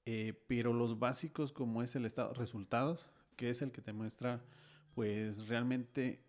Eh, 0.07 0.32
pero 0.47 0.72
los 0.72 0.99
básicos 0.99 1.53
como 1.53 1.82
es 1.82 1.95
el 1.97 2.07
estado 2.07 2.30
de 2.30 2.39
resultados, 2.39 3.11
que 3.36 3.51
es 3.51 3.61
el 3.61 3.72
que 3.72 3.82
te 3.82 3.93
muestra 3.93 4.43
pues 4.95 5.47
realmente 5.49 6.24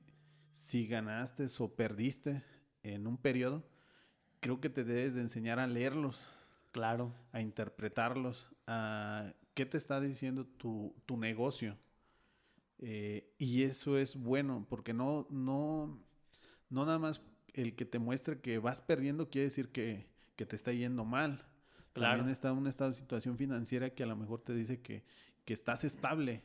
si 0.52 0.86
ganaste 0.86 1.46
o 1.60 1.76
perdiste 1.76 2.44
en 2.84 3.08
un 3.08 3.18
periodo, 3.18 3.64
creo 4.42 4.60
que 4.62 4.70
te 4.70 4.84
debes 4.84 5.16
de 5.16 5.22
enseñar 5.22 5.60
a 5.60 5.68
leerlos, 5.68 6.22
Claro. 6.72 7.14
a 7.32 7.42
interpretarlos, 7.42 8.48
a 8.68 9.34
qué 9.54 9.66
te 9.66 9.78
está 9.78 10.00
diciendo 10.00 10.46
tu, 10.46 10.96
tu 11.06 11.18
negocio. 11.18 11.78
Eh, 12.80 13.34
y 13.38 13.64
eso 13.64 13.98
es 13.98 14.16
bueno, 14.16 14.66
porque 14.70 14.94
no, 14.94 15.28
no, 15.30 16.00
no 16.70 16.86
nada 16.86 17.00
más 17.00 17.22
el 17.54 17.76
que 17.76 17.86
te 17.86 18.00
muestre 18.00 18.40
que 18.40 18.58
vas 18.58 18.82
perdiendo 18.82 19.30
quiere 19.30 19.46
decir 19.46 19.70
que, 19.70 20.08
que 20.36 20.46
te 20.46 20.56
está 20.56 20.72
yendo 20.72 21.04
mal. 21.04 21.46
Claro. 21.94 22.18
También 22.18 22.32
está 22.32 22.54
un 22.54 22.68
estado 22.68 22.92
de 22.92 22.96
situación 22.96 23.38
financiera 23.38 23.90
que 23.90 24.04
a 24.04 24.06
lo 24.06 24.16
mejor 24.16 24.42
te 24.42 24.54
dice 24.54 24.82
que, 24.82 25.04
que 25.44 25.54
estás 25.54 25.84
estable. 25.84 26.44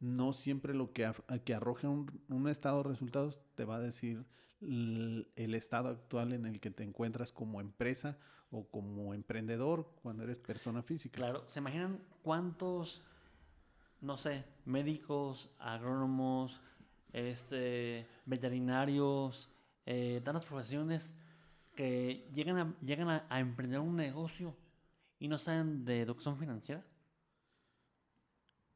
No 0.00 0.32
siempre 0.32 0.74
lo 0.74 0.92
que, 0.92 1.12
que 1.44 1.54
arroja 1.54 1.88
un, 1.88 2.10
un 2.28 2.48
estado 2.48 2.78
de 2.78 2.88
resultados 2.88 3.42
te 3.54 3.64
va 3.66 3.76
a 3.76 3.80
decir 3.80 4.24
l- 4.62 5.28
el 5.36 5.54
estado 5.54 5.90
actual 5.90 6.32
en 6.32 6.46
el 6.46 6.58
que 6.58 6.70
te 6.70 6.82
encuentras 6.82 7.32
como 7.32 7.60
empresa 7.60 8.18
o 8.50 8.66
como 8.66 9.12
emprendedor 9.14 9.92
cuando 10.02 10.24
eres 10.24 10.38
persona 10.38 10.82
física. 10.82 11.18
Claro, 11.18 11.44
¿se 11.46 11.60
imaginan 11.60 12.00
cuántos, 12.22 13.04
no 14.00 14.16
sé, 14.16 14.44
médicos, 14.64 15.54
agrónomos, 15.58 16.60
este, 17.12 18.06
veterinarios, 18.24 19.50
eh, 19.86 20.20
tantas 20.24 20.44
profesiones 20.44 21.12
que 21.74 22.28
llegan 22.32 22.58
a, 22.58 22.74
llegan 22.80 23.08
a, 23.08 23.26
a 23.28 23.40
emprender 23.40 23.80
un 23.80 23.96
negocio 23.96 24.54
y 25.18 25.28
no 25.28 25.38
saben 25.38 25.84
de 25.84 26.00
educación 26.00 26.36
financiera? 26.36 26.84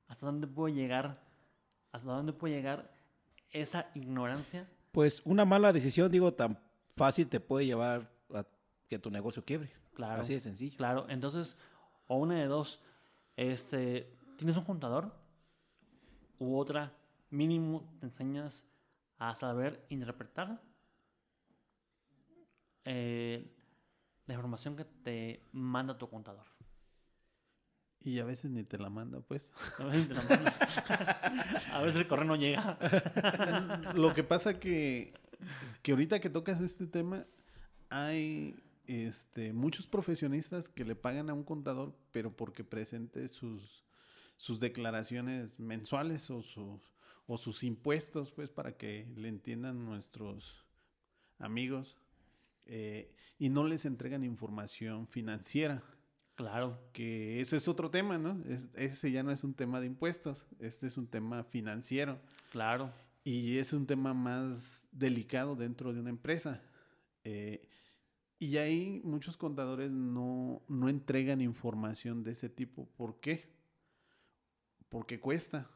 ¿Hasta 0.07 0.27
dónde 0.27 0.47
puede 0.47 0.75
llegar? 0.75 1.23
¿Hasta 1.91 2.13
dónde 2.13 2.33
puede 2.33 2.55
llegar 2.55 2.95
esa 3.51 3.91
ignorancia? 3.95 4.69
Pues 4.93 5.23
una 5.25 5.45
mala 5.45 5.73
decisión, 5.73 6.11
digo, 6.13 6.33
tan 6.35 6.59
fácil 6.97 7.27
te 7.29 7.41
puede 7.41 7.67
llevar 7.67 8.11
a 8.33 8.45
que 8.89 8.99
tu 8.99 9.11
negocio 9.11 9.45
quiebre. 9.45 9.73
Claro. 9.95 10.21
Así 10.21 10.35
de 10.35 10.41
sencillo. 10.41 10.77
Claro, 10.77 11.07
entonces, 11.09 11.57
o 12.07 12.17
una 12.19 12.39
de 12.39 12.47
dos, 12.47 12.81
este, 13.37 14.15
¿tienes 14.37 14.57
un 14.57 14.65
contador? 14.65 15.13
U 16.39 16.57
otra, 16.57 16.93
mínimo 17.31 17.93
te 18.01 18.07
enseñas 18.07 18.65
a 19.19 19.35
saber 19.35 19.85
interpretar 19.89 20.61
eh, 22.85 23.51
la 24.27 24.35
información 24.35 24.77
que 24.77 24.85
te 24.85 25.47
manda 25.53 25.97
tu 25.97 26.09
contador. 26.09 26.47
Y 28.01 28.19
a 28.19 28.25
veces 28.25 28.51
ni 28.51 28.65
te 28.65 28.77
la 28.77 28.91
manda, 28.91 29.21
pues. 29.21 29.51
A 29.79 29.85
veces, 29.85 30.09
te 30.09 30.15
la 30.15 30.23
manda. 30.23 30.55
A 31.73 31.81
veces 31.81 32.01
el 32.01 32.07
correo 32.07 32.27
no 32.27 32.37
llega. 32.37 32.79
Lo 33.95 34.13
que 34.13 34.23
pasa 34.23 34.61
que, 34.61 35.15
que 35.83 35.93
ahorita 35.93 36.21
que 36.21 36.29
tocas 36.29 36.61
este 36.61 36.87
tema, 36.87 37.25
hay 37.89 38.63
este, 38.87 39.55
muchos 39.55 39.87
profesionistas 39.87 40.69
que 40.69 40.85
le 40.85 40.97
pagan 40.97 41.31
a 41.31 41.35
un 41.35 41.45
contador, 41.45 41.97
pero 42.13 42.37
porque 42.37 42.63
presente 42.63 43.27
sus, 43.29 43.85
sus 44.45 44.61
declaraciones 44.61 45.59
mensuales 45.59 46.31
o 46.31 46.43
sus, 46.43 46.91
o 47.27 47.39
sus 47.39 47.65
impuestos, 47.65 48.31
pues 48.31 48.51
para 48.51 48.77
que 48.77 49.11
le 49.17 49.29
entiendan 49.29 49.87
nuestros 49.87 50.67
amigos 51.39 51.97
eh, 52.67 53.11
y 53.39 53.49
no 53.49 53.65
les 53.65 53.87
entregan 53.87 54.23
información 54.23 55.09
financiera 55.09 55.83
Claro, 56.35 56.79
que 56.93 57.41
eso 57.41 57.57
es 57.57 57.69
otro 57.69 57.91
tema, 57.91 58.19
¿no? 58.19 58.39
Es- 58.47 58.69
ese 58.75 59.11
ya 59.11 59.23
no 59.23 59.31
es 59.31 59.45
un 59.45 59.55
tema 59.55 59.81
de 59.81 59.87
impuestos, 59.87 60.47
este 60.59 60.89
es 60.89 60.99
un 60.99 61.07
tema 61.07 61.43
financiero 61.45 62.21
claro, 62.53 62.93
y 63.25 63.57
es 63.57 63.73
un 63.73 63.87
tema 63.87 64.13
más 64.13 64.89
delicado 64.93 65.57
dentro 65.57 65.95
de 65.95 66.01
una 66.01 66.11
empresa. 66.11 66.61
Eh, 67.23 67.67
y 68.39 68.59
ahí 68.59 69.01
muchos 69.05 69.39
contadores 69.39 69.91
no, 69.91 70.61
no 70.69 70.91
entregan 70.91 71.41
información 71.41 72.23
de 72.23 72.33
ese 72.33 72.51
tipo. 72.51 72.91
¿Por 72.99 73.21
qué? 73.21 73.54
Porque 74.89 75.21
cuesta. 75.21 75.71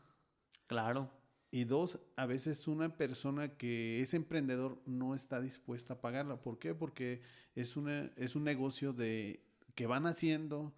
claro, 0.67 1.11
Y 1.51 1.65
dos, 1.65 1.99
a 2.17 2.27
veces 2.27 2.69
una 2.69 2.97
persona 2.97 3.57
que 3.57 4.01
es 4.01 4.15
emprendedor 4.15 4.81
no 4.87 5.15
está 5.15 5.41
dispuesta 5.41 5.95
a 5.95 6.01
pagarla. 6.01 6.43
¿Por 6.43 6.59
qué? 6.59 6.75
Porque 6.75 7.23
es, 7.55 7.77
una, 7.77 8.11
es 8.17 8.37
un 8.37 8.45
negocio 8.45 8.93
de, 8.93 9.45
que 9.75 9.87
van 9.87 10.07
haciendo, 10.07 10.75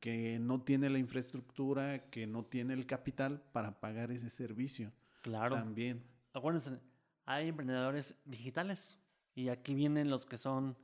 que 0.00 0.38
no 0.38 0.62
tiene 0.62 0.90
la 0.90 0.98
infraestructura, 0.98 2.10
que 2.10 2.26
no 2.26 2.42
tiene 2.42 2.74
el 2.74 2.86
capital 2.86 3.42
para 3.52 3.80
pagar 3.80 4.10
ese 4.10 4.30
servicio 4.30 4.92
claro. 5.22 5.56
también. 5.56 6.02
Acuérdense, 6.32 6.78
hay 7.26 7.48
emprendedores 7.48 8.16
digitales 8.24 8.98
y 9.34 9.48
aquí 9.48 9.74
vienen 9.74 10.10
los 10.10 10.26
que 10.26 10.38
son 10.38 10.76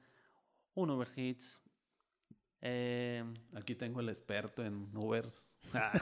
un 0.74 0.90
Uber 0.90 1.08
Eats, 1.16 1.60
eh, 2.62 3.24
Aquí 3.54 3.74
tengo 3.74 4.00
el 4.00 4.08
experto 4.08 4.64
en 4.64 4.94
Ubers. 4.96 5.44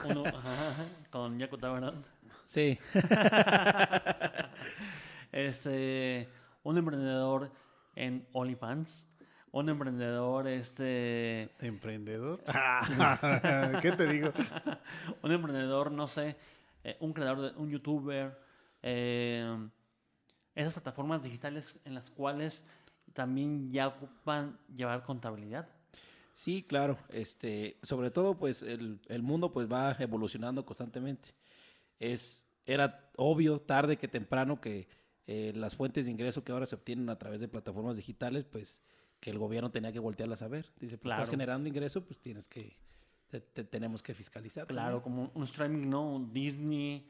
Uno 0.05 0.23
ajá, 0.25 0.85
con 1.09 1.37
Yakuta, 1.37 1.71
¿verdad? 1.71 1.93
Sí. 2.43 2.77
este, 5.31 6.29
un 6.63 6.77
emprendedor 6.77 7.51
en 7.95 8.27
OnlyFans, 8.33 9.07
un 9.51 9.69
emprendedor, 9.69 10.47
este, 10.47 11.49
¿Emprendedor? 11.59 12.43
¿Qué 13.81 13.91
te 13.91 14.07
digo? 14.07 14.31
un 15.21 15.31
emprendedor, 15.31 15.91
no 15.91 16.07
sé, 16.07 16.35
eh, 16.83 16.97
un 16.99 17.13
creador, 17.13 17.53
de, 17.53 17.59
un 17.59 17.69
youtuber, 17.69 18.39
eh, 18.81 19.69
esas 20.55 20.73
plataformas 20.73 21.21
digitales 21.21 21.79
en 21.85 21.93
las 21.93 22.09
cuales 22.09 22.65
también 23.13 23.71
ya 23.71 23.87
ocupan 23.87 24.57
llevar 24.73 25.03
contabilidad. 25.03 25.67
Sí, 26.31 26.63
claro. 26.63 26.97
Este, 27.09 27.77
sobre 27.81 28.11
todo, 28.11 28.37
pues, 28.37 28.61
el, 28.63 28.99
el 29.07 29.21
mundo 29.23 29.51
pues 29.51 29.71
va 29.71 29.95
evolucionando 29.99 30.65
constantemente. 30.65 31.29
Es, 31.99 32.45
era 32.65 33.09
obvio, 33.17 33.59
tarde 33.59 33.97
que 33.97 34.07
temprano, 34.07 34.61
que 34.61 34.87
eh, 35.27 35.51
las 35.55 35.75
fuentes 35.75 36.05
de 36.05 36.11
ingreso 36.11 36.43
que 36.43 36.51
ahora 36.51 36.65
se 36.65 36.75
obtienen 36.75 37.09
a 37.09 37.17
través 37.17 37.39
de 37.41 37.47
plataformas 37.47 37.97
digitales, 37.97 38.45
pues, 38.45 38.81
que 39.19 39.29
el 39.31 39.37
gobierno 39.37 39.69
tenía 39.71 39.91
que 39.91 39.99
voltearlas 39.99 40.41
a 40.41 40.47
ver. 40.47 40.65
Dice, 40.79 40.97
pues, 40.97 41.09
Claro. 41.09 41.21
estás 41.23 41.31
generando 41.31 41.67
ingreso, 41.67 42.05
pues 42.05 42.19
tienes 42.19 42.47
que, 42.47 42.77
te- 43.27 43.41
te- 43.41 43.63
tenemos 43.65 44.01
que 44.01 44.13
fiscalizar. 44.13 44.65
Claro, 44.67 45.01
también. 45.01 45.27
como 45.27 45.31
un 45.35 45.43
streaming, 45.43 45.89
¿no? 45.89 46.15
Un 46.15 46.31
Disney, 46.31 47.05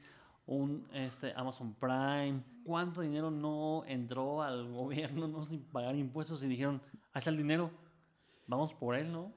un 0.48 0.88
este, 0.94 1.32
Amazon 1.36 1.76
Prime. 1.76 2.42
¿Cuánto 2.64 3.02
dinero 3.02 3.30
no 3.30 3.84
entró 3.86 4.42
al 4.42 4.68
gobierno 4.72 5.28
no 5.28 5.46
sin 5.46 5.62
pagar 5.62 5.96
impuestos 5.96 6.44
y 6.44 6.48
dijeron, 6.48 6.82
ahí 7.14 7.20
está 7.20 7.30
el 7.30 7.38
dinero, 7.38 7.70
vamos 8.50 8.74
por 8.74 8.96
él, 8.96 9.12
¿no? 9.12 9.34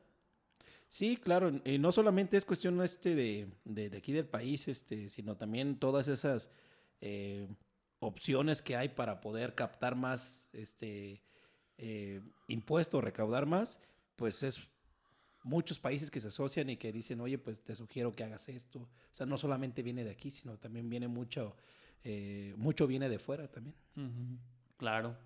Sí, 0.89 1.17
claro, 1.17 1.51
y 1.65 1.79
no 1.79 1.93
solamente 1.93 2.37
es 2.37 2.45
cuestión 2.45 2.83
este 2.83 3.15
de, 3.15 3.49
de, 3.65 3.89
de 3.89 3.97
aquí 3.97 4.13
del 4.13 4.27
país, 4.27 4.69
este, 4.69 5.09
sino 5.09 5.37
también 5.37 5.79
todas 5.79 6.09
esas 6.09 6.51
eh, 7.01 7.49
opciones 7.99 8.61
que 8.61 8.77
hay 8.77 8.91
para 8.91 9.21
poder 9.21 9.55
captar 9.55 9.97
más 9.97 10.51
este, 10.53 11.23
eh, 11.79 12.21
impuestos, 12.49 13.03
recaudar 13.03 13.47
más, 13.47 13.81
pues 14.17 14.43
es 14.43 14.69
muchos 15.45 15.79
países 15.79 16.11
que 16.11 16.21
se 16.21 16.29
asocian 16.29 16.69
y 16.71 16.77
que 16.77 16.93
dicen, 16.93 17.21
oye, 17.21 17.39
pues 17.39 17.63
te 17.63 17.75
sugiero 17.75 18.15
que 18.15 18.25
hagas 18.25 18.49
esto. 18.49 18.81
O 18.81 19.15
sea, 19.15 19.27
no 19.27 19.39
solamente 19.39 19.83
viene 19.83 20.05
de 20.05 20.11
aquí, 20.11 20.31
sino 20.31 20.59
también 20.59 20.89
viene 20.91 21.09
mucho, 21.09 21.57
eh, 22.05 22.55
mucho 22.57 22.87
viene 22.87 23.09
de 23.09 23.19
fuera 23.19 23.49
también. 23.51 23.75
Claro. 24.77 25.17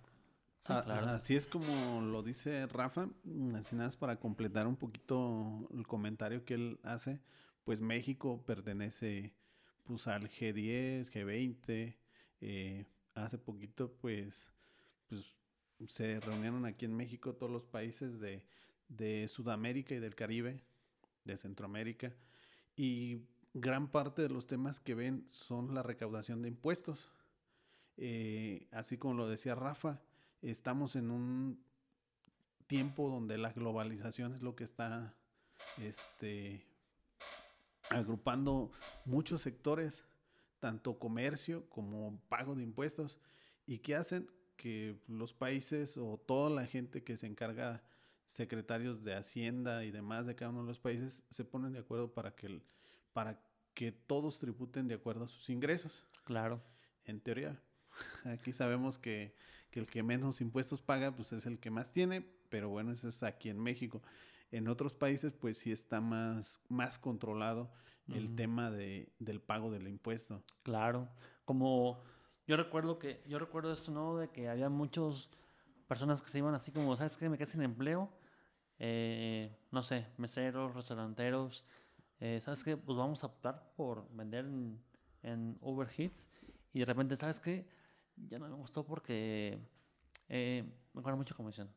Sí, 0.61 0.73
ah, 0.73 0.83
claro. 0.85 1.07
Así 1.09 1.37
es 1.37 1.47
como 1.47 2.01
lo 2.01 2.23
dice 2.23 2.67
Rafa, 2.67 3.09
mm, 3.25 3.55
así 3.57 3.77
nada 3.77 3.89
más 3.89 3.97
para 3.97 4.19
completar 4.19 4.67
un 4.67 4.77
poquito 4.77 5.69
el 5.73 5.87
comentario 5.87 6.45
que 6.45 6.55
él 6.55 6.81
hace, 6.83 7.21
pues 7.65 7.81
México 7.81 8.43
pertenece 8.47 9.35
pues 9.85 10.09
al 10.09 10.29
G10, 10.29 11.11
G20, 11.11 11.97
eh, 12.41 12.87
hace 13.15 13.39
poquito 13.39 13.93
pues, 14.01 14.47
pues 15.09 15.37
se 15.87 16.21
reunieron 16.21 16.65
aquí 16.67 16.85
en 16.85 16.97
México 16.97 17.35
todos 17.35 17.53
los 17.53 17.65
países 17.65 18.19
de, 18.19 18.43
de 18.89 19.29
Sudamérica 19.29 19.95
y 19.95 20.01
del 20.01 20.15
Caribe, 20.15 20.63
de 21.25 21.39
Centroamérica, 21.39 22.15
y 22.77 23.23
gran 23.55 23.89
parte 23.89 24.23
de 24.23 24.29
los 24.29 24.47
temas 24.47 24.81
que 24.81 24.95
ven 24.95 25.27
son 25.31 25.75
la 25.75 25.83
recaudación 25.83 26.43
de 26.43 26.49
impuestos. 26.49 27.11
Eh, 27.97 28.69
así 28.73 28.99
como 28.99 29.15
lo 29.15 29.29
decía 29.29 29.55
Rafa, 29.55 30.03
estamos 30.51 30.97
en 30.97 31.11
un 31.11 31.65
tiempo 32.67 33.09
donde 33.09 33.39
la 33.39 33.53
globalización 33.53 34.35
es 34.35 34.43
lo 34.43 34.57
que 34.57 34.65
está 34.65 35.15
este, 35.79 36.65
agrupando 37.91 38.71
muchos 39.05 39.43
sectores, 39.43 40.05
tanto 40.61 40.99
comercio 40.99 41.69
como 41.69 42.21
pago 42.29 42.55
de 42.55 42.63
impuestos, 42.63 43.19
y 43.67 43.79
que 43.79 43.97
hacen 43.97 44.31
que 44.57 44.99
los 45.07 45.33
países 45.35 45.97
o 45.97 46.19
toda 46.19 46.51
la 46.51 46.67
gente 46.67 47.05
que 47.05 47.17
se 47.17 47.27
encarga 47.27 47.83
secretarios 48.27 49.05
de 49.05 49.15
Hacienda 49.15 49.85
y 49.85 49.91
demás 49.91 50.27
de 50.27 50.35
cada 50.35 50.51
uno 50.51 50.63
de 50.63 50.69
los 50.69 50.79
países 50.79 51.23
se 51.31 51.45
ponen 51.45 51.73
de 51.73 51.79
acuerdo 51.81 52.13
para 52.13 52.35
que, 52.35 52.47
el, 52.47 52.63
para 53.13 53.41
que 53.75 53.93
todos 53.93 54.39
tributen 54.39 54.89
de 54.89 54.95
acuerdo 54.95 55.25
a 55.25 55.29
sus 55.29 55.51
ingresos. 55.51 56.07
Claro. 56.25 56.63
En 57.05 57.21
teoría. 57.21 57.61
Aquí 58.25 58.53
sabemos 58.53 58.99
que, 58.99 59.35
que, 59.71 59.81
el 59.81 59.87
que 59.87 60.03
menos 60.03 60.41
impuestos 60.41 60.83
paga, 60.83 61.15
pues 61.15 61.33
es 61.33 61.47
el 61.47 61.59
que 61.59 61.71
más 61.71 61.91
tiene, 61.91 62.27
pero 62.49 62.69
bueno, 62.69 62.93
eso 62.93 63.09
es 63.09 63.23
aquí 63.23 63.49
en 63.49 63.61
México. 63.61 64.03
En 64.51 64.69
otros 64.69 64.95
países, 64.95 65.33
pues 65.33 65.59
sí 65.59 65.73
está 65.73 66.01
más, 66.01 66.63
más 66.69 66.99
controlado 66.99 67.71
el 68.09 68.37
tema 68.37 68.71
de, 68.71 69.13
del 69.19 69.41
pago 69.41 69.71
del 69.71 69.89
impuesto. 69.89 70.43
Claro. 70.63 71.09
Como 71.45 72.01
yo 72.47 72.57
recuerdo 72.57 72.99
que, 72.99 73.23
yo 73.27 73.39
recuerdo 73.39 73.73
esto, 73.73 73.91
¿no? 73.91 74.17
De 74.17 74.29
que 74.29 74.49
había 74.49 74.69
muchos 74.69 75.31
personas 75.89 76.23
que 76.23 76.31
se 76.31 76.39
iban 76.39 76.55
así 76.55 76.71
como, 76.71 76.97
¿sabes 76.97 77.17
qué? 77.17 77.29
Me 77.29 77.37
quedé 77.37 77.47
sin 77.47 77.63
empleo. 77.63 78.11
Eh, 78.79 79.57
no 79.71 79.83
sé, 79.83 80.07
meseros, 80.17 80.75
restauranteros. 80.75 81.65
Eh, 82.21 82.41
¿Sabes 82.45 82.63
qué? 82.63 82.77
Pues 82.77 82.97
vamos 82.97 83.25
a 83.25 83.27
optar 83.27 83.73
por 83.77 84.09
vender 84.15 84.45
en, 84.45 84.81
en 85.23 85.59
Uber 85.61 85.89
Eats. 85.99 86.29
Y 86.73 86.81
de 86.81 86.85
repente, 86.85 87.17
¿sabes 87.17 87.41
qué? 87.41 87.67
Ya 88.17 88.39
no 88.39 88.49
me 88.49 88.55
gustó 88.55 88.85
porque 88.85 89.59
eh, 90.29 90.65
me 90.93 91.03
cobra 91.03 91.17
mucha 91.17 91.35
comisión. 91.35 91.69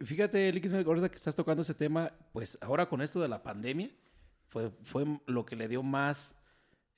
fíjate, 0.00 0.52
Liquis, 0.52 0.72
ahorita 0.72 1.08
que 1.08 1.16
estás 1.16 1.34
tocando 1.34 1.62
ese 1.62 1.74
tema, 1.74 2.12
pues 2.32 2.58
ahora 2.60 2.88
con 2.88 3.02
esto 3.02 3.20
de 3.20 3.28
la 3.28 3.42
pandemia, 3.42 3.90
fue, 4.48 4.70
fue 4.82 5.04
lo 5.26 5.44
que 5.44 5.56
le 5.56 5.68
dio 5.68 5.82
más 5.82 6.38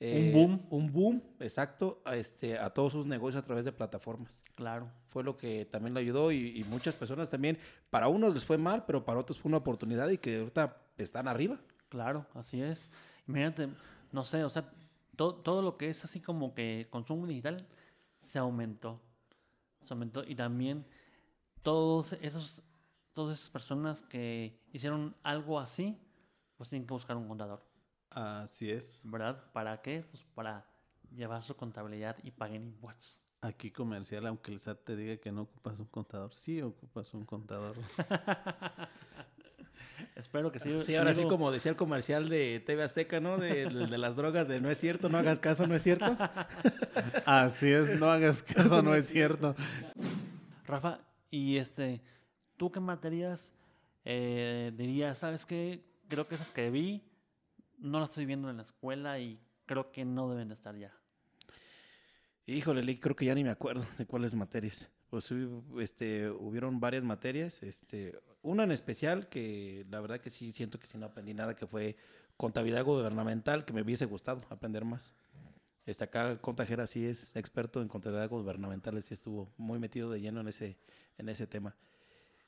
un 0.01 0.07
eh, 0.07 0.31
boom. 0.33 0.65
Un 0.71 0.91
boom, 0.91 1.23
exacto, 1.39 2.01
a, 2.05 2.15
este, 2.15 2.57
a 2.57 2.71
todos 2.71 2.91
sus 2.91 3.05
negocios 3.05 3.43
a 3.43 3.45
través 3.45 3.65
de 3.65 3.71
plataformas. 3.71 4.43
Claro. 4.55 4.89
Fue 5.09 5.23
lo 5.23 5.37
que 5.37 5.65
también 5.65 5.93
le 5.93 5.99
ayudó 5.99 6.31
y, 6.31 6.65
muchas 6.69 6.95
personas 6.95 7.29
también, 7.29 7.59
para 7.91 8.07
unos 8.07 8.33
les 8.33 8.43
fue 8.43 8.57
mal, 8.57 8.83
pero 8.87 9.05
para 9.05 9.19
otros 9.19 9.37
fue 9.37 9.49
una 9.49 9.57
oportunidad 9.57 10.09
y 10.09 10.17
que 10.17 10.39
ahorita 10.39 10.75
están 10.97 11.27
arriba. 11.27 11.59
Claro, 11.89 12.25
así 12.33 12.63
es. 12.63 12.91
Imagínate, 13.27 13.69
no 14.11 14.23
sé, 14.23 14.43
o 14.43 14.49
sea, 14.49 14.71
todo 15.15 15.61
lo 15.61 15.77
que 15.77 15.89
es 15.89 16.03
así 16.03 16.19
como 16.19 16.55
que 16.55 16.87
consumo 16.89 17.27
digital 17.27 17.63
se 18.21 18.39
aumentó. 18.39 19.01
Se 19.81 19.93
aumentó 19.93 20.23
y 20.23 20.35
también 20.35 20.85
todos 21.61 22.13
esos, 22.13 22.61
todas 23.13 23.37
esas 23.37 23.49
personas 23.49 24.03
que 24.03 24.59
hicieron 24.71 25.15
algo 25.23 25.59
así, 25.59 25.97
pues 26.55 26.69
tienen 26.69 26.87
que 26.87 26.93
buscar 26.93 27.17
un 27.17 27.27
contador. 27.27 27.65
Así 28.09 28.69
es. 28.69 29.01
¿Verdad? 29.03 29.51
¿Para 29.51 29.81
qué? 29.81 30.05
Pues 30.09 30.23
para 30.35 30.65
llevar 31.15 31.43
su 31.43 31.55
contabilidad 31.55 32.17
y 32.23 32.31
paguen 32.31 32.63
impuestos. 32.63 33.21
Aquí 33.41 33.71
comercial, 33.71 34.27
aunque 34.27 34.51
el 34.51 34.59
SAT 34.59 34.83
te 34.83 34.95
diga 34.95 35.17
que 35.17 35.31
no 35.31 35.43
ocupas 35.43 35.79
un 35.79 35.87
contador, 35.87 36.33
sí 36.33 36.61
ocupas 36.61 37.11
un 37.15 37.25
contador. 37.25 37.75
Espero 40.15 40.51
que 40.51 40.59
sí. 40.59 40.77
Sí, 40.79 40.95
ahora 40.95 41.13
sí, 41.13 41.23
como 41.23 41.51
decía 41.51 41.71
el 41.71 41.77
comercial 41.77 42.29
de 42.29 42.61
TV 42.65 42.83
Azteca, 42.83 43.19
¿no? 43.19 43.37
De, 43.37 43.65
de, 43.65 43.97
las 43.97 44.15
drogas, 44.15 44.47
de 44.47 44.61
no 44.61 44.69
es 44.69 44.77
cierto, 44.77 45.09
no 45.09 45.17
hagas 45.17 45.39
caso, 45.39 45.67
no 45.67 45.75
es 45.75 45.83
cierto. 45.83 46.05
Así 47.25 47.71
es, 47.71 47.99
no 47.99 48.09
hagas 48.11 48.43
caso, 48.43 48.81
no 48.81 48.95
es 48.95 49.07
cierto. 49.07 49.55
Rafa, 50.65 50.99
y 51.29 51.57
este, 51.57 52.01
¿tú 52.57 52.71
qué 52.71 52.79
materias 52.79 53.53
eh, 54.05 54.71
dirías, 54.75 55.17
sabes 55.17 55.45
qué? 55.45 55.83
Creo 56.07 56.27
que 56.27 56.35
esas 56.35 56.51
que 56.51 56.69
vi 56.69 57.03
no 57.77 57.99
la 57.99 58.05
estoy 58.05 58.25
viendo 58.25 58.49
en 58.49 58.57
la 58.57 58.63
escuela 58.63 59.19
y 59.19 59.39
creo 59.65 59.91
que 59.91 60.05
no 60.05 60.29
deben 60.29 60.49
de 60.49 60.53
estar 60.53 60.75
ya. 60.75 60.93
Híjole, 62.45 62.99
creo 62.99 63.15
que 63.15 63.25
ya 63.25 63.35
ni 63.35 63.43
me 63.43 63.49
acuerdo 63.49 63.85
de 63.97 64.05
cuáles 64.05 64.35
materias. 64.35 64.91
Pues 65.11 65.29
este, 65.77 66.29
hubieron 66.29 66.79
varias 66.79 67.03
materias, 67.03 67.61
este, 67.63 68.17
una 68.43 68.63
en 68.63 68.71
especial 68.71 69.27
que 69.27 69.85
la 69.91 69.99
verdad 69.99 70.21
que 70.21 70.29
sí 70.29 70.53
siento 70.53 70.79
que 70.79 70.87
sí 70.87 70.97
no 70.97 71.05
aprendí 71.05 71.33
nada, 71.33 71.53
que 71.53 71.67
fue 71.67 71.97
contabilidad 72.37 72.85
gubernamental, 72.85 73.65
que 73.65 73.73
me 73.73 73.81
hubiese 73.81 74.05
gustado 74.05 74.41
aprender 74.49 74.85
más. 74.85 75.13
Este, 75.85 76.05
acá 76.05 76.37
Contajera 76.39 76.87
sí 76.87 77.05
es 77.05 77.35
experto 77.35 77.81
en 77.81 77.89
contabilidad 77.89 78.29
gubernamental, 78.29 78.95
y 78.95 79.13
estuvo 79.13 79.51
muy 79.57 79.79
metido 79.79 80.09
de 80.09 80.21
lleno 80.21 80.39
en 80.39 80.47
ese, 80.47 80.77
en 81.17 81.27
ese 81.27 81.45
tema. 81.45 81.75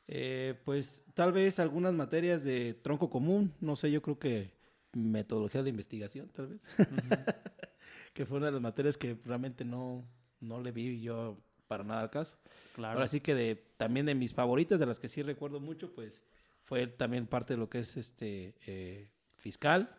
Eh, 0.08 0.58
pues 0.64 1.04
tal 1.14 1.34
vez 1.34 1.60
algunas 1.60 1.94
materias 1.94 2.46
de 2.46 2.76
tronco 2.76 3.10
común, 3.10 3.54
no 3.60 3.76
sé, 3.76 3.92
yo 3.92 4.02
creo 4.02 4.18
que 4.18 4.54
metodología 4.94 5.64
de 5.64 5.70
investigación, 5.70 6.30
tal 6.30 6.48
vez. 6.48 6.62
que 8.14 8.26
fue 8.26 8.38
una 8.38 8.46
de 8.46 8.54
las 8.54 8.62
materias 8.62 8.98
que 8.98 9.18
realmente 9.26 9.66
no, 9.66 10.06
no 10.40 10.62
le 10.62 10.72
vi 10.72 11.02
yo 11.02 11.38
para 11.68 11.84
nada 11.84 12.02
al 12.02 12.10
caso. 12.10 12.38
Claro. 12.76 12.94
Ahora 12.96 13.08
sí 13.08 13.22
que 13.22 13.36
de, 13.36 13.56
también 13.78 14.06
de 14.06 14.16
mis 14.16 14.34
favoritas, 14.34 14.80
de 14.80 14.86
las 14.86 15.00
que 15.00 15.08
sí 15.08 15.22
recuerdo 15.22 15.60
mucho, 15.60 15.94
pues 15.94 16.26
fue 16.64 16.88
también 16.88 17.28
parte 17.28 17.54
de 17.54 17.60
lo 17.60 17.70
que 17.70 17.80
es 17.80 17.98
este 17.98 18.56
eh, 18.66 19.10
fiscal, 19.38 19.96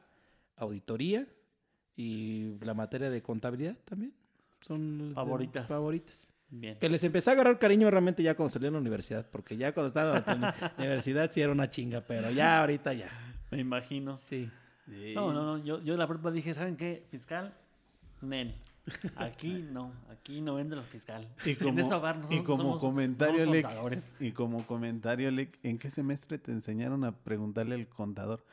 auditoría 0.56 1.26
y 1.96 2.58
la 2.60 2.74
materia 2.74 3.10
de 3.10 3.22
contabilidad 3.22 3.76
también. 3.84 4.14
Son 4.60 5.12
favoritas. 5.14 5.68
favoritas. 5.68 6.32
Bien. 6.48 6.78
Que 6.78 6.88
les 6.88 7.02
empecé 7.04 7.30
a 7.30 7.32
agarrar 7.32 7.58
cariño 7.58 7.90
realmente 7.90 8.22
ya 8.22 8.36
cuando 8.36 8.48
salí 8.48 8.66
a 8.66 8.70
la 8.70 8.78
universidad, 8.78 9.28
porque 9.30 9.56
ya 9.56 9.72
cuando 9.72 9.88
estaba 9.88 10.24
en 10.32 10.40
la 10.40 10.74
universidad 10.78 11.30
sí 11.30 11.40
era 11.40 11.52
una 11.52 11.68
chinga, 11.68 12.00
pero 12.02 12.30
ya 12.30 12.60
ahorita 12.60 12.92
ya. 12.92 13.10
Me 13.50 13.58
imagino. 13.60 14.16
Sí. 14.16 14.50
No, 14.86 15.32
no, 15.32 15.44
no. 15.44 15.64
Yo, 15.64 15.80
yo 15.82 15.96
la 15.96 16.06
prepa 16.06 16.30
dije, 16.30 16.54
¿saben 16.54 16.76
qué? 16.76 17.04
Fiscal, 17.08 17.54
nen. 18.20 18.54
Aquí 19.16 19.66
no, 19.72 19.92
aquí 20.10 20.42
no 20.42 20.56
vende 20.56 20.76
lo 20.76 20.82
fiscal. 20.82 21.26
Y 21.44 21.54
como, 21.54 22.26
y 22.30 22.42
como 22.42 22.78
comentario, 22.78 23.50
y 24.20 24.32
como 24.32 24.66
comentario, 24.66 25.30
¿en 25.62 25.78
qué 25.78 25.90
semestre 25.90 26.36
te 26.38 26.52
enseñaron 26.52 27.02
a 27.04 27.12
preguntarle 27.12 27.76
al 27.76 27.88
contador? 27.88 28.44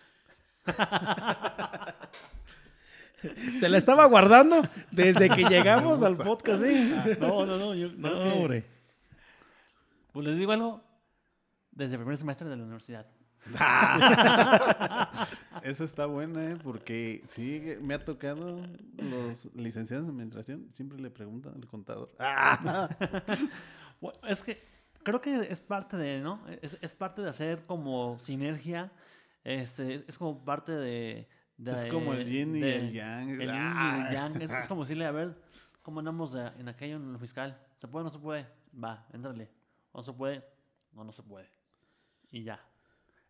Se 3.58 3.70
la 3.70 3.78
estaba 3.78 4.06
guardando 4.06 4.62
desde 4.92 5.30
que 5.30 5.44
llegamos 5.50 6.02
al 6.02 6.18
podcast, 6.18 6.64
¿sí? 6.64 6.92
No, 7.20 7.46
no, 7.46 7.58
no. 7.58 7.76
Yo, 7.76 7.90
no, 7.90 8.10
hombre. 8.34 8.66
Pues 10.12 10.26
les 10.26 10.38
digo 10.38 10.52
algo, 10.52 10.84
desde 11.72 11.94
el 11.94 12.00
primer 12.00 12.18
semestre 12.18 12.50
de 12.50 12.56
la 12.56 12.64
universidad. 12.64 13.06
Esa 15.64 15.84
está 15.84 16.06
buena, 16.06 16.52
¿eh? 16.52 16.58
Porque 16.62 17.22
sí, 17.26 17.76
me 17.82 17.96
ha 17.96 18.06
tocado 18.06 18.62
los 18.98 19.50
licenciados 19.56 20.06
en 20.06 20.12
administración, 20.12 20.70
siempre 20.74 21.00
le 21.00 21.10
preguntan 21.10 21.56
al 21.56 21.66
contador. 21.68 22.12
es 24.28 24.44
que 24.44 24.64
creo 25.04 25.22
que 25.22 25.48
es 25.50 25.62
parte 25.62 25.98
de, 25.98 26.22
¿no? 26.22 26.42
Es, 26.62 26.96
parte 26.96 27.22
de 27.22 27.30
hacer 27.30 27.66
como 27.66 28.18
sinergia, 28.20 28.92
este, 29.44 30.06
es 30.08 30.18
como 30.18 30.44
parte 30.44 30.72
de... 30.72 31.28
es 31.66 31.86
como 31.88 32.14
el 32.14 32.26
yin 32.26 32.56
y 32.56 32.64
el 32.64 32.92
yang. 32.92 33.30
El 33.30 33.40
yin 33.40 33.48
y 33.48 34.08
el 34.08 34.14
yang. 34.14 34.42
Es, 34.42 34.68
como 34.68 34.82
decirle, 34.82 35.06
a 35.06 35.12
ver, 35.12 35.36
¿cómo 35.82 36.00
andamos 36.00 36.36
en 36.36 36.70
aquello 36.70 36.98
en 36.98 37.14
lo 37.14 37.20
fiscal? 37.20 37.60
¿Se 37.80 37.88
puede 37.88 38.02
o 38.02 38.06
no 38.06 38.12
se 38.12 38.20
puede? 38.20 38.48
Va, 38.72 39.08
entrale. 39.12 39.50
¿O 39.92 39.98
no 39.98 40.04
se 40.04 40.14
puede? 40.14 40.44
No, 40.94 41.04
no 41.04 41.12
se 41.12 41.24
puede. 41.24 41.50
Y 42.32 42.44
ya. 42.44 42.60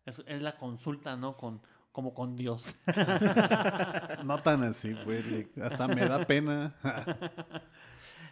Es, 0.06 0.22
es 0.26 0.42
la 0.42 0.56
consulta, 0.56 1.16
¿no? 1.16 1.36
Con, 1.36 1.60
como 1.92 2.14
con 2.14 2.36
Dios. 2.36 2.74
no 4.24 4.42
tan 4.42 4.64
así, 4.64 4.94
pues. 5.04 5.24
Hasta 5.62 5.88
me 5.88 6.06
da 6.08 6.26
pena. 6.26 6.74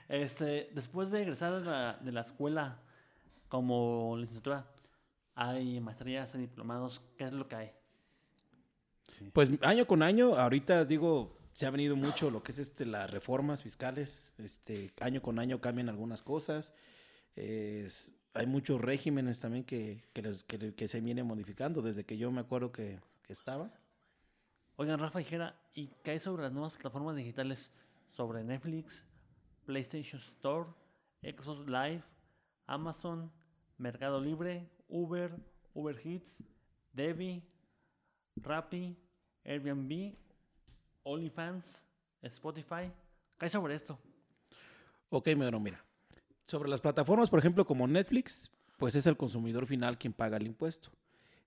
Este, 0.09 0.71
después 0.75 1.12
de 1.12 1.23
egresar 1.23 1.61
de 1.61 1.64
la, 1.64 1.97
de 2.01 2.11
la 2.11 2.23
escuela 2.23 2.81
como 3.47 4.16
licenciatura, 4.18 4.66
hay 5.37 5.79
maestrías, 5.79 6.35
hay 6.35 6.41
diplomados, 6.41 7.01
¿qué 7.16 7.27
es 7.27 7.33
lo 7.33 7.47
que 7.47 7.55
hay? 7.55 7.73
Pues 9.33 9.53
año 9.62 9.87
con 9.87 10.03
año, 10.03 10.35
ahorita 10.35 10.85
digo, 10.85 11.39
se 11.53 11.64
ha 11.64 11.71
venido 11.71 11.95
mucho 11.95 12.29
lo 12.29 12.43
que 12.43 12.51
es 12.51 12.59
este 12.59 12.87
las 12.87 13.09
reformas 13.09 13.62
fiscales, 13.62 14.35
este 14.39 14.93
año 15.01 15.23
con 15.23 15.39
año 15.39 15.61
cambian 15.61 15.89
algunas 15.89 16.23
cosas. 16.23 16.75
Es- 17.37 18.16
hay 18.35 18.47
muchos 18.47 18.81
regímenes 18.81 19.41
también 19.41 19.64
que, 19.64 20.03
que, 20.12 20.22
les- 20.22 20.45
que- 20.45 20.74
que 20.74 20.89
se 20.89 21.01
vienen 21.01 21.26
modificando 21.26 21.83
desde 21.83 22.05
que 22.05 22.16
yo 22.16 22.31
me 22.31 22.41
acuerdo 22.41 22.72
que, 22.72 22.99
estaba. 23.28 23.70
Oigan, 24.74 24.99
Rafa 24.99 25.20
dijera, 25.20 25.55
¿y 25.72 25.87
qué 26.03 26.11
hay 26.12 26.18
sobre 26.18 26.43
las 26.43 26.51
nuevas 26.53 26.72
plataformas 26.72 27.14
digitales? 27.14 27.72
Sobre 28.11 28.43
Netflix, 28.43 29.07
PlayStation 29.66 30.20
Store, 30.20 30.68
Xbox 31.22 31.61
Live, 31.68 32.03
Amazon, 32.66 33.31
Mercado 33.78 34.20
Libre, 34.20 34.68
Uber, 34.89 35.33
Uber 35.74 35.97
Eats, 36.05 36.37
Devi, 36.93 37.41
Rappi, 38.35 38.97
Airbnb, 39.45 40.16
OnlyFans, 41.05 41.85
Spotify. 42.22 42.91
¿Qué 43.39 43.47
hay 43.47 43.49
sobre 43.51 43.76
esto? 43.76 43.97
Ok, 45.11 45.28
bueno, 45.37 45.61
mira. 45.61 45.85
Sobre 46.51 46.69
las 46.69 46.81
plataformas, 46.81 47.31
por 47.31 47.39
ejemplo, 47.39 47.65
como 47.65 47.87
Netflix, 47.87 48.51
pues 48.77 48.97
es 48.97 49.07
el 49.07 49.17
consumidor 49.17 49.67
final 49.67 49.99
quien 49.99 50.13
paga 50.13 50.37
el 50.37 50.47
impuesto. 50.47 50.91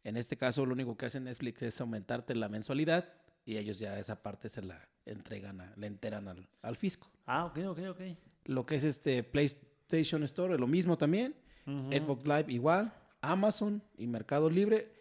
En 0.05 0.15
este 0.17 0.37
caso, 0.37 0.65
lo 0.65 0.73
único 0.73 0.95
que 0.95 1.05
hace 1.07 1.19
Netflix 1.19 1.61
es 1.61 1.81
aumentarte 1.81 2.35
la 2.35 2.47
mensualidad 2.47 3.09
y 3.45 3.57
ellos 3.57 3.79
ya 3.79 3.99
esa 3.99 4.21
parte 4.23 4.47
se 4.47 4.61
la 4.61 4.79
entregan, 5.05 5.59
a- 5.61 5.73
le 5.75 5.87
enteran 5.87 6.27
al, 6.29 6.47
al 6.61 6.77
fisco. 6.77 7.09
Ah, 7.25 7.45
ok, 7.45 7.57
ok, 7.67 7.79
ok. 7.89 8.01
Lo 8.45 8.65
que 8.65 8.75
es 8.75 8.83
este 8.85 9.23
PlayStation 9.23 10.23
Store, 10.23 10.57
lo 10.57 10.67
mismo 10.67 10.97
también. 10.97 11.35
Xbox 11.65 12.25
Live 12.25 12.45
igual. 12.47 12.93
Amazon 13.21 13.81
y 13.97 14.07
Mercado 14.07 14.49
Libre. 14.49 14.91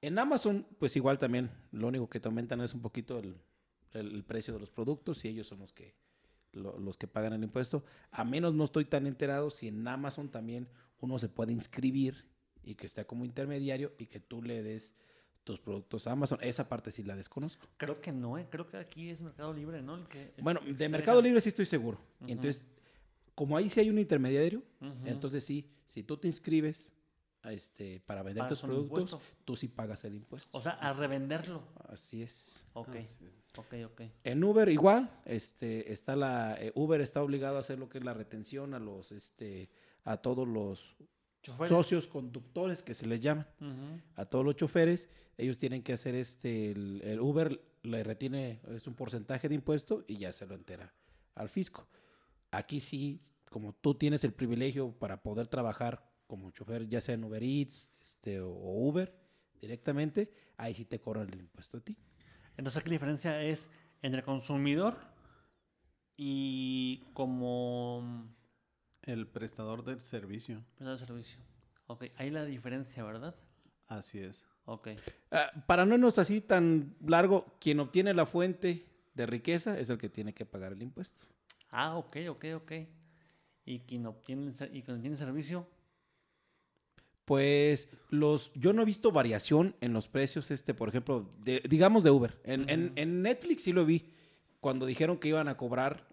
En 0.00 0.18
Amazon, 0.18 0.66
pues 0.78 0.94
igual 0.96 1.18
también, 1.18 1.50
lo 1.72 1.88
único 1.88 2.08
que 2.08 2.20
te 2.20 2.28
aumentan 2.28 2.60
es 2.60 2.74
un 2.74 2.80
poquito 2.82 3.18
el, 3.18 3.36
el- 3.92 4.14
el 4.14 4.24
precio 4.24 4.54
de 4.54 4.60
los 4.60 4.70
productos 4.70 5.24
y 5.24 5.28
ellos 5.28 5.46
son 5.46 5.58
los 5.60 5.72
que, 5.72 5.94
lo- 6.54 6.78
los 6.78 6.96
que 6.96 7.06
pagan 7.06 7.32
el 7.34 7.42
impuesto. 7.44 7.84
A 8.10 8.24
menos 8.24 8.54
no 8.54 8.64
estoy 8.64 8.84
tan 8.84 9.06
enterado 9.06 9.50
si 9.50 9.68
en 9.68 9.86
Amazon 9.86 10.28
también 10.30 10.68
uno 11.00 11.18
se 11.18 11.28
puede 11.28 11.52
inscribir 11.52 12.24
y 12.62 12.74
que 12.76 12.86
esté 12.86 13.04
como 13.04 13.24
intermediario 13.24 13.92
y 13.98 14.06
que 14.06 14.20
tú 14.20 14.42
le 14.42 14.62
des 14.62 14.96
tus 15.44 15.60
productos 15.60 16.06
a 16.06 16.12
Amazon. 16.12 16.38
Esa 16.40 16.68
parte 16.70 16.90
sí 16.90 17.02
la 17.02 17.14
desconozco. 17.16 17.66
Creo 17.76 18.00
que 18.00 18.12
no, 18.12 18.38
¿eh? 18.38 18.46
creo 18.50 18.66
que 18.66 18.78
aquí 18.78 19.10
es 19.10 19.20
Mercado 19.20 19.52
Libre, 19.52 19.82
¿no? 19.82 19.96
El 19.96 20.08
que 20.08 20.32
Bueno, 20.40 20.60
de. 20.66 20.88
Mercado 20.88 21.20
Libre 21.20 21.42
sí 21.42 21.50
estoy 21.50 21.66
seguro. 21.66 21.98
Entonces, 22.26 22.66
como 23.34 23.54
ahí 23.58 23.68
sí 23.68 23.80
hay 23.80 23.90
un 23.90 23.98
intermediario, 23.98 24.62
entonces 25.04 25.44
sí, 25.44 25.68
si 25.84 26.02
tú 26.02 26.16
te 26.16 26.28
inscribes 26.28 26.93
este, 27.52 28.00
para 28.00 28.22
vender 28.22 28.46
tus 28.46 28.60
productos, 28.60 29.18
tú 29.44 29.56
sí 29.56 29.68
pagas 29.68 30.04
el 30.04 30.14
impuesto. 30.14 30.56
O 30.56 30.60
sea, 30.60 30.72
a 30.72 30.92
revenderlo. 30.92 31.62
Así 31.88 32.22
es. 32.22 32.64
Ok, 32.72 32.96
Así 32.96 33.24
es. 33.26 33.58
ok, 33.58 33.74
ok. 33.92 34.02
En 34.24 34.42
Uber 34.44 34.68
igual, 34.68 35.10
este, 35.24 35.92
está 35.92 36.16
la, 36.16 36.56
eh, 36.60 36.72
Uber 36.74 37.00
está 37.00 37.22
obligado 37.22 37.56
a 37.56 37.60
hacer 37.60 37.78
lo 37.78 37.88
que 37.88 37.98
es 37.98 38.04
la 38.04 38.14
retención 38.14 38.74
a 38.74 38.78
los, 38.78 39.12
este, 39.12 39.68
a 40.04 40.16
todos 40.18 40.46
los 40.48 40.96
Choferes. 41.42 41.68
socios 41.68 42.08
conductores 42.08 42.82
que 42.82 42.94
se 42.94 43.06
les 43.06 43.20
llaman, 43.20 43.46
Ujú. 43.60 44.00
a 44.16 44.24
todos 44.24 44.44
los 44.44 44.56
choferes, 44.56 45.10
ellos 45.36 45.58
tienen 45.58 45.82
que 45.82 45.92
hacer 45.92 46.14
este, 46.14 46.70
el, 46.70 47.02
el 47.04 47.20
Uber 47.20 47.60
le 47.82 48.02
retiene, 48.02 48.60
es 48.68 48.86
un 48.86 48.94
porcentaje 48.94 49.48
de 49.48 49.54
impuesto 49.56 50.04
y 50.08 50.16
ya 50.16 50.32
se 50.32 50.46
lo 50.46 50.54
entera 50.54 50.94
al 51.34 51.50
fisco. 51.50 51.86
Aquí 52.50 52.80
sí, 52.80 53.20
como 53.50 53.74
tú 53.74 53.94
tienes 53.94 54.24
el 54.24 54.32
privilegio 54.32 54.92
para 54.92 55.22
poder 55.22 55.46
trabajar 55.48 56.02
como 56.26 56.50
chofer, 56.50 56.88
ya 56.88 57.00
sea 57.00 57.14
en 57.14 57.24
Uber 57.24 57.42
Eats 57.42 57.92
este, 58.02 58.40
o 58.40 58.50
Uber 58.52 59.12
directamente, 59.60 60.32
ahí 60.56 60.74
sí 60.74 60.84
te 60.84 61.00
cobran 61.00 61.28
el 61.32 61.40
impuesto 61.40 61.78
a 61.78 61.80
ti. 61.80 61.96
Entonces 62.56 62.80
aquí 62.80 62.90
la 62.90 62.94
diferencia 62.94 63.42
es 63.42 63.68
entre 64.02 64.22
consumidor 64.22 64.96
y 66.16 67.02
como 67.14 68.28
El 69.02 69.26
prestador 69.26 69.84
del 69.84 70.00
servicio. 70.00 70.62
prestador 70.76 70.98
de 70.98 71.06
servicio. 71.06 71.40
Ok, 71.86 72.04
ahí 72.16 72.30
la 72.30 72.44
diferencia, 72.44 73.04
¿verdad? 73.04 73.34
Así 73.86 74.18
es. 74.18 74.46
Ok. 74.64 74.88
Ah, 75.30 75.50
para 75.66 75.84
no 75.84 75.94
irnos 75.94 76.18
así 76.18 76.40
tan 76.40 76.96
largo, 77.06 77.44
quien 77.60 77.80
obtiene 77.80 78.14
la 78.14 78.24
fuente 78.24 78.86
de 79.14 79.26
riqueza 79.26 79.78
es 79.78 79.90
el 79.90 79.98
que 79.98 80.08
tiene 80.08 80.32
que 80.32 80.46
pagar 80.46 80.72
el 80.72 80.82
impuesto. 80.82 81.20
Ah, 81.70 81.96
ok, 81.96 82.16
ok, 82.30 82.44
ok. 82.56 82.72
Y 83.66 83.80
quien 83.80 84.06
obtiene, 84.06 84.46
el 84.46 84.54
ser- 84.54 84.74
y 84.74 84.82
quien 84.82 85.00
tiene 85.02 85.16
servicio, 85.16 85.66
Pues 87.24 87.88
los, 88.10 88.52
yo 88.54 88.72
no 88.72 88.82
he 88.82 88.84
visto 88.84 89.10
variación 89.12 89.74
en 89.80 89.92
los 89.92 90.08
precios, 90.08 90.50
este, 90.50 90.74
por 90.74 90.88
ejemplo, 90.88 91.30
de- 91.42 91.62
digamos 91.68 92.02
de 92.02 92.10
Uber. 92.10 92.38
En, 92.44 92.68
en- 92.68 92.92
en 92.96 93.22
Netflix 93.22 93.62
sí 93.62 93.72
lo 93.72 93.84
vi. 93.86 94.10
Cuando 94.60 94.84
dijeron 94.86 95.18
que 95.18 95.28
iban 95.28 95.48
a 95.48 95.56
cobrar 95.56 96.06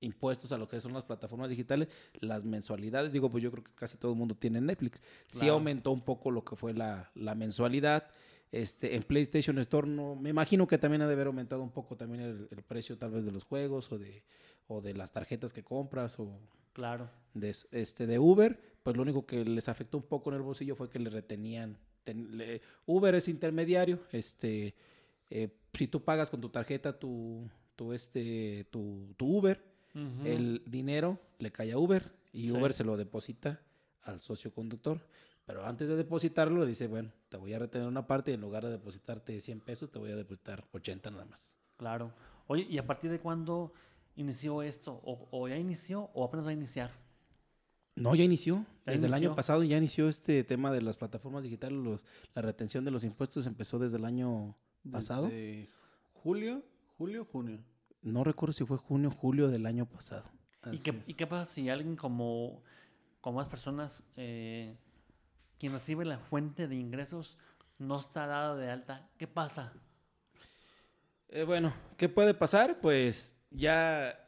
impuestos 0.00 0.52
a 0.52 0.58
lo 0.58 0.68
que 0.68 0.80
son 0.80 0.92
las 0.92 1.04
plataformas 1.04 1.48
digitales, 1.48 1.88
las 2.20 2.44
mensualidades, 2.44 3.10
digo, 3.12 3.30
pues 3.30 3.42
yo 3.42 3.50
creo 3.50 3.64
que 3.64 3.72
casi 3.74 3.96
todo 3.96 4.12
el 4.12 4.18
mundo 4.18 4.34
tiene 4.34 4.60
Netflix. 4.60 5.02
Sí 5.26 5.40
Claro. 5.40 5.54
aumentó 5.54 5.90
un 5.92 6.02
poco 6.02 6.30
lo 6.30 6.44
que 6.44 6.56
fue 6.56 6.74
la, 6.74 7.10
la 7.14 7.34
mensualidad. 7.34 8.06
Este, 8.52 8.94
en 8.94 9.02
PlayStation 9.02 9.58
Store 9.58 9.88
no, 9.88 10.14
me 10.14 10.30
imagino 10.30 10.66
que 10.68 10.78
también 10.78 11.02
ha 11.02 11.06
de 11.08 11.14
haber 11.14 11.26
aumentado 11.26 11.62
un 11.62 11.70
poco 11.72 11.96
también 11.96 12.20
el, 12.22 12.48
el 12.50 12.62
precio 12.62 12.96
tal 12.98 13.10
vez 13.12 13.24
de 13.24 13.32
los 13.32 13.44
juegos 13.44 13.90
o 13.90 13.98
de, 13.98 14.22
o 14.68 14.80
de 14.82 14.94
las 14.94 15.10
tarjetas 15.10 15.52
que 15.52 15.64
compras 15.64 16.20
o 16.20 16.38
claro. 16.72 17.10
de, 17.32 17.54
este, 17.72 18.06
de 18.06 18.18
Uber, 18.18 18.60
pues 18.84 18.96
lo 18.96 19.02
único 19.02 19.26
que 19.26 19.44
les 19.44 19.68
afectó 19.68 19.96
un 19.98 20.04
poco 20.04 20.30
en 20.30 20.36
el 20.36 20.42
bolsillo 20.42 20.76
fue 20.76 20.88
que 20.88 21.00
le 21.00 21.10
retenían. 21.10 21.76
ten- 22.04 22.36
le- 22.36 22.60
Uber 22.84 23.14
es 23.14 23.28
intermediario, 23.28 23.98
este, 24.12 24.74
eh, 25.30 25.48
si 25.72 25.88
tú 25.88 26.04
pagas 26.04 26.28
con 26.28 26.38
tu 26.42 26.50
tarjeta 26.50 26.98
tu, 26.98 27.48
tu, 27.76 27.94
este, 27.94 28.66
tu, 28.70 29.14
tu 29.16 29.38
Uber, 29.38 29.64
el 30.24 30.62
dinero 30.66 31.18
le 31.38 31.50
cae 31.50 31.72
a 31.72 31.78
Uber 31.78 32.12
y 32.32 32.48
Sí. 32.48 32.52
Uber 32.52 32.74
se 32.74 32.84
lo 32.84 32.96
deposita 32.98 33.62
al 34.02 34.20
socio 34.20 34.52
conductor. 34.52 35.00
Pero 35.46 35.64
antes 35.64 35.88
de 35.88 35.96
depositarlo 35.96 36.60
le 36.60 36.66
dice, 36.66 36.88
bueno, 36.88 37.10
te 37.30 37.36
voy 37.38 37.54
a 37.54 37.58
retener 37.58 37.86
una 37.88 38.06
parte 38.06 38.30
y 38.32 38.34
en 38.34 38.40
lugar 38.42 38.64
de 38.64 38.70
depositarte 38.72 39.40
100 39.40 39.60
pesos, 39.60 39.90
te 39.90 39.98
voy 39.98 40.10
a 40.10 40.16
depositar 40.16 40.66
80 40.72 41.10
nada 41.10 41.24
más. 41.24 41.58
Claro. 41.78 42.12
Oye, 42.48 42.66
¿y 42.68 42.76
a 42.78 42.86
partir 42.86 43.10
de 43.10 43.18
cuándo 43.20 43.72
inició 44.16 44.62
esto? 44.62 45.00
¿O, 45.04 45.28
o 45.30 45.48
ya 45.48 45.56
inició 45.56 46.10
o 46.12 46.24
apenas 46.24 46.44
va 46.46 46.50
a 46.50 46.54
iniciar? 46.54 46.90
No, 47.96 48.14
ya 48.14 48.24
inició. 48.24 48.66
Ya 48.86 48.92
desde 48.92 49.06
el 49.06 49.14
año 49.14 49.34
pasado 49.34 49.62
ya 49.62 49.76
inició 49.76 50.08
este 50.08 50.42
tema 50.44 50.72
de 50.72 50.82
las 50.82 50.96
plataformas 50.96 51.42
digitales. 51.42 51.78
los- 51.78 52.04
la 52.34 52.42
retención 52.42 52.84
de 52.84 52.90
los 52.90 53.04
impuestos 53.04 53.46
empezó 53.46 53.78
desde 53.78 53.96
el 53.98 54.04
año 54.04 54.56
pasado. 54.90 55.24
Desde 55.24 55.68
julio, 56.12 56.62
julio, 56.98 57.24
junio. 57.30 57.60
No 58.02 58.24
recuerdo 58.24 58.52
si 58.52 58.64
fue 58.64 58.76
junio 58.78 59.08
o 59.08 59.12
julio 59.12 59.48
del 59.48 59.64
año 59.66 59.86
pasado. 59.86 60.24
¿Y 60.66 60.68
Así 60.70 60.78
qué, 60.78 60.90
es. 60.90 61.08
¿Y 61.08 61.14
qué 61.14 61.26
pasa 61.26 61.44
si 61.50 61.68
alguien 61.70 61.96
como, 61.96 62.62
como 63.20 63.36
más 63.38 63.48
personas, 63.48 64.02
eh, 64.16 64.76
quien 65.58 65.72
recibe 65.72 66.04
la 66.04 66.18
fuente 66.18 66.68
de 66.68 66.74
ingresos, 66.76 67.38
no 67.78 67.98
está 67.98 68.26
dado 68.26 68.56
de 68.56 68.70
alta? 68.70 69.08
¿Qué 69.18 69.26
pasa? 69.26 69.72
Eh, 71.28 71.44
bueno, 71.44 71.72
¿qué 71.96 72.08
puede 72.08 72.34
pasar? 72.34 72.80
Pues 72.80 73.36
ya, 73.50 74.23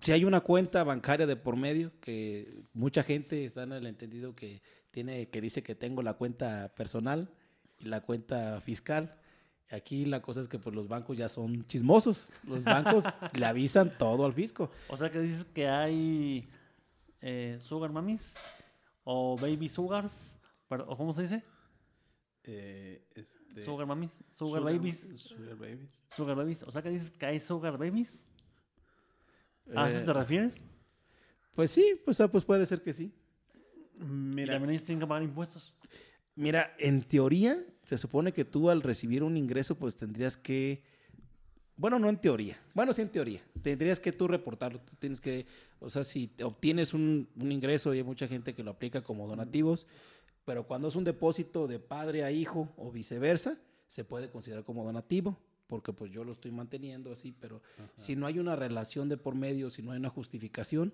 si 0.00 0.12
hay 0.12 0.24
una 0.24 0.40
cuenta 0.40 0.82
bancaria 0.84 1.26
de 1.26 1.36
por 1.36 1.56
medio, 1.56 1.92
que 2.00 2.62
mucha 2.72 3.02
gente 3.02 3.44
está 3.44 3.62
en 3.64 3.72
el 3.72 3.86
entendido 3.86 4.34
que 4.34 4.62
tiene, 4.90 5.28
que 5.28 5.40
dice 5.40 5.62
que 5.62 5.74
tengo 5.74 6.02
la 6.02 6.14
cuenta 6.14 6.72
personal 6.76 7.30
y 7.78 7.86
la 7.86 8.00
cuenta 8.00 8.60
fiscal. 8.60 9.16
Aquí 9.70 10.04
la 10.04 10.20
cosa 10.20 10.40
es 10.40 10.48
que 10.48 10.58
pues 10.58 10.74
los 10.74 10.88
bancos 10.88 11.16
ya 11.16 11.28
son 11.28 11.64
chismosos. 11.66 12.32
Los 12.44 12.64
bancos 12.64 13.04
le 13.38 13.46
avisan 13.46 13.96
todo 13.98 14.26
al 14.26 14.32
fisco. 14.32 14.70
O 14.88 14.96
sea, 14.96 15.10
que 15.10 15.20
dices 15.20 15.44
que 15.44 15.68
hay 15.68 16.48
eh, 17.20 17.58
sugar 17.60 17.92
mamis 17.92 18.36
o 19.04 19.36
baby 19.36 19.68
sugars, 19.68 20.36
¿o 20.68 20.96
cómo 20.96 21.12
se 21.12 21.22
dice? 21.22 21.44
Eh, 22.44 23.04
este, 23.14 23.60
Sugar 23.60 23.86
mamis, 23.86 24.24
sugar, 24.30 24.62
babies, 24.62 25.00
Sugar 25.16 25.56
babies. 25.56 26.02
sugar 26.16 26.36
babies. 26.36 26.62
O 26.62 26.70
sea, 26.70 26.82
que 26.82 26.90
dices 26.90 27.10
que 27.10 27.26
hay 27.26 27.40
sugar 27.40 27.76
babies. 27.76 28.24
¿A 29.74 29.88
eso 29.88 30.00
Eh, 30.00 30.02
te 30.02 30.12
refieres? 30.12 30.64
Pues 31.54 31.70
sí, 31.70 32.00
pues, 32.04 32.20
ah, 32.20 32.28
pues 32.28 32.44
puede 32.44 32.64
ser 32.66 32.82
que 32.82 32.92
sí. 32.92 33.12
Y 34.00 34.04
Mira, 34.04 34.54
también 34.54 34.70
ellos 34.70 34.84
tienen 34.84 35.00
que 35.00 35.06
pagar 35.06 35.22
impuestos. 35.22 35.76
Mira, 36.36 36.74
en 36.78 37.02
teoría, 37.02 37.62
se 37.84 37.98
supone 37.98 38.32
que 38.32 38.44
tú 38.44 38.70
al 38.70 38.82
recibir 38.82 39.22
un 39.22 39.36
ingreso, 39.36 39.74
pues 39.74 39.96
tendrías 39.96 40.36
que. 40.36 40.82
Bueno, 41.76 41.98
no 41.98 42.08
en 42.08 42.18
teoría. 42.18 42.58
Bueno, 42.74 42.92
sí 42.92 43.02
en 43.02 43.08
teoría. 43.10 43.42
Tendrías 43.62 44.00
que 44.00 44.12
tú 44.12 44.28
reportarlo. 44.28 44.80
Tú 44.80 44.94
tienes 44.98 45.20
que. 45.20 45.46
O 45.80 45.90
sea, 45.90 46.04
si 46.04 46.28
te 46.28 46.44
obtienes 46.44 46.94
un, 46.94 47.28
un 47.36 47.52
ingreso, 47.52 47.92
y 47.94 47.98
hay 47.98 48.04
mucha 48.04 48.28
gente 48.28 48.54
que 48.54 48.62
lo 48.62 48.70
aplica 48.70 49.02
como 49.02 49.26
donativos, 49.26 49.86
pero 50.44 50.66
cuando 50.66 50.88
es 50.88 50.96
un 50.96 51.04
depósito 51.04 51.66
de 51.66 51.78
padre 51.78 52.24
a 52.24 52.30
hijo 52.30 52.72
o 52.76 52.90
viceversa, 52.90 53.58
se 53.88 54.04
puede 54.04 54.30
considerar 54.30 54.64
como 54.64 54.84
donativo, 54.84 55.38
porque 55.70 55.94
pues 55.94 56.10
yo 56.12 56.22
lo 56.24 56.32
estoy 56.32 56.50
manteniendo 56.50 57.10
así, 57.12 57.32
pero 57.32 57.62
si 57.94 58.14
no 58.16 58.26
hay 58.26 58.38
una 58.38 58.56
relación 58.56 59.08
de 59.08 59.16
por 59.16 59.34
medio, 59.34 59.70
si 59.70 59.82
no 59.82 59.92
hay 59.92 59.98
una 59.98 60.10
justificación, 60.10 60.92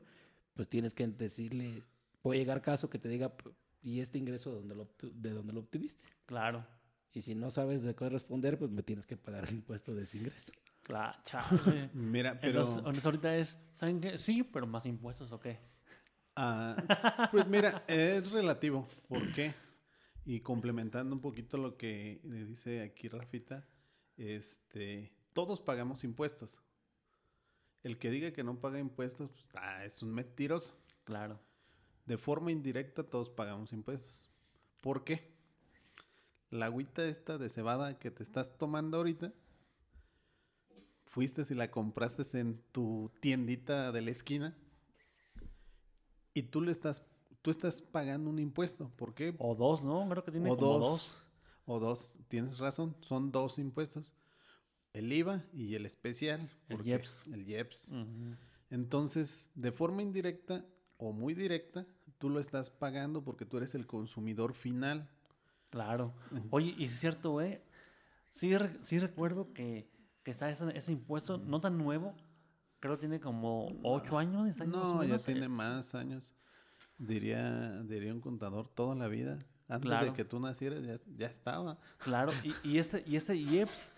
pues 0.55 0.69
tienes 0.69 0.95
que 0.95 1.09
decirle, 1.09 1.83
puede 2.23 2.39
llegar 2.39 2.63
caso 2.63 2.89
que 2.89 2.99
te 2.99 3.09
diga, 3.09 3.37
"P- 3.37 3.51
¿y 3.83 4.01
este 4.01 4.19
ingreso 4.19 4.51
de 4.51 4.57
dónde 4.59 4.75
lo, 4.77 4.89
de 5.03 5.31
dónde 5.31 5.53
lo 5.53 5.61
obtuviste? 5.61 6.05
Claro. 6.27 6.65
Y 7.13 7.23
si 7.23 7.35
no 7.35 7.51
sabes 7.51 7.83
de 7.83 7.95
qué 7.95 8.09
responder, 8.09 8.59
pues 8.59 8.71
me 8.71 8.83
tienes 8.83 9.07
que 9.07 9.17
pagar 9.17 9.49
el 9.49 9.55
impuesto 9.55 9.95
de 9.95 10.03
ese 10.05 10.19
ingreso. 10.19 10.53
Claro, 10.83 11.19
chale. 11.25 11.91
Mira, 11.95 12.39
pero... 12.39 12.61
Entonces, 12.61 13.05
ahorita 13.05 13.37
es, 13.37 13.59
¿saben 13.73 13.99
qué? 14.01 14.19
Sí, 14.19 14.43
pero 14.45 14.67
más 14.67 14.87
impuestos 14.87 15.33
o 15.33 15.41
qué? 15.41 15.59
Ah, 16.37 17.29
pues 17.33 17.47
mira, 17.49 17.83
es 17.89 18.31
relativo. 18.31 18.87
¿Por 19.09 19.33
qué? 19.33 19.55
Y 20.27 20.41
complementando 20.41 21.15
un 21.15 21.21
poquito 21.23 21.57
lo 21.57 21.77
que 21.77 22.21
le 22.25 22.45
dice 22.45 22.83
aquí 22.83 23.09
Rafita, 23.09 23.65
este, 24.17 25.13
todos 25.33 25.61
pagamos 25.61 26.05
impuestos. 26.05 26.63
El 27.83 27.99
que 27.99 28.11
diga 28.11 28.33
que 28.33 28.43
no 28.43 28.59
paga 28.61 28.79
impuestos, 28.79 29.31
pues 29.31 29.47
ah, 29.55 29.85
es 29.85 30.03
un 30.03 30.13
mentiroso. 30.13 30.75
Claro. 31.05 31.39
De 32.05 32.19
forma 32.19 32.51
indirecta 32.51 33.05
todos 33.05 33.31
pagamos 33.31 33.73
impuestos. 33.73 34.31
¿Por 34.81 35.05
qué? 35.05 35.35
La 36.51 36.67
agüita 36.67 37.05
esta 37.05 37.39
de 37.39 37.49
cebada 37.49 37.99
que 37.99 38.11
te 38.11 38.23
estás 38.23 38.57
tomando 38.57 38.97
ahorita, 38.97 39.33
fuiste 41.05 41.43
y 41.49 41.55
la 41.55 41.71
compraste 41.71 42.23
en 42.39 42.61
tu 42.73 43.11
tiendita 43.21 43.91
de 43.91 44.03
la 44.03 44.11
esquina 44.11 44.57
y 46.35 46.43
tú 46.43 46.61
le 46.61 46.71
estás, 46.71 47.03
tú 47.41 47.51
estás 47.51 47.81
pagando 47.81 48.29
un 48.29 48.39
impuesto. 48.39 48.91
¿Por 48.97 49.15
qué? 49.15 49.35
O 49.39 49.55
dos, 49.55 49.83
¿no? 49.83 50.07
Creo 50.11 50.23
que 50.23 50.31
tiene 50.31 50.51
O 50.51 50.57
como 50.57 50.73
dos. 50.73 50.81
dos. 50.81 51.26
O 51.67 51.81
dos, 51.81 52.15
tienes 52.29 52.59
razón, 52.59 52.97
son 53.03 53.31
dos 53.33 53.59
impuestos. 53.59 54.15
El 54.93 55.13
IVA 55.13 55.45
y 55.53 55.75
el 55.75 55.85
especial. 55.85 56.49
El 56.69 56.87
IEPS. 56.87 57.27
El 57.27 57.47
IEPS. 57.47 57.93
Entonces, 58.71 59.51
de 59.55 59.73
forma 59.73 60.03
indirecta 60.03 60.65
o 60.97 61.13
muy 61.13 61.35
directa, 61.35 61.87
tú 62.19 62.31
lo 62.31 62.41
estás 62.41 62.71
pagando 62.71 63.23
porque 63.23 63.45
tú 63.45 63.59
eres 63.59 63.75
el 63.75 63.87
consumidor 63.87 64.55
final. 64.55 65.09
Claro. 65.71 66.15
Oye, 66.51 66.75
y 66.79 66.85
es 66.85 66.99
cierto, 66.99 67.33
güey. 67.33 67.61
Sí, 68.31 68.57
re- 68.57 68.79
sí 68.83 68.99
recuerdo 68.99 69.53
que, 69.53 69.91
que 70.23 70.31
está 70.31 70.49
ese, 70.51 70.77
ese 70.77 70.93
impuesto 70.93 71.39
no 71.39 71.61
tan 71.61 71.77
nuevo. 71.79 72.15
Creo 72.81 72.95
que 72.97 73.01
tiene 73.01 73.21
como 73.21 73.69
ocho 73.83 74.19
años, 74.19 74.45
10 74.45 74.61
años. 74.63 74.95
No, 74.95 75.05
ya 75.05 75.19
tiene 75.19 75.47
eh, 75.47 75.49
más 75.49 75.95
años. 75.95 76.35
Diría, 76.99 77.83
diría 77.83 78.13
un 78.15 78.21
contador 78.21 78.69
toda 78.75 78.95
la 78.95 79.09
vida. 79.09 79.39
Antes 79.69 79.89
Claro. 79.89 80.07
de 80.07 80.13
que 80.13 80.25
tú 80.25 80.39
nacieras 80.41 80.85
ya, 80.85 80.97
ya 81.17 81.27
estaba. 81.27 81.79
Claro. 81.99 82.33
Y, 82.45 82.55
y 82.69 82.79
este, 82.79 83.03
y 83.07 83.17
este 83.17 83.35
IEPS, 83.37 83.93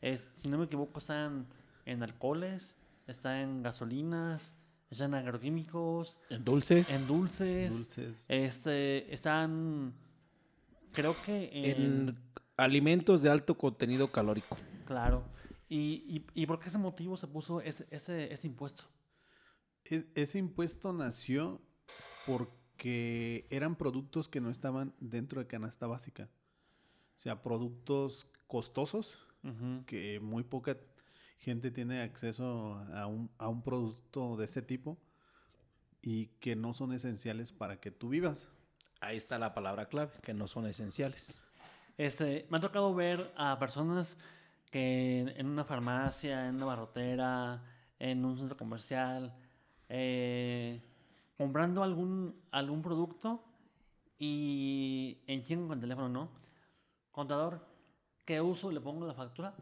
es, 0.00 0.26
si 0.34 0.48
no 0.48 0.58
me 0.58 0.64
equivoco, 0.66 0.98
está 0.98 1.24
en, 1.26 1.46
en 1.86 2.02
alcoholes, 2.02 2.76
está 3.06 3.40
en 3.40 3.62
gasolinas, 3.62 4.54
está 4.90 5.06
en 5.06 5.14
agroquímicos, 5.14 6.18
En 6.28 6.44
dulces, 6.44 6.90
en 6.92 7.06
dulces. 7.06 7.72
Dulces. 7.72 8.24
Este, 8.28 9.12
están, 9.14 9.94
creo 10.92 11.16
que 11.24 11.50
en, 11.52 11.80
en 12.08 12.18
alimentos 12.56 13.22
de 13.22 13.30
alto 13.30 13.56
contenido 13.56 14.10
calórico. 14.12 14.56
claro. 14.86 15.24
¿Y, 15.66 16.04
y, 16.34 16.42
y 16.42 16.46
por 16.46 16.60
qué 16.60 16.68
ese 16.68 16.76
motivo 16.78 17.16
se 17.16 17.26
puso 17.26 17.60
ese, 17.62 17.86
ese, 17.90 18.32
ese 18.32 18.46
impuesto? 18.46 18.84
E- 19.86 20.06
ese 20.14 20.38
impuesto 20.38 20.92
nació 20.92 21.60
porque 22.26 22.52
eran 23.50 23.76
productos 23.76 24.28
que 24.28 24.40
no 24.40 24.50
estaban 24.50 24.94
dentro 25.00 25.40
de 25.40 25.46
canasta 25.46 25.86
básica. 25.86 26.28
O 27.16 27.18
sea, 27.18 27.42
productos 27.42 28.26
costosos 28.46 29.26
que 29.86 30.20
muy 30.20 30.42
poca 30.42 30.76
gente 31.38 31.70
tiene 31.70 32.02
acceso 32.02 32.74
a 32.94 33.06
un, 33.06 33.30
a 33.38 33.48
un 33.48 33.62
producto 33.62 34.36
de 34.36 34.46
ese 34.46 34.62
tipo 34.62 34.98
y 36.00 36.26
que 36.40 36.56
no 36.56 36.72
son 36.72 36.92
esenciales 36.92 37.52
para 37.52 37.80
que 37.80 37.90
tú 37.90 38.08
vivas. 38.08 38.48
Ahí 39.00 39.16
está 39.16 39.38
la 39.38 39.54
palabra 39.54 39.86
clave, 39.86 40.12
que 40.22 40.34
no 40.34 40.46
son 40.46 40.66
esenciales. 40.66 41.40
Este, 41.96 42.46
me 42.50 42.58
ha 42.58 42.60
tocado 42.60 42.94
ver 42.94 43.32
a 43.36 43.58
personas 43.58 44.18
que 44.70 45.20
en, 45.20 45.28
en 45.28 45.46
una 45.46 45.64
farmacia, 45.64 46.48
en 46.48 46.56
una 46.56 46.66
barrotera, 46.66 47.62
en 47.98 48.24
un 48.24 48.38
centro 48.38 48.56
comercial, 48.56 49.34
eh, 49.88 50.82
comprando 51.36 51.82
algún, 51.82 52.40
algún 52.50 52.82
producto 52.82 53.42
y 54.18 55.18
en 55.26 55.42
chingo 55.42 55.68
con 55.68 55.78
el 55.78 55.80
teléfono, 55.80 56.08
¿no? 56.08 56.28
Contador, 57.10 57.66
¿qué 58.24 58.40
uso 58.40 58.70
le 58.70 58.80
pongo 58.80 59.04
a 59.04 59.08
la 59.08 59.14
factura? 59.14 59.54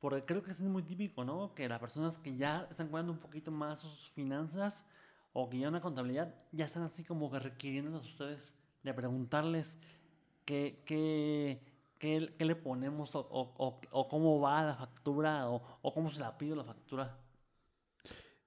Porque 0.00 0.24
creo 0.24 0.42
que 0.42 0.50
es 0.50 0.60
muy 0.60 0.82
típico, 0.82 1.24
¿no? 1.24 1.54
Que 1.54 1.68
las 1.68 1.78
personas 1.78 2.18
que 2.18 2.36
ya 2.36 2.66
están 2.70 2.88
cuidando 2.88 3.12
un 3.12 3.18
poquito 3.18 3.50
más 3.52 3.80
sus 3.80 4.08
finanzas 4.10 4.84
o 5.32 5.48
que 5.48 5.58
ya 5.58 5.68
una 5.68 5.80
contabilidad, 5.80 6.34
ya 6.50 6.64
están 6.64 6.82
así 6.82 7.04
como 7.04 7.30
que 7.30 7.38
requiriéndolos 7.38 8.02
a 8.04 8.08
ustedes 8.08 8.52
de 8.82 8.92
preguntarles 8.94 9.78
qué, 10.44 10.82
qué, 10.84 11.62
qué, 11.98 12.34
qué 12.36 12.44
le 12.44 12.56
ponemos 12.56 13.14
o, 13.14 13.20
o- 13.30 13.54
o- 13.58 13.80
o 13.92 14.08
cómo 14.08 14.40
va 14.40 14.64
la 14.64 14.74
factura 14.74 15.48
o 15.48 15.94
cómo 15.94 16.10
se 16.10 16.20
la 16.20 16.36
pido 16.36 16.56
la 16.56 16.64
factura. 16.64 17.16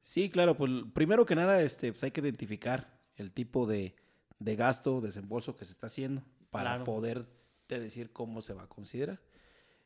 Sí, 0.08 0.30
claro, 0.30 0.56
pues 0.56 0.70
primero 0.94 1.26
que 1.26 1.34
nada 1.34 1.64
este, 1.64 1.92
pues 1.92 2.04
hay 2.04 2.12
que 2.12 2.22
identificar 2.22 3.02
el 3.16 3.32
tipo 3.32 3.66
de, 3.66 3.96
de 4.38 4.56
gasto, 4.56 5.02
desembolso 5.02 5.56
que 5.56 5.66
se 5.66 5.72
está 5.72 5.88
haciendo 5.88 6.22
para 6.52 6.70
Claro. 6.76 6.84
poder 6.84 7.26
te 7.66 7.80
decir 7.80 8.14
cómo 8.14 8.42
se 8.42 8.54
va 8.54 8.64
a 8.64 8.70
considerar. 8.70 9.20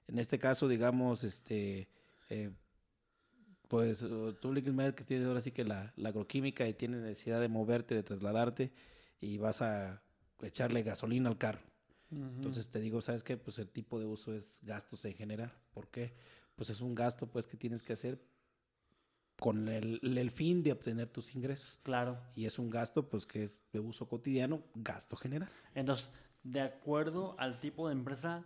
En 0.08 0.20
este 0.20 0.38
caso, 0.38 0.68
digamos, 0.68 1.24
este, 1.24 1.88
eh, 2.30 2.52
pues 3.70 4.06
tú, 4.42 4.52
Linkenmeier, 4.54 4.94
que 4.94 5.06
tienes 5.06 5.26
ahora 5.26 5.40
sí 5.40 5.54
que 5.54 5.64
la, 5.64 5.94
la 5.96 6.10
agroquímica 6.10 6.68
y 6.68 6.74
tienes 6.74 7.00
necesidad 7.00 7.40
de 7.40 7.48
moverte, 7.48 7.96
de 7.96 8.04
trasladarte 8.04 8.74
y 9.22 9.38
vas 9.38 9.62
a 9.62 10.04
echarle 10.42 10.84
gasolina 10.84 11.30
al 11.30 11.38
carro. 11.38 11.62
Entonces 12.12 12.70
te 12.70 12.82
digo, 12.82 13.02
¿sabes 13.02 13.24
qué? 13.24 13.38
Pues 13.38 13.58
el 13.58 13.70
tipo 13.70 14.02
de 14.02 14.06
uso 14.06 14.34
es 14.36 14.60
gastos 14.64 15.06
en 15.06 15.14
general. 15.14 15.54
¿Por 15.72 15.88
qué? 15.88 16.14
Pues 16.58 16.70
es 16.72 16.82
un 16.82 16.94
gasto 16.94 17.26
pues 17.32 17.48
que 17.48 17.56
tienes 17.56 17.82
que 17.84 17.94
hacer 17.94 18.20
con 19.40 19.68
el, 19.68 20.00
el 20.04 20.32
fin 20.32 20.64
de 20.64 20.72
obtener 20.72 21.10
tus 21.10 21.36
ingresos. 21.36 21.80
Claro. 21.84 22.20
Y 22.36 22.46
es 22.46 22.60
un 22.60 22.70
gasto 22.70 23.10
pues 23.10 23.26
que 23.26 23.44
es 23.44 23.62
de 23.72 23.80
uso 23.80 24.08
cotidiano, 24.08 24.62
gasto 24.76 25.16
general. 25.16 25.50
Entonces, 25.74 26.10
de 26.44 26.62
acuerdo 26.62 27.36
al 27.40 27.60
tipo 27.60 27.88
de 27.88 27.94
empresa, 27.94 28.46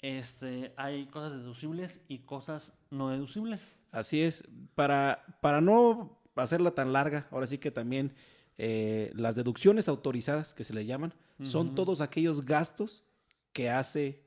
este, 0.00 0.72
hay 0.76 1.06
cosas 1.06 1.32
deducibles 1.32 2.00
y 2.08 2.20
cosas 2.20 2.72
no 2.90 3.10
deducibles. 3.10 3.78
Así 3.90 4.22
es. 4.22 4.44
Para, 4.74 5.24
para 5.40 5.60
no 5.60 6.20
hacerla 6.36 6.72
tan 6.72 6.92
larga, 6.92 7.28
ahora 7.30 7.46
sí 7.46 7.58
que 7.58 7.70
también 7.70 8.14
eh, 8.58 9.10
las 9.14 9.34
deducciones 9.34 9.88
autorizadas, 9.88 10.54
que 10.54 10.64
se 10.64 10.74
le 10.74 10.86
llaman, 10.86 11.14
son 11.42 11.74
todos 11.74 12.00
aquellos 12.00 12.44
gastos 12.44 13.04
que 13.52 13.68
hace 13.68 14.22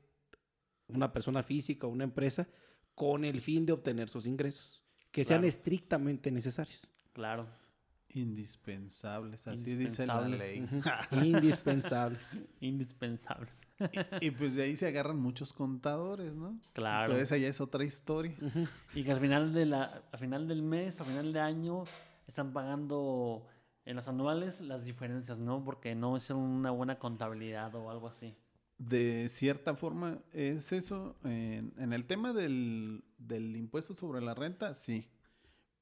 una 0.88 1.12
persona 1.12 1.42
física 1.42 1.86
o 1.86 1.90
una 1.90 2.04
empresa 2.04 2.46
con 2.94 3.24
el 3.24 3.40
fin 3.40 3.64
de 3.64 3.72
obtener 3.72 4.10
sus 4.10 4.26
ingresos, 4.26 4.82
que 5.16 5.24
sean 5.24 5.38
Claro. 5.40 5.48
estrictamente 5.48 6.30
necesarios. 6.30 6.86
Claro. 7.14 7.46
Indispensables, 8.10 9.46
así 9.48 9.74
dice 9.74 10.06
la 10.06 10.20
ley. 10.28 10.68
Indispensables. 11.10 12.44
Indispensables. 12.60 13.50
y 14.20 14.30
pues 14.30 14.54
de 14.54 14.64
ahí 14.64 14.76
se 14.76 14.86
agarran 14.86 15.18
muchos 15.18 15.54
contadores, 15.54 16.34
¿no? 16.34 16.58
Claro. 16.74 17.12
Pero 17.12 17.22
esa 17.22 17.38
ya 17.38 17.48
es 17.48 17.60
otra 17.62 17.82
historia. 17.84 18.34
Y 18.94 19.04
que 19.04 19.12
al 19.12 19.20
final, 19.20 19.54
de 19.54 19.64
la, 19.64 20.02
al 20.12 20.18
final 20.18 20.46
del 20.48 20.62
mes, 20.62 21.00
al 21.00 21.06
final 21.06 21.32
de 21.32 21.40
año, 21.40 21.84
están 22.26 22.52
pagando 22.52 23.46
en 23.86 23.96
las 23.96 24.08
anuales 24.08 24.60
las 24.60 24.84
diferencias, 24.84 25.38
¿no? 25.38 25.64
Porque 25.64 25.94
no 25.94 26.16
es 26.16 26.28
una 26.30 26.70
buena 26.72 26.98
contabilidad 26.98 27.74
o 27.74 27.90
algo 27.90 28.08
así. 28.08 28.36
De 28.78 29.28
cierta 29.28 29.74
forma 29.74 30.22
es 30.32 30.72
eso. 30.72 31.16
En, 31.24 31.72
en 31.78 31.92
el 31.92 32.06
tema 32.06 32.32
del, 32.32 33.04
del 33.18 33.56
impuesto 33.56 33.94
sobre 33.94 34.20
la 34.20 34.34
renta, 34.34 34.74
sí. 34.74 35.10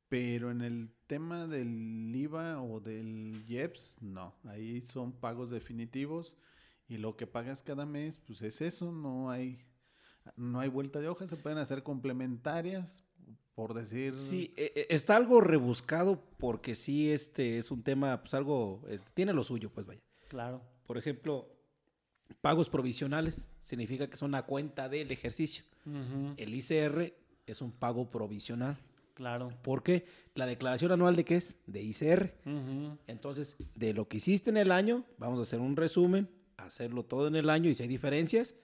Pero 0.09 0.51
en 0.51 0.61
el 0.61 0.91
tema 1.07 1.47
del 1.47 2.15
IVA 2.15 2.63
o 2.63 2.81
del 2.81 3.45
IEPS, 3.49 3.99
no. 4.01 4.35
Ahí 4.45 4.83
son 4.83 5.13
pagos 5.13 5.51
definitivos 5.51 6.37
y 6.87 6.99
lo 6.99 7.17
que 7.17 7.27
pagas 7.27 7.63
cada 7.63 7.87
mes, 7.87 8.21
pues 8.27 8.43
es 8.43 8.61
eso. 8.61 8.93
No 8.93 9.31
hay, 9.31 9.65
no 10.37 10.61
hay 10.61 10.69
vuelta 10.69 11.01
de 11.01 11.09
hoja. 11.09 11.27
Se 11.27 11.37
pueden 11.37 11.59
hacer 11.59 11.83
complementarias, 11.83 13.05
por 13.55 13.75
decir. 13.75 14.17
Sí, 14.19 14.53
eh, 14.57 14.73
eh, 14.75 14.87
está 14.91 15.17
algo 15.17 15.41
rebuscado 15.41 16.23
porque 16.39 16.75
sí, 16.75 17.11
este 17.11 17.59
es 17.59 17.71
un 17.71 17.83
tema, 17.83 18.21
pues 18.21 18.35
algo, 18.35 18.83
este, 18.89 19.11
tiene 19.15 19.33
lo 19.33 19.43
suyo, 19.43 19.71
pues 19.71 19.87
vaya. 19.87 20.03
Claro. 20.29 20.63
Por 20.87 20.99
ejemplo, 20.99 21.54
pagos 22.41 22.69
provisionales 22.69 23.51
significa 23.61 24.09
que 24.09 24.17
son 24.17 24.35
a 24.35 24.43
cuenta 24.45 24.89
del 24.89 25.11
ejercicio. 25.11 25.65
Ujú, 25.87 26.35
El 26.37 26.55
ICR 26.55 27.15
es 27.47 27.61
un 27.63 27.73
pago 27.73 28.11
provisional. 28.11 28.79
Claro. 29.15 29.51
¿Por 29.63 29.83
qué? 29.83 30.07
La 30.35 30.47
declaración 30.47 30.91
anual 30.91 31.15
de 31.15 31.25
qué 31.25 31.37
es? 31.37 31.57
De 31.67 31.83
ICR. 31.83 32.35
Ujú, 32.47 32.99
Entonces, 33.07 33.57
de 33.75 33.93
lo 33.95 34.09
que 34.09 34.17
hiciste 34.17 34.51
en 34.51 34.57
el 34.57 34.73
año, 34.73 35.05
vamos 35.19 35.39
a 35.39 35.43
hacer 35.43 35.61
un 35.61 35.77
resumen, 35.77 36.29
hacerlo 36.57 37.05
todo 37.05 37.29
en 37.29 37.37
el 37.37 37.49
año 37.51 37.71
y 37.71 37.75
si 37.75 37.83
hay 37.85 37.89
diferencias, 37.89 38.55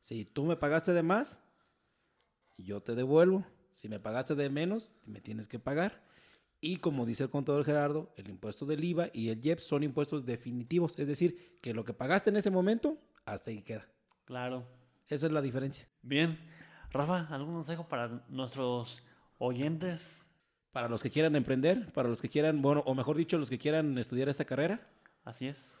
si 0.00 0.24
tú 0.24 0.44
me 0.44 0.56
pagaste 0.56 0.92
de 0.92 1.02
más, 1.02 1.42
yo 2.56 2.80
te 2.80 2.94
devuelvo. 2.94 3.44
Si 3.72 3.88
me 3.88 4.00
pagaste 4.00 4.34
de 4.34 4.50
menos, 4.50 4.94
me 5.06 5.20
tienes 5.20 5.46
que 5.46 5.58
pagar. 5.58 6.02
Y 6.60 6.78
como 6.78 7.06
dice 7.06 7.22
el 7.24 7.30
contador 7.30 7.64
Gerardo, 7.64 8.12
el 8.16 8.28
impuesto 8.28 8.66
del 8.66 8.82
IVA 8.82 9.10
y 9.12 9.28
el 9.28 9.44
IEPS 9.44 9.62
son 9.62 9.84
impuestos 9.84 10.24
definitivos, 10.26 10.98
es 10.98 11.06
decir, 11.06 11.58
que 11.60 11.72
lo 11.72 11.84
que 11.84 11.92
pagaste 11.94 12.30
en 12.30 12.36
ese 12.36 12.50
momento, 12.50 12.98
hasta 13.32 13.50
ahí 13.50 13.62
queda. 13.62 13.86
Claro. 14.24 14.66
Esa 15.08 15.26
es 15.26 15.32
la 15.32 15.40
diferencia. 15.40 15.88
Bien. 16.02 16.38
Rafa, 16.90 17.26
¿algún 17.34 17.54
consejo 17.54 17.88
para 17.88 18.22
nuestros 18.28 19.02
oyentes? 19.38 20.26
Para 20.72 20.88
los 20.88 21.02
que 21.02 21.10
quieran 21.10 21.34
emprender, 21.36 21.92
para 21.92 22.08
los 22.08 22.20
que 22.20 22.28
quieran, 22.28 22.60
bueno, 22.62 22.82
o 22.86 22.94
mejor 22.94 23.16
dicho, 23.16 23.38
los 23.38 23.50
que 23.50 23.58
quieran 23.58 23.96
estudiar 23.98 24.28
esta 24.28 24.44
carrera. 24.44 24.80
Así 25.24 25.46
es. 25.46 25.78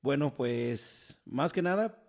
Bueno, 0.00 0.34
pues 0.34 1.20
más 1.24 1.52
que 1.52 1.62
nada, 1.62 2.02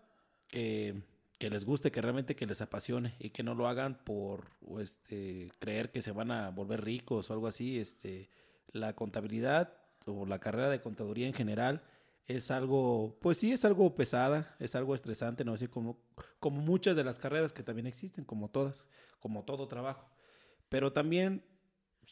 que, 0.47 1.03
que 1.37 1.49
les 1.49 1.65
guste, 1.65 1.91
que 1.91 2.01
realmente 2.01 2.35
que 2.35 2.47
les 2.47 2.61
apasione 2.61 3.15
y 3.19 3.29
que 3.29 3.43
no 3.43 3.53
lo 3.53 3.67
hagan 3.67 3.95
por 4.03 4.49
o, 4.65 4.79
este, 4.79 5.51
creer 5.59 5.91
que 5.91 6.01
se 6.01 6.11
van 6.11 6.31
a 6.31 6.49
volver 6.49 6.83
ricos 6.83 7.29
o 7.29 7.33
algo 7.33 7.47
así. 7.47 7.79
Este, 7.79 8.29
la 8.71 8.93
contabilidad 8.93 9.73
o 10.05 10.25
la 10.25 10.39
carrera 10.39 10.69
de 10.69 10.81
contaduría 10.81 11.27
en 11.27 11.33
general 11.33 11.83
es 12.25 12.51
algo, 12.51 13.17
pues 13.21 13.37
sí, 13.37 13.51
es 13.51 13.65
algo 13.65 13.95
pesada, 13.95 14.55
es 14.59 14.75
algo 14.75 14.95
estresante, 14.95 15.43
¿no? 15.43 15.53
Así 15.53 15.67
como, 15.67 15.99
como 16.39 16.61
muchas 16.61 16.95
de 16.95 17.03
las 17.03 17.19
carreras 17.19 17.51
que 17.51 17.63
también 17.63 17.87
existen, 17.87 18.23
como 18.23 18.49
todas, 18.49 18.87
como 19.19 19.43
todo 19.43 19.67
trabajo. 19.67 20.09
Pero 20.69 20.93
también 20.93 21.43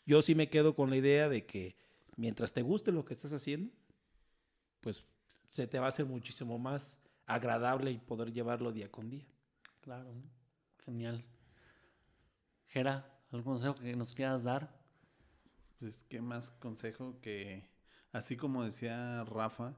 yo 0.06 0.22
sí 0.22 0.36
me 0.36 0.50
quedo 0.50 0.76
con 0.76 0.90
la 0.90 0.98
idea 0.98 1.30
de 1.30 1.46
que 1.46 1.78
mientras 2.18 2.54
te 2.54 2.62
guste 2.62 2.92
lo 2.92 3.06
que 3.06 3.14
estás 3.14 3.32
haciendo, 3.32 3.72
pues 4.82 5.06
se 5.48 5.68
te 5.68 5.80
va 5.80 5.86
a 5.86 5.90
hacer 5.90 6.06
muchísimo 6.06 6.60
más 6.60 7.00
agradable 7.26 7.92
y 7.92 7.98
poder 7.98 8.32
llevarlo 8.34 8.72
día 8.72 8.92
con 8.92 9.10
día. 9.10 9.26
Claro, 9.82 10.14
genial. 10.86 11.24
Gera, 12.68 13.10
¿algún 13.32 13.54
consejo 13.54 13.76
que 13.76 13.96
nos 13.96 14.14
quieras 14.14 14.44
dar? 14.44 14.70
Pues 15.80 16.04
qué 16.10 16.22
más 16.22 16.52
consejo 16.52 17.20
que, 17.22 17.70
así 18.12 18.38
como 18.38 18.64
decía 18.64 19.24
Rafa, 19.24 19.74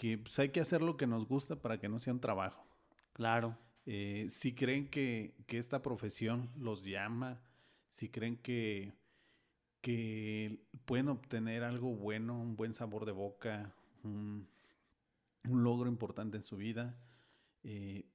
que 0.00 0.16
pues, 0.16 0.38
hay 0.38 0.48
que 0.48 0.60
hacer 0.60 0.80
lo 0.80 0.96
que 0.96 1.06
nos 1.06 1.26
gusta 1.26 1.60
para 1.60 1.78
que 1.78 1.90
no 1.90 2.00
sea 2.00 2.14
un 2.14 2.20
trabajo. 2.20 2.64
Claro. 3.12 3.58
Eh, 3.84 4.28
si 4.30 4.54
creen 4.54 4.88
que, 4.88 5.34
que, 5.46 5.58
esta 5.58 5.82
profesión 5.82 6.48
los 6.56 6.82
llama, 6.82 7.42
si 7.90 8.08
creen 8.08 8.38
que, 8.38 8.94
que 9.82 10.64
pueden 10.86 11.08
obtener 11.08 11.64
algo 11.64 11.94
bueno, 11.94 12.40
un 12.40 12.56
buen 12.56 12.72
sabor 12.72 13.04
de 13.04 13.12
boca, 13.12 13.74
un, 14.02 14.48
un 15.46 15.64
logro 15.64 15.90
importante 15.90 16.38
en 16.38 16.44
su 16.44 16.56
vida, 16.56 16.96
eh, 17.62 18.06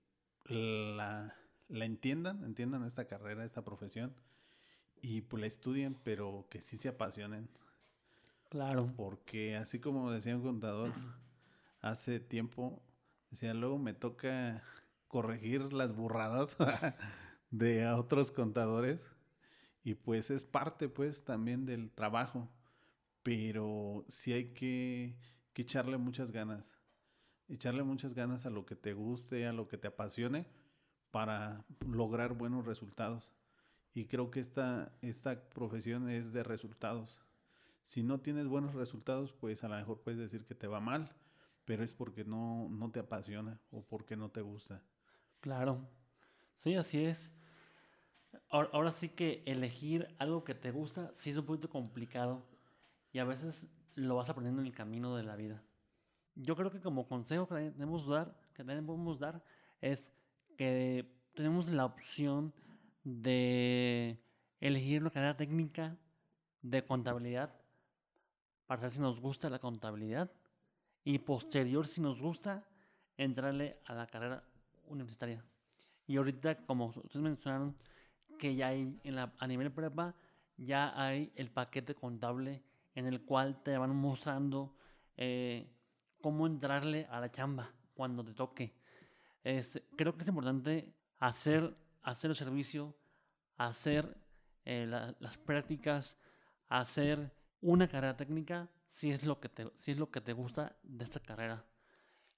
la, 0.48 1.36
la, 1.68 1.86
entiendan, 1.86 2.44
entiendan 2.46 2.84
esta 2.84 3.06
carrera, 3.06 3.46
esta 3.46 3.64
profesión, 3.64 4.16
y 5.04 5.22
pues 5.22 5.40
la 5.40 5.48
estudien, 5.48 5.96
pero 6.04 6.48
que 6.50 6.62
sí 6.62 6.78
se 6.78 6.90
apasionen. 6.90 7.48
Claro. 8.50 8.92
Porque 8.96 9.56
así 9.56 9.80
como 9.80 10.12
decía 10.12 10.36
un 10.36 10.42
contador 10.42 10.92
hace 11.86 12.20
tiempo, 12.20 12.82
decía, 13.30 13.54
luego 13.54 13.78
me 13.78 13.94
toca 13.94 14.64
corregir 15.08 15.72
las 15.72 15.96
burradas 15.96 16.58
de 17.52 17.88
otros 17.88 18.32
contadores 18.32 19.06
y 19.84 19.94
pues 19.94 20.32
es 20.32 20.44
parte 20.44 20.90
pues 20.90 21.24
también 21.24 21.68
del 21.68 21.92
trabajo, 21.92 22.50
pero 23.22 24.04
sí 24.08 24.34
hay 24.34 24.54
que, 24.54 25.16
que 25.54 25.62
echarle 25.62 25.98
muchas 25.98 26.32
ganas, 26.32 26.66
echarle 27.48 27.84
muchas 27.84 28.16
ganas 28.16 28.48
a 28.48 28.50
lo 28.50 28.66
que 28.66 28.76
te 28.76 28.94
guste, 28.94 29.46
a 29.46 29.54
lo 29.54 29.68
que 29.68 29.78
te 29.78 29.88
apasione 29.88 30.48
para 31.12 31.64
lograr 31.88 32.34
buenos 32.34 32.66
resultados. 32.66 33.32
Y 33.94 34.08
creo 34.08 34.32
que 34.32 34.40
esta, 34.40 34.92
esta 35.02 35.50
profesión 35.50 36.10
es 36.10 36.34
de 36.34 36.44
resultados. 36.44 37.22
Si 37.84 38.02
no 38.02 38.22
tienes 38.22 38.48
buenos 38.48 38.74
resultados, 38.74 39.34
pues 39.34 39.64
a 39.64 39.68
lo 39.70 39.76
mejor 39.76 40.02
puedes 40.02 40.20
decir 40.20 40.46
que 40.46 40.56
te 40.56 40.68
va 40.68 40.80
mal, 40.80 41.16
pero 41.66 41.84
es 41.84 41.94
porque 41.94 42.24
no, 42.24 42.70
no 42.70 42.92
te 42.92 43.00
apasiona 43.00 43.60
o 43.72 43.84
porque 43.84 44.16
no 44.16 44.30
te 44.30 44.42
gusta. 44.42 44.82
Claro, 45.42 45.88
sí, 46.56 46.76
así 46.76 47.04
es. 47.04 47.34
Ahora, 48.50 48.70
ahora, 48.74 48.92
sí 48.92 49.10
que 49.10 49.44
elegir 49.46 50.14
algo 50.20 50.44
que 50.44 50.56
te 50.56 50.72
gusta 50.72 51.12
sí 51.14 51.32
es 51.32 51.38
un 51.38 51.46
poquito 51.46 51.70
complicado 51.70 52.46
y 53.12 53.20
a 53.20 53.26
veces 53.26 53.68
lo 53.96 54.16
vas 54.16 54.30
aprendiendo 54.30 54.62
en 54.62 54.68
el 54.68 54.74
camino 54.74 55.16
de 55.16 55.24
la 55.24 55.36
vida. 55.36 55.64
Yo 56.36 56.56
creo 56.56 56.70
que 56.70 56.82
como 56.82 57.08
consejo 57.08 57.48
que 57.48 57.56
debemos 57.56 58.08
dar, 58.08 58.38
que 58.54 58.64
debemos 58.64 59.20
dar 59.20 59.44
es 59.82 60.12
que 60.58 61.10
tenemos 61.34 61.70
la 61.70 61.86
opción 61.86 62.54
de 63.04 64.20
elegir 64.60 65.02
una 65.02 65.12
carrera 65.12 65.38
técnica 65.38 65.98
de 66.62 66.84
contabilidad 66.84 67.54
para 68.66 68.82
ver 68.82 68.92
si 68.92 69.00
nos 69.00 69.22
gusta 69.22 69.50
la 69.50 69.60
contabilidad 69.60 70.32
y 71.06 71.20
posterior 71.20 71.86
si 71.86 72.02
nos 72.02 72.22
gusta 72.22 72.66
entrarle 73.16 73.80
a 73.86 73.94
la 73.94 74.08
carrera 74.08 74.44
universitaria. 74.88 75.46
Y 76.08 76.18
ahorita, 76.18 76.66
como 76.66 76.88
ustedes 76.88 77.18
mencionaron, 77.18 77.78
que 78.38 78.56
ya 78.56 78.70
hay 78.70 79.00
en 79.04 79.16
la, 79.16 79.34
a 79.38 79.48
nivel 79.48 79.72
prepa, 79.72 80.16
ya 80.58 81.00
hay 81.00 81.32
el 81.36 81.52
paquete 81.52 81.96
contable 81.96 82.64
en 82.96 83.06
el 83.06 83.22
cual 83.24 83.62
te 83.62 83.78
van 83.78 83.96
mostrando 83.96 84.76
eh, 85.16 85.72
cómo 86.22 86.48
entrarle 86.48 87.08
a 87.10 87.20
la 87.20 87.32
chamba 87.32 87.72
cuando 87.94 88.26
te 88.26 88.34
toque. 88.34 88.76
Es, 89.44 89.82
creo 89.96 90.16
que 90.16 90.24
es 90.24 90.28
importante 90.28 90.92
hacer, 91.20 91.78
hacer 92.02 92.32
el 92.32 92.36
servicio, 92.36 92.96
hacer 93.58 94.18
eh, 94.66 94.88
la, 94.88 95.16
las 95.20 95.38
prácticas, 95.38 96.18
hacer 96.68 97.32
una 97.62 97.88
carrera 97.88 98.18
técnica 98.18 98.70
si 98.88 99.12
es, 99.12 99.26
lo 99.26 99.40
que 99.40 99.50
te, 99.50 99.72
si 99.76 99.92
es 99.92 99.98
lo 99.98 100.12
que 100.12 100.22
te 100.22 100.34
gusta 100.34 100.76
de 100.84 101.04
esta 101.04 101.20
carrera. 101.20 101.66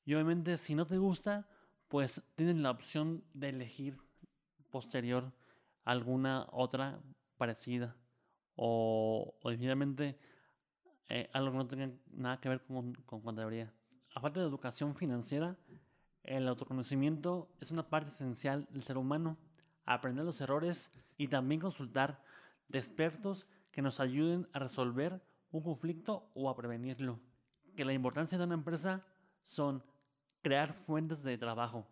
Y 0.06 0.14
obviamente 0.14 0.58
si 0.58 0.76
no 0.76 0.86
te 0.86 0.98
gusta, 0.98 1.48
pues 1.88 2.22
tienes 2.36 2.58
la 2.58 2.72
opción 2.72 3.24
de 3.34 3.50
elegir 3.50 3.98
posterior 4.70 5.32
alguna 5.84 6.48
otra 6.52 7.00
parecida 7.38 7.95
o, 8.56 9.38
o 9.41 9.50
definitivamente 9.50 10.20
eh, 11.10 11.30
algo 11.34 11.52
que 11.52 11.58
no 11.58 11.68
tenga 11.68 11.89
nada 12.12 12.39
que 12.41 12.50
ver 12.50 12.62
con, 12.64 12.93
con 13.06 13.22
contabilidad. 13.22 13.72
Aparte 14.14 14.39
de 14.39 14.45
educación 14.45 14.95
financiera, 14.95 15.58
el 16.24 16.48
autoconocimiento 16.48 17.50
es 17.62 17.72
una 17.72 17.88
parte 17.88 18.10
esencial 18.10 18.68
del 18.70 18.84
ser 18.84 18.98
humano. 18.98 19.38
Aprender 19.86 20.26
los 20.26 20.41
errores 20.41 20.91
y 21.18 21.30
también 21.30 21.62
consultar 21.62 22.22
de 22.68 22.80
expertos 22.80 23.48
que 23.72 23.82
nos 23.82 24.00
ayuden 24.00 24.50
a 24.52 24.60
resolver 24.60 25.22
un 25.58 25.64
conflicto 25.64 26.30
o 26.34 26.49
a 26.49 26.55
prevenirlo. 26.55 27.20
Que 27.76 27.86
la 27.86 27.93
importancia 27.93 28.38
de 28.38 28.43
una 28.43 28.55
empresa 28.55 29.05
son 29.43 29.84
crear 30.41 30.74
fuentes 30.74 31.24
de 31.24 31.38
trabajo, 31.38 31.86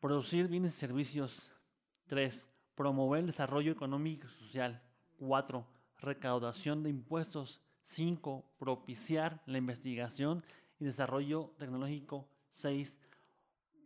producir 0.00 0.48
bienes 0.48 0.74
y 0.74 0.78
servicios. 0.78 1.50
3. 2.08 2.48
Promover 2.74 3.20
el 3.20 3.26
desarrollo 3.26 3.72
económico 3.72 4.26
y 4.26 4.30
social. 4.30 4.82
4. 5.18 5.66
Recaudación 6.00 6.82
de 6.82 6.90
impuestos. 6.90 7.60
5. 7.84 8.44
Propiciar 8.58 9.42
la 9.46 9.58
investigación 9.58 10.44
y 10.78 10.84
desarrollo 10.84 11.54
tecnológico. 11.58 12.28
6. 12.50 12.98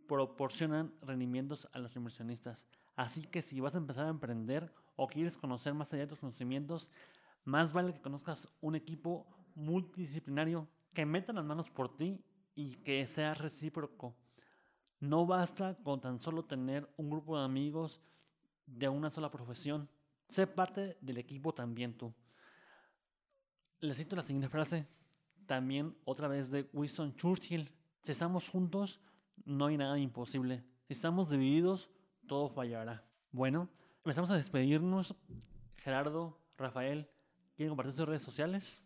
Proporcionan 0.07 0.93
rendimientos 1.01 1.67
a 1.71 1.79
los 1.79 1.95
inversionistas. 1.95 2.65
Así 2.95 3.21
que 3.21 3.41
si 3.41 3.59
vas 3.59 3.75
a 3.75 3.77
empezar 3.77 4.05
a 4.05 4.09
emprender 4.09 4.73
o 4.95 5.07
quieres 5.07 5.37
conocer 5.37 5.73
más 5.73 5.93
allá 5.93 6.03
de 6.03 6.07
tus 6.07 6.19
conocimientos, 6.19 6.89
más 7.47 7.71
vale 7.71 7.93
que 7.93 8.01
conozcas 8.01 8.45
un 8.59 8.75
equipo 8.75 9.25
multidisciplinario 9.55 10.67
que 10.93 11.05
meta 11.05 11.31
las 11.31 11.45
manos 11.45 11.69
por 11.69 11.95
ti 11.95 12.21
y 12.53 12.75
que 12.75 13.07
sea 13.07 13.33
recíproco. 13.33 14.17
No 14.99 15.25
basta 15.25 15.77
con 15.81 16.01
tan 16.01 16.19
solo 16.19 16.43
tener 16.43 16.93
un 16.97 17.09
grupo 17.09 17.37
de 17.37 17.45
amigos 17.45 18.01
de 18.65 18.89
una 18.89 19.09
sola 19.09 19.31
profesión. 19.31 19.87
Sé 20.27 20.45
parte 20.45 20.97
del 20.99 21.19
equipo 21.19 21.53
también 21.53 21.97
tú. 21.97 22.13
Le 23.79 23.93
cito 23.93 24.17
la 24.17 24.23
siguiente 24.23 24.49
frase, 24.49 24.85
también 25.45 25.95
otra 26.03 26.27
vez 26.27 26.51
de 26.51 26.69
Winston 26.73 27.15
Churchill. 27.15 27.71
Si 28.01 28.11
estamos 28.11 28.49
juntos, 28.49 28.99
no 29.45 29.67
hay 29.67 29.77
nada 29.77 29.97
imposible. 29.97 30.65
Si 30.83 30.91
estamos 30.91 31.29
divididos, 31.29 31.89
todo 32.27 32.49
fallará. 32.49 33.05
Bueno, 33.31 33.69
empezamos 33.99 34.29
a 34.31 34.35
despedirnos. 34.35 35.15
Gerardo, 35.77 36.41
Rafael, 36.57 37.09
¿quieren 37.57 37.71
compartir 37.71 37.95
sus 37.95 38.07
redes 38.07 38.21
sociales? 38.21 38.81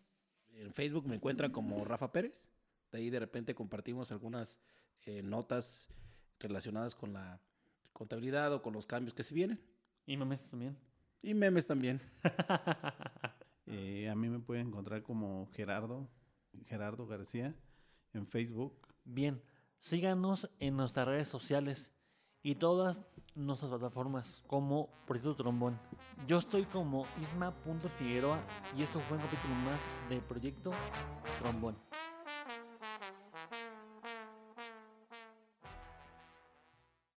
En 0.54 0.72
Facebook 0.72 1.06
me 1.06 1.14
encuentran 1.14 1.52
como 1.52 1.84
Rafa 1.84 2.10
Pérez. 2.10 2.48
De 2.90 2.98
ahí 2.98 3.10
de 3.10 3.20
repente 3.20 3.54
compartimos 3.54 4.10
algunas 4.10 4.58
eh, 5.02 5.22
notas 5.22 5.90
relacionadas 6.40 6.94
con 6.94 7.12
la 7.12 7.40
contabilidad 7.92 8.52
o 8.52 8.62
con 8.62 8.72
los 8.72 8.86
cambios 8.86 9.14
que 9.14 9.22
se 9.22 9.34
vienen. 9.34 9.60
Y 10.06 10.16
memes 10.16 10.48
también. 10.48 10.76
Y 11.20 11.34
memes 11.34 11.66
también. 11.66 12.00
eh, 13.66 14.08
a 14.10 14.14
mí 14.14 14.28
me 14.28 14.40
pueden 14.40 14.68
encontrar 14.68 15.02
como 15.02 15.48
Gerardo, 15.52 16.08
Gerardo 16.66 17.06
García, 17.06 17.54
en 18.14 18.26
Facebook. 18.26 18.88
Bien, 19.04 19.42
síganos 19.78 20.50
en 20.58 20.76
nuestras 20.76 21.06
redes 21.06 21.28
sociales 21.28 21.92
y 22.42 22.56
todas 22.56 23.08
nuestras 23.34 23.70
plataformas 23.70 24.42
como 24.46 24.88
Proyecto 25.06 25.34
Trombón. 25.34 25.78
Yo 26.26 26.38
estoy 26.38 26.64
como 26.64 27.06
isma.figueroa 27.20 28.38
y 28.76 28.82
esto 28.82 29.00
fue 29.00 29.16
un 29.16 29.22
capítulo 29.22 29.54
más 29.64 30.08
de 30.08 30.20
Proyecto 30.20 30.72
Trombón. 31.40 31.76